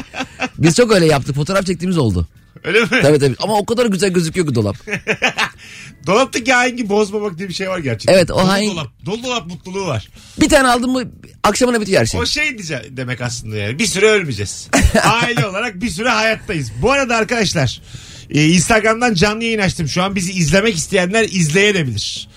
Biz 0.58 0.76
çok 0.76 0.92
öyle 0.92 1.06
yaptık. 1.06 1.36
Fotoğraf 1.36 1.66
çektiğimiz 1.66 1.98
oldu. 1.98 2.28
Öyle 2.68 2.80
mi? 2.82 2.88
Tabii 2.90 3.20
tabii 3.20 3.36
ama 3.40 3.54
o 3.58 3.66
kadar 3.66 3.86
güzel 3.86 4.10
gözüküyor 4.10 4.48
ki 4.48 4.56
dolap. 4.56 4.76
Dolaptaki 6.08 6.56
ahengi 6.56 6.90
bozmamak 6.90 7.38
diye 7.38 7.50
bir 7.50 7.54
şey 7.54 7.70
var 7.70 7.80
gerçekten. 7.80 8.14
Evet, 8.14 8.32
o 8.32 8.40
dolu 8.40 8.48
ahenk- 8.48 8.72
dolap. 8.72 8.88
Dolu 9.06 9.24
dolap 9.24 9.48
mutluluğu 9.48 9.88
var. 9.88 10.10
Bir 10.42 10.50
tane 10.50 10.68
aldın 10.68 10.90
mı 10.92 11.04
akşamına 11.44 11.82
bitiyor 11.82 12.02
her 12.02 12.06
şey. 12.06 12.20
O 12.20 12.26
şey 12.26 12.58
diyeceğim 12.58 12.84
demek 12.90 13.22
aslında 13.22 13.58
yani. 13.58 13.80
Bir 13.80 13.86
süre 13.86 14.06
ölmeyeceğiz. 14.06 14.68
Aile 15.04 15.48
olarak 15.48 15.82
bir 15.82 15.90
süre 15.90 16.10
hayattayız. 16.10 16.72
Bu 16.82 16.92
arada 16.92 17.16
arkadaşlar 17.16 17.82
e, 18.30 18.46
Instagram'dan 18.46 19.14
canlı 19.14 19.44
yayın 19.44 19.60
açtım. 19.60 19.88
Şu 19.88 20.04
an 20.04 20.16
bizi 20.16 20.32
izlemek 20.34 20.76
isteyenler 20.78 21.24
izleyebilir. 21.24 22.28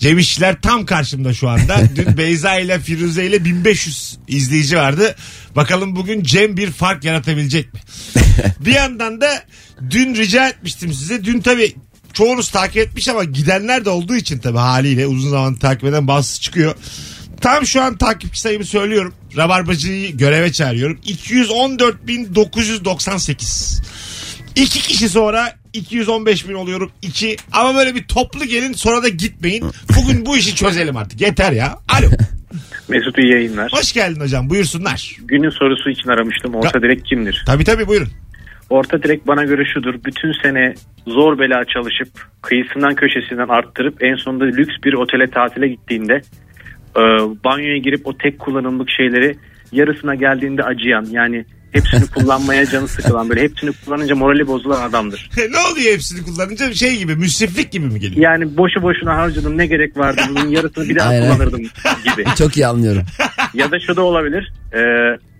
Cem 0.00 0.18
İşçiler 0.18 0.60
tam 0.60 0.86
karşımda 0.86 1.34
şu 1.34 1.48
anda. 1.48 1.80
Dün 1.96 2.16
Beyza 2.16 2.58
ile 2.58 2.80
Firuze 2.80 3.26
ile 3.26 3.44
1500 3.44 4.18
izleyici 4.28 4.76
vardı. 4.76 5.16
Bakalım 5.56 5.96
bugün 5.96 6.22
Cem 6.22 6.56
bir 6.56 6.70
fark 6.70 7.04
yaratabilecek 7.04 7.74
mi? 7.74 7.80
bir 8.60 8.74
yandan 8.74 9.20
da 9.20 9.42
dün 9.90 10.14
rica 10.14 10.48
etmiştim 10.48 10.92
size. 10.92 11.24
Dün 11.24 11.40
tabii 11.40 11.74
çoğunuz 12.12 12.48
takip 12.48 12.76
etmiş 12.76 13.08
ama 13.08 13.24
gidenler 13.24 13.84
de 13.84 13.90
olduğu 13.90 14.16
için 14.16 14.38
tabii 14.38 14.58
haliyle 14.58 15.06
uzun 15.06 15.30
zaman 15.30 15.54
takip 15.54 15.84
eden 15.84 16.08
bazısı 16.08 16.40
çıkıyor. 16.40 16.74
Tam 17.40 17.66
şu 17.66 17.82
an 17.82 17.96
takipçi 17.96 18.40
sayımı 18.40 18.64
söylüyorum. 18.64 19.14
Rabarbacıyı 19.36 20.16
göreve 20.16 20.52
çağırıyorum. 20.52 20.98
214.998. 21.06 23.82
İki 24.60 24.82
kişi 24.82 25.08
sonra 25.08 25.48
215 25.72 26.48
bin 26.48 26.54
oluyorum. 26.54 26.90
iki 27.02 27.36
ama 27.52 27.74
böyle 27.74 27.94
bir 27.94 28.02
toplu 28.02 28.44
gelin 28.44 28.72
sonra 28.72 29.02
da 29.02 29.08
gitmeyin. 29.08 29.64
Bugün 29.98 30.26
bu 30.26 30.36
işi 30.36 30.54
çözelim 30.54 30.96
artık. 30.96 31.20
Yeter 31.20 31.52
ya. 31.52 31.66
Alo. 31.68 32.06
Mesut 32.88 33.18
iyi 33.18 33.32
yayınlar. 33.32 33.72
Hoş 33.72 33.92
geldin 33.92 34.20
hocam. 34.20 34.50
Buyursunlar. 34.50 35.16
Günün 35.24 35.50
sorusu 35.50 35.90
için 35.90 36.08
aramıştım. 36.08 36.54
Orta 36.54 36.82
direk 36.82 37.04
kimdir? 37.04 37.42
Tabii 37.46 37.64
tabii 37.64 37.86
buyurun. 37.86 38.08
Orta 38.70 39.02
direk 39.02 39.26
bana 39.26 39.44
göre 39.44 39.64
şudur. 39.74 39.94
Bütün 40.04 40.42
sene 40.42 40.74
zor 41.06 41.38
bela 41.38 41.64
çalışıp 41.64 42.08
kıyısından 42.42 42.94
köşesinden 42.94 43.48
arttırıp 43.48 44.02
en 44.02 44.14
sonunda 44.14 44.44
lüks 44.44 44.74
bir 44.84 44.92
otele 44.92 45.26
tatile 45.26 45.68
gittiğinde 45.68 46.20
e, 46.96 47.02
banyoya 47.44 47.78
girip 47.78 48.06
o 48.06 48.16
tek 48.18 48.38
kullanımlık 48.38 48.90
şeyleri 48.90 49.36
yarısına 49.72 50.14
geldiğinde 50.14 50.62
acıyan 50.62 51.06
yani 51.10 51.44
hepsini 51.72 52.06
kullanmaya 52.06 52.66
canı 52.66 52.88
sıkılan 52.88 53.28
böyle 53.28 53.42
hepsini 53.42 53.70
kullanınca 53.84 54.14
morali 54.14 54.46
bozulan 54.46 54.82
adamdır. 54.82 55.30
ne 55.36 55.58
oluyor 55.72 55.92
hepsini 55.92 56.24
kullanınca 56.24 56.74
şey 56.74 56.96
gibi 56.98 57.16
müsriflik 57.16 57.72
gibi 57.72 57.86
mi 57.86 58.00
geliyor? 58.00 58.22
Yani 58.22 58.56
boşu 58.56 58.82
boşuna 58.82 59.16
harcadım 59.16 59.58
ne 59.58 59.66
gerek 59.66 59.96
vardı 59.96 60.20
bunun 60.30 60.48
yarısını 60.48 60.88
bir 60.88 60.96
daha 60.98 61.08
Aynen. 61.08 61.26
kullanırdım 61.26 61.60
gibi. 62.04 62.24
Çok 62.38 62.56
iyi 62.56 62.66
anlıyorum. 62.66 63.02
Ya 63.54 63.70
da 63.70 63.80
şu 63.86 63.96
da 63.96 64.02
olabilir. 64.02 64.52
Ee, 64.74 64.78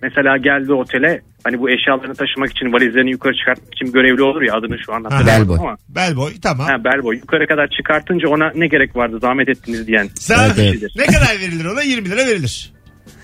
mesela 0.02 0.36
geldi 0.36 0.72
otele 0.72 1.20
hani 1.44 1.58
bu 1.60 1.70
eşyalarını 1.70 2.14
taşımak 2.14 2.50
için 2.50 2.72
valizlerini 2.72 3.10
yukarı 3.10 3.34
çıkartmak 3.34 3.74
için 3.74 3.92
görevli 3.92 4.22
olur 4.22 4.42
ya 4.42 4.54
adını 4.54 4.78
şu 4.86 4.94
an 4.94 5.04
hatırlamıyorum 5.04 5.66
ama. 5.66 5.76
Bellboy 5.88 6.32
tamam. 6.42 6.66
Ha, 6.66 6.84
bellboy. 6.84 7.16
Yukarı 7.16 7.46
kadar 7.46 7.68
çıkartınca 7.68 8.28
ona 8.28 8.52
ne 8.54 8.66
gerek 8.66 8.96
vardı 8.96 9.18
zahmet 9.20 9.48
ettiniz 9.48 9.86
diyen 9.86 10.08
Sen 10.14 10.38
Evet, 10.56 10.82
ne 10.96 11.06
kadar 11.06 11.40
verilir 11.40 11.64
ona? 11.64 11.82
20 11.82 12.10
lira 12.10 12.26
verilir. 12.26 12.72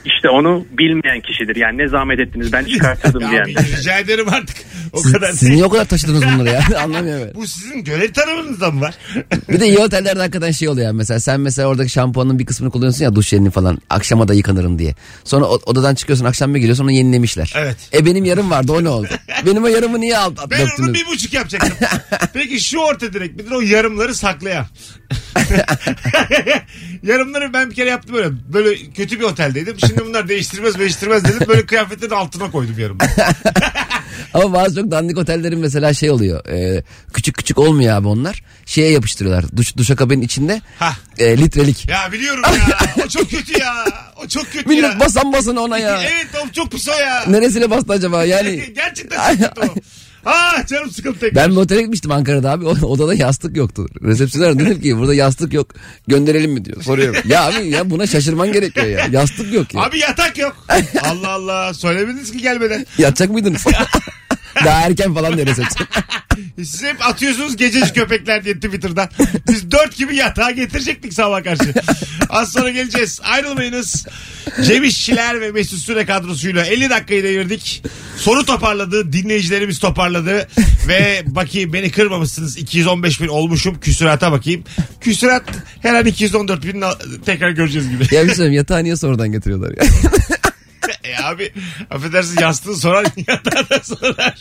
İşte 0.07 0.29
onu 0.29 0.67
bilmeyen 0.79 1.21
kişidir. 1.21 1.57
Yani 1.57 1.79
ne 1.79 1.89
zahmet 1.89 2.21
ettiniz 2.21 2.53
ben 2.53 2.65
çıkartırdım 2.73 3.21
diyen. 3.31 3.43
abi, 3.43 3.55
rica 3.55 3.99
ederim 3.99 4.27
artık. 4.29 4.57
O 4.97 5.01
Siz, 5.03 5.13
kadar 5.13 5.33
siz 5.33 5.49
niye 5.49 5.65
o 5.65 5.69
kadar 5.69 5.85
taşıdınız 5.85 6.23
bunları 6.23 6.49
ya? 6.49 6.65
Anlamıyorum. 6.83 7.27
ben. 7.27 7.35
Bu 7.43 7.47
sizin 7.47 7.85
görev 7.85 8.13
tanımınızda 8.13 8.71
mı 8.71 8.81
var? 8.81 8.95
Bir 9.49 9.61
de 9.61 9.67
iyi 9.69 9.79
otellerde 9.79 10.19
hakikaten 10.21 10.51
şey 10.51 10.69
oluyor 10.69 10.87
yani 10.87 10.97
mesela 10.97 11.21
sen 11.21 11.41
mesela 11.41 11.69
oradaki 11.69 11.91
şampuanın 11.93 12.39
bir 12.39 12.47
kısmını 12.47 12.71
kullanıyorsun 12.71 13.05
ya 13.05 13.15
duş 13.15 13.29
jelini 13.29 13.51
falan 13.51 13.79
akşama 13.91 14.29
da 14.29 14.35
yıkanırım 14.35 14.79
diye. 14.79 14.95
Sonra 15.25 15.45
odadan 15.47 15.95
çıkıyorsun 15.95 16.25
akşam 16.25 16.55
bir 16.55 16.59
geliyorsun 16.61 16.85
onu 16.85 16.93
yenilemişler. 16.93 17.53
Evet. 17.57 17.77
E 17.93 18.07
benim 18.07 18.25
yarım 18.25 18.51
vardı 18.51 18.73
o 18.73 18.85
ne 18.85 18.89
oldu? 18.89 19.09
benim 19.47 19.65
o 19.65 19.67
yarımı 19.67 20.01
niye 20.01 20.19
al, 20.19 20.33
Ben 20.51 20.61
onu 20.61 20.69
döktünüz? 20.69 20.95
bir 20.95 21.07
buçuk 21.07 21.33
yapacaktım. 21.33 21.73
Peki 22.33 22.61
şu 22.61 22.79
orta 22.79 23.13
direkt 23.13 23.37
midir 23.37 23.51
o 23.51 23.61
yarımları 23.61 24.15
saklayan? 24.15 24.67
yarımları 27.03 27.53
ben 27.53 27.71
bir 27.71 27.75
kere 27.75 27.89
yaptım 27.91 28.15
böyle. 28.15 28.29
Böyle 28.53 28.77
kötü 28.91 29.19
bir 29.21 29.25
oteldeydim. 29.25 29.77
Şimdi 29.81 30.03
bunlar 30.07 30.29
değiştirmez 30.29 30.79
değiştirmez 30.79 31.25
dedim. 31.25 31.49
Böyle 31.49 31.67
kıyafetlerin 31.67 32.13
altına 32.15 32.51
koydum 32.51 32.75
yarım. 32.79 32.99
Ama 34.35 34.53
bazı 34.53 34.75
çok 34.75 34.86
dandik 34.91 35.19
otellerin 35.19 35.59
mesela 35.59 35.95
şey 35.95 36.11
oluyor. 36.11 36.47
e, 36.49 36.85
küçük 37.13 37.37
küçük 37.37 37.59
olmuyor 37.59 37.97
abi 37.97 38.09
onlar. 38.09 38.43
Şeye 38.67 38.91
yapıştırıyorlar. 38.91 39.57
Duş, 39.57 39.77
duşakabinin 39.77 40.23
içinde 40.23 40.61
Hah. 40.79 40.97
e, 41.19 41.39
litrelik. 41.39 41.89
Ya 41.89 42.13
biliyorum 42.13 42.43
ya. 42.71 42.79
O 43.05 43.09
çok 43.09 43.31
kötü 43.31 43.59
ya. 43.61 43.85
O 44.25 44.29
çok 44.29 44.53
kötü 44.53 44.69
Millet 44.69 44.93
ya. 44.93 45.01
basan 45.01 45.33
basan 45.33 45.57
ona 45.57 45.79
ya. 45.79 46.03
Evet 46.03 46.27
o 46.47 46.53
çok 46.53 46.71
pis 46.73 46.89
o 46.89 46.93
ya. 46.93 47.25
Neresine 47.27 47.71
bastı 47.71 47.93
acaba 47.93 48.25
yani? 48.25 48.73
Gerçekten 48.75 49.37
çok 49.37 49.57
kötü 49.57 49.69
o. 49.71 49.75
Ah 50.29 50.67
canım 50.67 50.91
sıkıldı 50.91 51.19
tekrar. 51.19 51.35
Ben 51.45 51.51
bir 51.51 51.57
otele 51.57 51.81
gitmiştim 51.81 52.11
Ankara'da 52.11 52.51
abi. 52.51 52.67
Odada 52.67 53.15
yastık 53.15 53.57
yoktu. 53.57 53.87
Resepsiyonlar 54.03 54.59
dedim 54.59 54.81
ki 54.81 54.99
burada 54.99 55.15
yastık 55.15 55.53
yok. 55.53 55.75
Gönderelim 56.09 56.53
mi 56.53 56.65
diyor. 56.65 56.83
Soruyorum. 56.83 57.17
ya 57.29 57.45
abi 57.45 57.69
ya 57.69 57.91
buna 57.91 58.07
şaşırman 58.07 58.53
gerekiyor 58.53 58.87
ya. 58.87 59.07
Yastık 59.13 59.53
yok 59.53 59.75
ya. 59.75 59.81
Abi 59.83 59.99
yatak 59.99 60.39
yok. 60.39 60.67
Allah 61.03 61.29
Allah. 61.29 61.75
Söylemediniz 61.75 62.33
ki 62.33 62.39
gelmeden. 62.39 62.87
Yatacak 62.99 63.31
mıydınız? 63.31 63.65
Daha 64.65 64.81
erken 64.81 65.15
falan 65.15 65.33
resepsiyon. 65.33 65.89
Siz 66.57 66.83
hep 66.83 67.07
atıyorsunuz 67.07 67.57
gececi 67.57 67.93
köpekler 67.93 68.45
diye 68.45 68.55
Twitter'dan. 68.55 69.09
Biz 69.49 69.71
dört 69.71 69.97
gibi 69.97 70.17
yatağa 70.17 70.51
getirecektik 70.51 71.13
sabah 71.15 71.45
karşı. 71.45 71.75
Az 72.29 72.53
sonra 72.53 72.71
geleceğiz. 72.71 73.21
Ayrılmayınız. 73.25 74.07
Cem 74.67 74.85
İşçiler 74.85 75.41
ve 75.41 75.51
Mesut 75.51 75.79
Süre 75.79 76.07
kadrosuyla 76.07 76.65
50 76.65 76.91
dakikayı 76.91 77.25
devirdik. 77.25 77.83
Soru 78.17 78.45
toparladı. 78.45 79.13
Dinleyicilerimiz 79.13 79.79
toparladı. 79.79 80.49
ve 80.89 81.23
bakayım 81.27 81.73
beni 81.73 81.91
kırmamışsınız. 81.91 82.59
215 82.59 83.21
bin 83.21 83.29
olmuşum. 83.29 83.81
Küsürata 83.81 84.33
bakayım. 84.33 84.65
Küsürat 85.01 85.43
her 85.83 85.95
an 85.95 86.07
214 86.07 86.63
bin 86.65 86.85
tekrar 87.27 87.51
göreceğiz 87.51 87.91
gibi. 87.91 88.15
ya 88.15 88.27
bir 88.27 88.35
şey 88.35 88.47
yatağı 88.47 88.85
niye 88.85 88.97
sonradan 88.97 89.33
getiriyorlar 89.33 89.71
ya? 89.71 89.91
Abi 91.27 91.53
affedersin 91.91 92.41
yastığı 92.41 92.77
sorar 92.77 93.07
yatağı 93.29 93.71
da 93.71 93.81
sorar. 93.85 94.35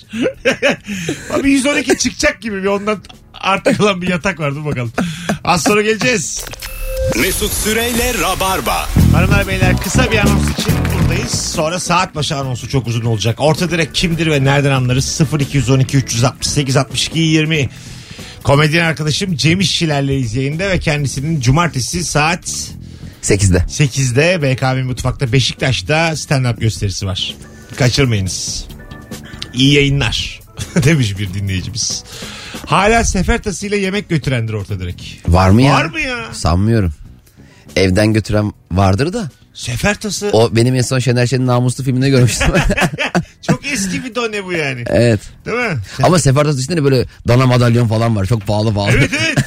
abi 1.40 1.52
112 1.52 1.98
çıkacak 1.98 2.42
gibi 2.42 2.64
bir 2.64 2.68
ondan 2.68 3.02
arta 3.34 3.78
kalan 3.78 4.02
bir 4.02 4.08
yatak 4.08 4.40
var 4.40 4.56
dur 4.56 4.66
bakalım. 4.66 4.92
Az 5.44 5.64
sonra 5.64 5.82
geleceğiz. 5.82 6.46
Mesut 7.16 7.54
Süreyle 7.54 8.14
Rabarba. 8.22 8.90
Hanımlar 9.14 9.48
beyler 9.48 9.78
kısa 9.78 10.12
bir 10.12 10.18
anons 10.18 10.60
için 10.60 10.74
buradayız. 10.94 11.52
Sonra 11.56 11.80
saat 11.80 12.16
başı 12.16 12.36
anonsu 12.36 12.70
çok 12.70 12.88
uzun 12.88 13.06
olacak. 13.06 13.36
Orta 13.40 13.72
direkt 13.72 13.94
kimdir 13.94 14.28
ve 14.28 14.44
nereden 14.44 14.72
anlarız? 14.72 15.22
0212 15.40 15.98
368 15.98 16.78
62 16.78 17.20
20. 17.20 17.70
Komedyen 18.44 18.86
arkadaşım 18.86 19.36
Cem 19.36 19.60
İşçilerleyiz 19.60 20.36
yayında 20.36 20.70
ve 20.70 20.80
kendisinin 20.80 21.42
cumartesi 21.42 22.04
saat 22.04 22.74
8'de. 23.26 23.58
8'de 23.58 24.42
BKM 24.42 24.88
Mutfak'ta 24.88 25.32
Beşiktaş'ta 25.32 26.10
stand-up 26.12 26.60
gösterisi 26.60 27.06
var. 27.06 27.36
Kaçırmayınız. 27.78 28.66
İyi 29.54 29.74
yayınlar 29.74 30.40
demiş 30.84 31.20
bir 31.20 31.34
dinleyicimiz. 31.34 32.04
Hala 32.66 33.04
sefer 33.04 33.42
tasıyla 33.44 33.78
yemek 33.78 34.10
götürendir 34.10 34.54
orta 34.54 34.80
direkt. 34.80 35.04
Var 35.28 35.50
mı 35.50 35.62
ya? 35.62 35.74
Var 35.74 35.86
mı 35.86 36.00
ya? 36.00 36.34
Sanmıyorum. 36.34 36.94
Evden 37.76 38.14
götüren 38.14 38.54
vardır 38.72 39.14
da. 39.14 39.30
Sefer 39.56 39.96
tası 39.96 40.30
O 40.34 40.56
benim 40.56 40.76
en 40.76 40.82
son 40.82 41.00
Şener 41.00 41.28
Şen'in 41.28 41.48
namuslu 41.48 41.84
filminde 41.84 42.10
görmüştüm. 42.10 42.48
çok 43.42 43.66
eski 43.66 44.04
bir 44.04 44.16
done 44.16 44.46
bu 44.46 44.52
yani. 44.54 44.84
evet. 44.88 45.20
Değil 45.46 45.58
mi? 45.58 45.78
Ama 46.04 46.20
sefer 46.20 46.46
içinde 46.46 46.78
de 46.78 46.84
böyle 46.84 47.06
dana 47.28 47.46
madalyon 47.46 47.88
falan 47.88 48.16
var. 48.16 48.26
Çok 48.26 48.48
pahalı 48.48 48.74
pahalı. 48.74 48.92
Evet 48.92 49.12
evet. 49.22 49.38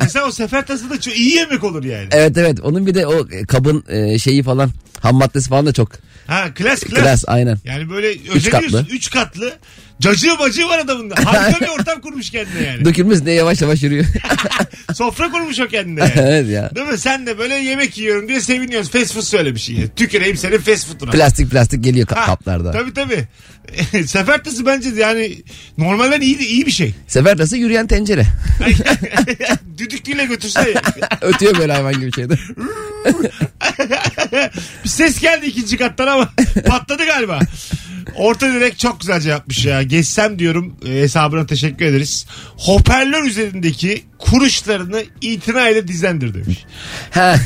Mesela 0.00 0.26
o 0.26 0.30
sefer 0.32 0.66
tası 0.66 0.90
da 0.90 1.00
çok 1.00 1.16
iyi 1.16 1.34
yemek 1.34 1.64
olur 1.64 1.84
yani. 1.84 2.08
Evet 2.10 2.38
evet 2.38 2.60
onun 2.60 2.86
bir 2.86 2.94
de 2.94 3.06
o 3.06 3.26
kabın 3.48 3.84
e, 3.88 4.18
şeyi 4.18 4.42
falan 4.42 4.70
ham 5.00 5.14
maddesi 5.16 5.48
falan 5.48 5.66
da 5.66 5.72
çok 5.72 5.90
Ha 6.26 6.54
klas 6.54 6.80
klas. 6.80 7.00
klas 7.02 7.24
aynen. 7.26 7.58
Yani 7.64 7.90
böyle 7.90 8.16
katlı. 8.16 8.34
özeniyorsun. 8.36 8.86
Üç 8.90 9.10
katlı. 9.10 9.52
Cacığı 10.00 10.38
bacığı 10.38 10.68
var 10.68 10.78
adamın 10.78 11.10
da. 11.10 11.14
Harika 11.24 11.60
bir 11.60 11.68
ortam 11.68 12.00
kurmuş 12.00 12.30
kendine 12.30 12.62
yani. 12.66 12.84
Dökülmüş 12.84 13.20
ne 13.22 13.32
yavaş 13.32 13.62
yavaş 13.62 13.82
yürüyor. 13.82 14.04
Sofra 14.94 15.30
kurmuş 15.30 15.60
o 15.60 15.66
kendine 15.68 16.00
yani. 16.00 16.12
evet 16.16 16.48
ya. 16.48 16.70
Değil 16.74 16.86
mi? 16.86 16.98
Sen 16.98 17.26
de 17.26 17.38
böyle 17.38 17.54
yemek 17.54 17.98
yiyorum 17.98 18.28
diye 18.28 18.40
seviniyorsun. 18.40 18.90
Fast 18.90 19.14
food 19.14 19.22
söylemiş 19.22 19.68
yine. 19.68 19.88
Tüküreyim 19.88 20.36
senin 20.36 20.58
fast 20.58 20.86
food'una. 20.88 21.10
Plastik 21.10 21.50
plastik 21.50 21.84
geliyor 21.84 22.06
ka- 22.06 22.26
kaplarda. 22.26 22.72
Tabii 22.72 22.94
tabii. 22.94 23.24
Sefer 24.06 24.44
tası 24.44 24.66
bence 24.66 24.88
yani 24.96 25.42
normalden 25.78 26.20
iyi, 26.20 26.38
iyi 26.38 26.66
bir 26.66 26.70
şey. 26.70 26.94
Sefer 27.06 27.36
tası 27.36 27.56
yürüyen 27.56 27.86
tencere. 27.86 28.26
Düdüklüyle 29.78 30.24
götürse 30.24 30.70
ya. 30.70 30.82
Ötüyor 31.20 31.58
böyle 31.58 31.72
hayvan 31.72 32.00
gibi 32.00 32.12
şeyde. 32.12 32.34
bir 34.84 34.88
ses 34.88 35.20
geldi 35.20 35.46
ikinci 35.46 35.76
kattan 35.76 36.06
ama 36.06 36.32
patladı 36.66 37.06
galiba. 37.06 37.40
Orta 38.16 38.52
direkt 38.52 38.78
çok 38.78 39.00
güzelce 39.00 39.30
yapmış 39.30 39.64
ya. 39.64 39.82
Geçsem 39.82 40.38
diyorum 40.38 40.76
e, 40.86 40.90
hesabına 40.90 41.46
teşekkür 41.46 41.84
ederiz. 41.84 42.26
Hoparlör 42.56 43.24
üzerindeki 43.24 44.04
kuruşlarını 44.18 45.02
itina 45.20 45.68
ile 45.68 45.88
dizendir 45.88 46.34
demiş. 46.34 46.64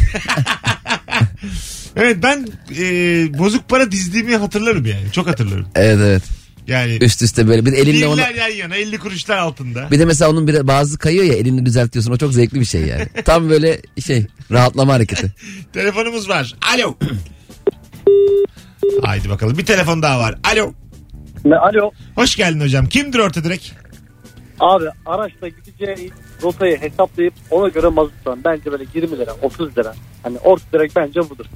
Evet 1.96 2.16
ben 2.22 2.46
e, 2.78 2.84
bozuk 3.38 3.68
para 3.68 3.92
dizdiğimi 3.92 4.36
hatırlarım 4.36 4.86
yani. 4.86 5.12
Çok 5.12 5.26
hatırlarım. 5.26 5.66
evet 5.74 5.98
evet. 6.00 6.22
Yani 6.66 6.98
Üst 7.00 7.22
üste 7.22 7.48
böyle. 7.48 7.66
Bir 7.66 7.72
de 7.72 7.76
elinle 7.76 8.06
onu... 8.06 8.16
birler 8.16 8.34
yan 8.34 8.48
yana 8.48 8.76
50 8.76 8.98
kuruşlar 8.98 9.36
altında. 9.36 9.90
Bir 9.90 9.98
de 9.98 10.04
mesela 10.04 10.30
onun 10.30 10.48
bir 10.48 10.66
bazı 10.66 10.98
kayıyor 10.98 11.24
ya 11.24 11.34
elini 11.34 11.66
düzeltiyorsun. 11.66 12.12
O 12.12 12.16
çok 12.16 12.32
zevkli 12.32 12.60
bir 12.60 12.64
şey 12.64 12.80
yani. 12.80 13.06
Tam 13.24 13.50
böyle 13.50 13.80
şey 14.04 14.26
rahatlama 14.50 14.92
hareketi. 14.92 15.32
Telefonumuz 15.72 16.28
var. 16.28 16.54
Alo. 16.74 16.94
Haydi 19.04 19.30
bakalım 19.30 19.58
bir 19.58 19.66
telefon 19.66 20.02
daha 20.02 20.20
var. 20.20 20.34
Alo. 20.52 20.72
Alo. 21.58 21.90
Hoş 22.14 22.36
geldin 22.36 22.60
hocam. 22.60 22.86
Kimdir 22.86 23.18
orta 23.18 23.44
direk? 23.44 23.72
Abi 24.60 24.84
araçla 25.06 25.48
gideceği 25.48 26.10
rotayı 26.42 26.80
hesaplayıp 26.80 27.34
ona 27.50 27.68
göre 27.68 27.88
mazottan 27.88 28.38
bence 28.44 28.72
böyle 28.72 28.84
20 28.94 29.18
lira 29.18 29.32
30 29.42 29.78
lira. 29.78 29.94
Hani 30.22 30.38
orta 30.38 30.64
direkt 30.72 30.96
bence 30.96 31.20
budur. 31.30 31.46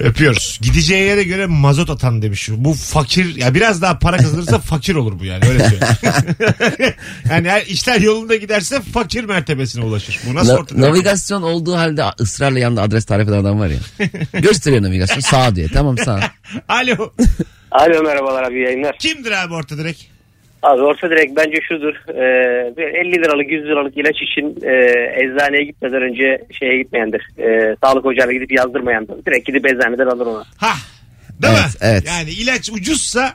Öpüyoruz. 0.00 0.58
Gideceği 0.62 1.06
yere 1.06 1.22
göre 1.22 1.46
mazot 1.46 1.90
atan 1.90 2.22
demiş. 2.22 2.48
Bu 2.52 2.74
fakir 2.74 3.36
ya 3.36 3.54
biraz 3.54 3.82
daha 3.82 3.98
para 3.98 4.16
kazanırsa 4.16 4.58
fakir 4.64 4.94
olur 4.94 5.18
bu 5.20 5.24
yani 5.24 5.44
öyle 5.48 5.58
söyleyeyim. 5.68 6.94
yani 7.30 7.46
eğer 7.48 7.66
işler 7.66 8.00
yolunda 8.00 8.36
giderse 8.36 8.80
fakir 8.80 9.24
mertebesine 9.24 9.84
ulaşır. 9.84 10.18
Bu 10.26 10.34
nasıl 10.34 10.52
Na- 10.52 10.58
ortada? 10.58 10.80
navigasyon 10.80 11.42
olduğu 11.42 11.76
halde 11.76 12.04
ısrarla 12.20 12.58
yanında 12.58 12.82
adres 12.82 13.04
tarif 13.04 13.28
eden 13.28 13.38
adam 13.38 13.60
var 13.60 13.68
ya. 13.68 13.78
Gösteriyor 14.40 14.82
navigasyon 14.82 15.20
sağ 15.20 15.56
diye. 15.56 15.68
Tamam 15.68 15.98
sağ. 15.98 16.20
Alo. 16.68 17.12
Alo 17.70 18.02
merhabalar 18.02 18.42
abi 18.42 18.60
yayınlar. 18.60 18.98
Kimdir 18.98 19.30
abi 19.44 19.54
orta 19.54 19.78
direk? 19.78 20.10
Abi 20.62 20.82
orta 20.82 21.10
direkt 21.10 21.36
bence 21.36 21.60
şudur. 21.68 21.94
Ee, 22.08 22.76
bir 22.76 22.82
50 22.82 23.12
liralık 23.12 23.50
100 23.50 23.64
liralık 23.64 23.96
ilaç 23.96 24.16
için 24.22 24.58
e, 24.62 24.72
eczaneye 25.24 25.64
gitmeden 25.64 26.02
önce 26.02 26.44
şeye 26.58 26.78
gitmeyendir. 26.82 27.28
E, 27.38 27.76
sağlık 27.84 28.06
ocağına 28.06 28.32
gidip 28.32 28.52
yazdırmayandır. 28.52 29.24
Direkt 29.26 29.46
gidip 29.46 29.66
eczaneden 29.66 30.06
alır 30.06 30.26
onu. 30.26 30.44
Ha. 30.56 30.72
Değil 31.42 31.54
Evet, 31.56 31.80
mi? 31.82 31.88
evet. 31.90 32.02
Yani 32.06 32.30
ilaç 32.30 32.70
ucuzsa 32.70 33.34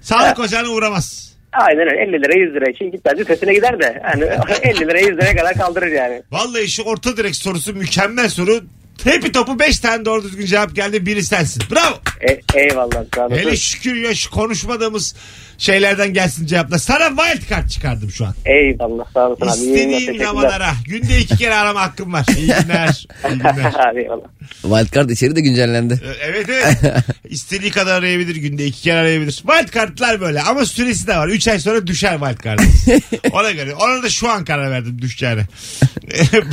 sağlık 0.00 0.38
ocağına 0.40 0.68
uğramaz. 0.68 1.34
Aynen 1.52 1.80
öyle 1.92 2.02
50 2.02 2.22
lira 2.22 2.38
100 2.38 2.54
lira 2.54 2.70
için 2.70 2.90
gitmez 2.90 3.18
ötesine 3.20 3.54
gider 3.54 3.80
de. 3.80 4.02
Yani 4.04 4.24
50 4.62 4.80
lira 4.88 4.98
100 4.98 5.08
liraya 5.08 5.36
kadar 5.36 5.54
kaldırır 5.54 5.92
yani. 5.92 6.22
Vallahi 6.30 6.68
şu 6.70 6.82
orta 6.82 7.16
direk 7.16 7.36
sorusu 7.36 7.74
mükemmel 7.74 8.28
soru. 8.28 8.60
Hepi 9.04 9.32
topu 9.32 9.58
5 9.58 9.78
tane 9.78 10.04
doğru 10.04 10.22
düzgün 10.22 10.46
cevap 10.46 10.74
geldi 10.76 11.06
biri 11.06 11.24
sensin. 11.24 11.62
Bravo. 11.70 12.00
E, 12.28 12.58
eyvallah 12.60 13.04
sağ. 13.14 13.28
Hele 13.30 13.56
şükür 13.56 13.94
ya 13.94 14.14
şu 14.14 14.30
konuşmadığımız 14.30 15.14
şeylerden 15.58 16.12
gelsin 16.12 16.46
cevaplar. 16.46 16.78
Sana 16.78 17.08
wild 17.22 17.50
card 17.50 17.68
çıkardım 17.68 18.10
şu 18.10 18.26
an. 18.26 18.34
Eyvallah 18.44 19.04
sağ 19.14 19.28
olasın 19.28 19.46
abi. 19.46 19.56
İstediğin 19.66 19.90
teşekkürler. 19.98 20.24
zaman 20.24 20.44
ara. 20.44 20.72
Günde 20.86 21.18
iki 21.18 21.36
kere 21.36 21.54
arama 21.54 21.80
hakkım 21.82 22.12
var. 22.12 22.26
İyi 22.36 22.46
günler. 22.46 23.06
İyi 23.30 23.38
günler. 23.38 23.72
Hadi 23.76 23.98
eyvallah. 23.98 24.26
Wildcard 24.62 25.10
içeri 25.10 25.36
de 25.36 25.40
güncellendi. 25.40 26.00
Ee, 26.04 26.24
Evet 26.24 26.48
evet. 26.48 26.78
İstediği 27.28 27.70
kadar 27.70 27.98
arayabilir. 27.98 28.36
Günde 28.36 28.66
iki 28.66 28.82
kere 28.82 28.98
arayabilir. 28.98 29.32
Wild 29.32 29.74
card'lar 29.74 30.20
böyle 30.20 30.42
ama 30.42 30.66
süresi 30.66 31.06
de 31.06 31.16
var. 31.16 31.28
Üç 31.28 31.48
ay 31.48 31.58
sonra 31.58 31.86
düşer 31.86 32.18
wild 32.18 32.44
card'ımız. 32.44 33.02
Ona 33.32 33.50
göre. 33.50 33.74
Ona 33.74 34.02
da 34.02 34.08
şu 34.10 34.28
an 34.30 34.44
karar 34.44 34.70
verdim 34.70 35.02
düşeceğine. 35.02 35.46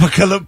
Bakalım 0.02 0.48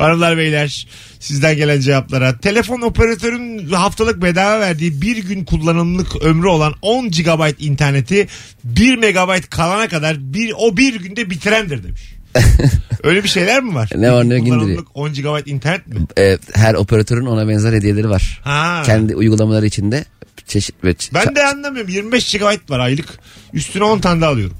hanımlar 0.00 0.36
beyler 0.36 0.86
sizden 1.20 1.56
gelen 1.56 1.80
cevaplara. 1.80 2.38
Telefon 2.38 2.80
operatörün 2.80 3.68
haftalık 3.68 4.22
bedava 4.22 4.60
verdiği 4.60 5.02
bir 5.02 5.16
gün 5.16 5.44
kullanımlık 5.44 6.22
ömrü 6.22 6.46
olan 6.46 6.74
10 6.82 7.10
GB 7.10 7.50
interneti 7.58 8.26
1 8.64 8.96
MB 8.96 9.42
kalana 9.50 9.88
kadar 9.88 10.16
bir, 10.34 10.52
o 10.58 10.76
bir 10.76 11.00
günde 11.00 11.30
bitirendir 11.30 11.84
demiş. 11.84 12.14
Öyle 13.02 13.24
bir 13.24 13.28
şeyler 13.28 13.62
mi 13.62 13.74
var? 13.74 13.90
Ne 13.96 14.12
var, 14.12 14.28
ne 14.28 14.38
gün 14.38 14.44
gündür 14.44 14.58
kullanımlık 14.58 14.88
10 14.94 15.12
GB 15.12 15.48
internet 15.48 15.86
mi? 15.86 15.96
Ee, 16.18 16.38
her 16.54 16.74
operatörün 16.74 17.26
ona 17.26 17.48
benzer 17.48 17.72
hediyeleri 17.72 18.10
var. 18.10 18.40
Ha. 18.44 18.82
Kendi 18.86 19.16
uygulamaları 19.16 19.66
içinde 19.66 20.04
çeşit 20.46 20.84
ve 20.84 20.94
Ben 21.14 21.36
de 21.36 21.46
anlamıyorum. 21.46 21.90
25 21.90 22.32
GB 22.32 22.70
var 22.70 22.78
aylık. 22.78 23.08
Üstüne 23.52 23.84
10 23.84 23.98
tane 23.98 24.20
daha 24.20 24.30
alıyorum. 24.30 24.56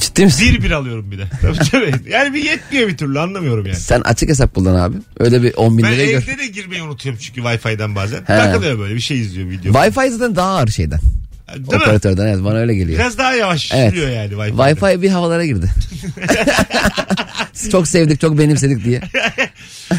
Ciddi 0.00 0.24
misin? 0.24 0.54
Bir 0.54 0.62
bir 0.62 0.70
alıyorum 0.70 1.10
bir 1.10 1.18
de. 1.18 1.24
Tabii 1.42 1.58
tabii. 1.70 2.10
Yani 2.10 2.34
bir 2.34 2.44
yetmiyor 2.44 2.88
bir 2.88 2.96
türlü 2.96 3.20
anlamıyorum 3.20 3.66
yani. 3.66 3.76
Sen 3.76 4.00
açık 4.00 4.28
hesap 4.28 4.54
kullan 4.54 4.74
abi. 4.74 4.96
Öyle 5.20 5.42
bir 5.42 5.54
10 5.54 5.78
bin 5.78 5.84
Ben 5.84 5.92
liraya 5.92 6.10
gör. 6.10 6.22
evde 6.22 6.38
de 6.38 6.46
girmeyi 6.46 6.82
unutuyorum 6.82 7.20
çünkü 7.22 7.40
Wi-Fi'den 7.40 7.94
bazen. 7.94 8.24
Takılıyor 8.24 8.78
böyle 8.78 8.94
bir 8.94 9.00
şey 9.00 9.20
izliyor 9.20 9.50
video. 9.50 9.72
Wi-Fi 9.72 10.10
zaten 10.10 10.36
daha 10.36 10.48
ağır 10.58 10.68
şeyden. 10.68 11.00
Değil 11.54 11.60
mi? 11.68 11.76
Operatörden 11.76 12.26
evet 12.26 12.44
bana 12.44 12.56
öyle 12.58 12.74
geliyor. 12.74 12.98
Biraz 12.98 13.18
daha 13.18 13.34
yavaş 13.34 13.70
Evet. 13.74 13.94
yani 13.96 14.32
Wi-Fi. 14.32 14.50
Wi-Fi 14.74 15.02
bir 15.02 15.08
havalara 15.10 15.46
girdi. 15.46 15.70
çok 17.70 17.88
sevdik 17.88 18.20
çok 18.20 18.38
benimsedik 18.38 18.84
diye. 18.84 19.00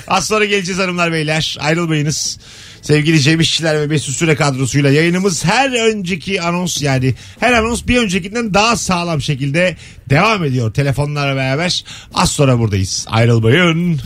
Az 0.08 0.28
sonra 0.28 0.46
geleceğiz 0.46 0.80
hanımlar 0.80 1.12
beyler. 1.12 1.58
Ayrılmayınız. 1.60 2.40
Sevgili 2.88 3.22
Cem 3.22 3.40
İşçiler 3.40 3.82
ve 3.82 3.88
Mesut 3.88 4.16
Süre 4.16 4.36
kadrosuyla 4.36 4.92
yayınımız 4.92 5.46
her 5.46 5.90
önceki 5.90 6.42
anons 6.42 6.82
yani 6.82 7.14
her 7.40 7.54
anons 7.54 7.88
bir 7.88 7.98
öncekinden 7.98 8.54
daha 8.54 8.76
sağlam 8.76 9.22
şekilde 9.22 9.76
devam 10.10 10.44
ediyor. 10.44 10.74
Telefonlarla 10.74 11.36
beraber 11.36 11.84
az 12.14 12.32
sonra 12.32 12.60
buradayız. 12.60 13.06
Ayrılmayın. 13.10 14.00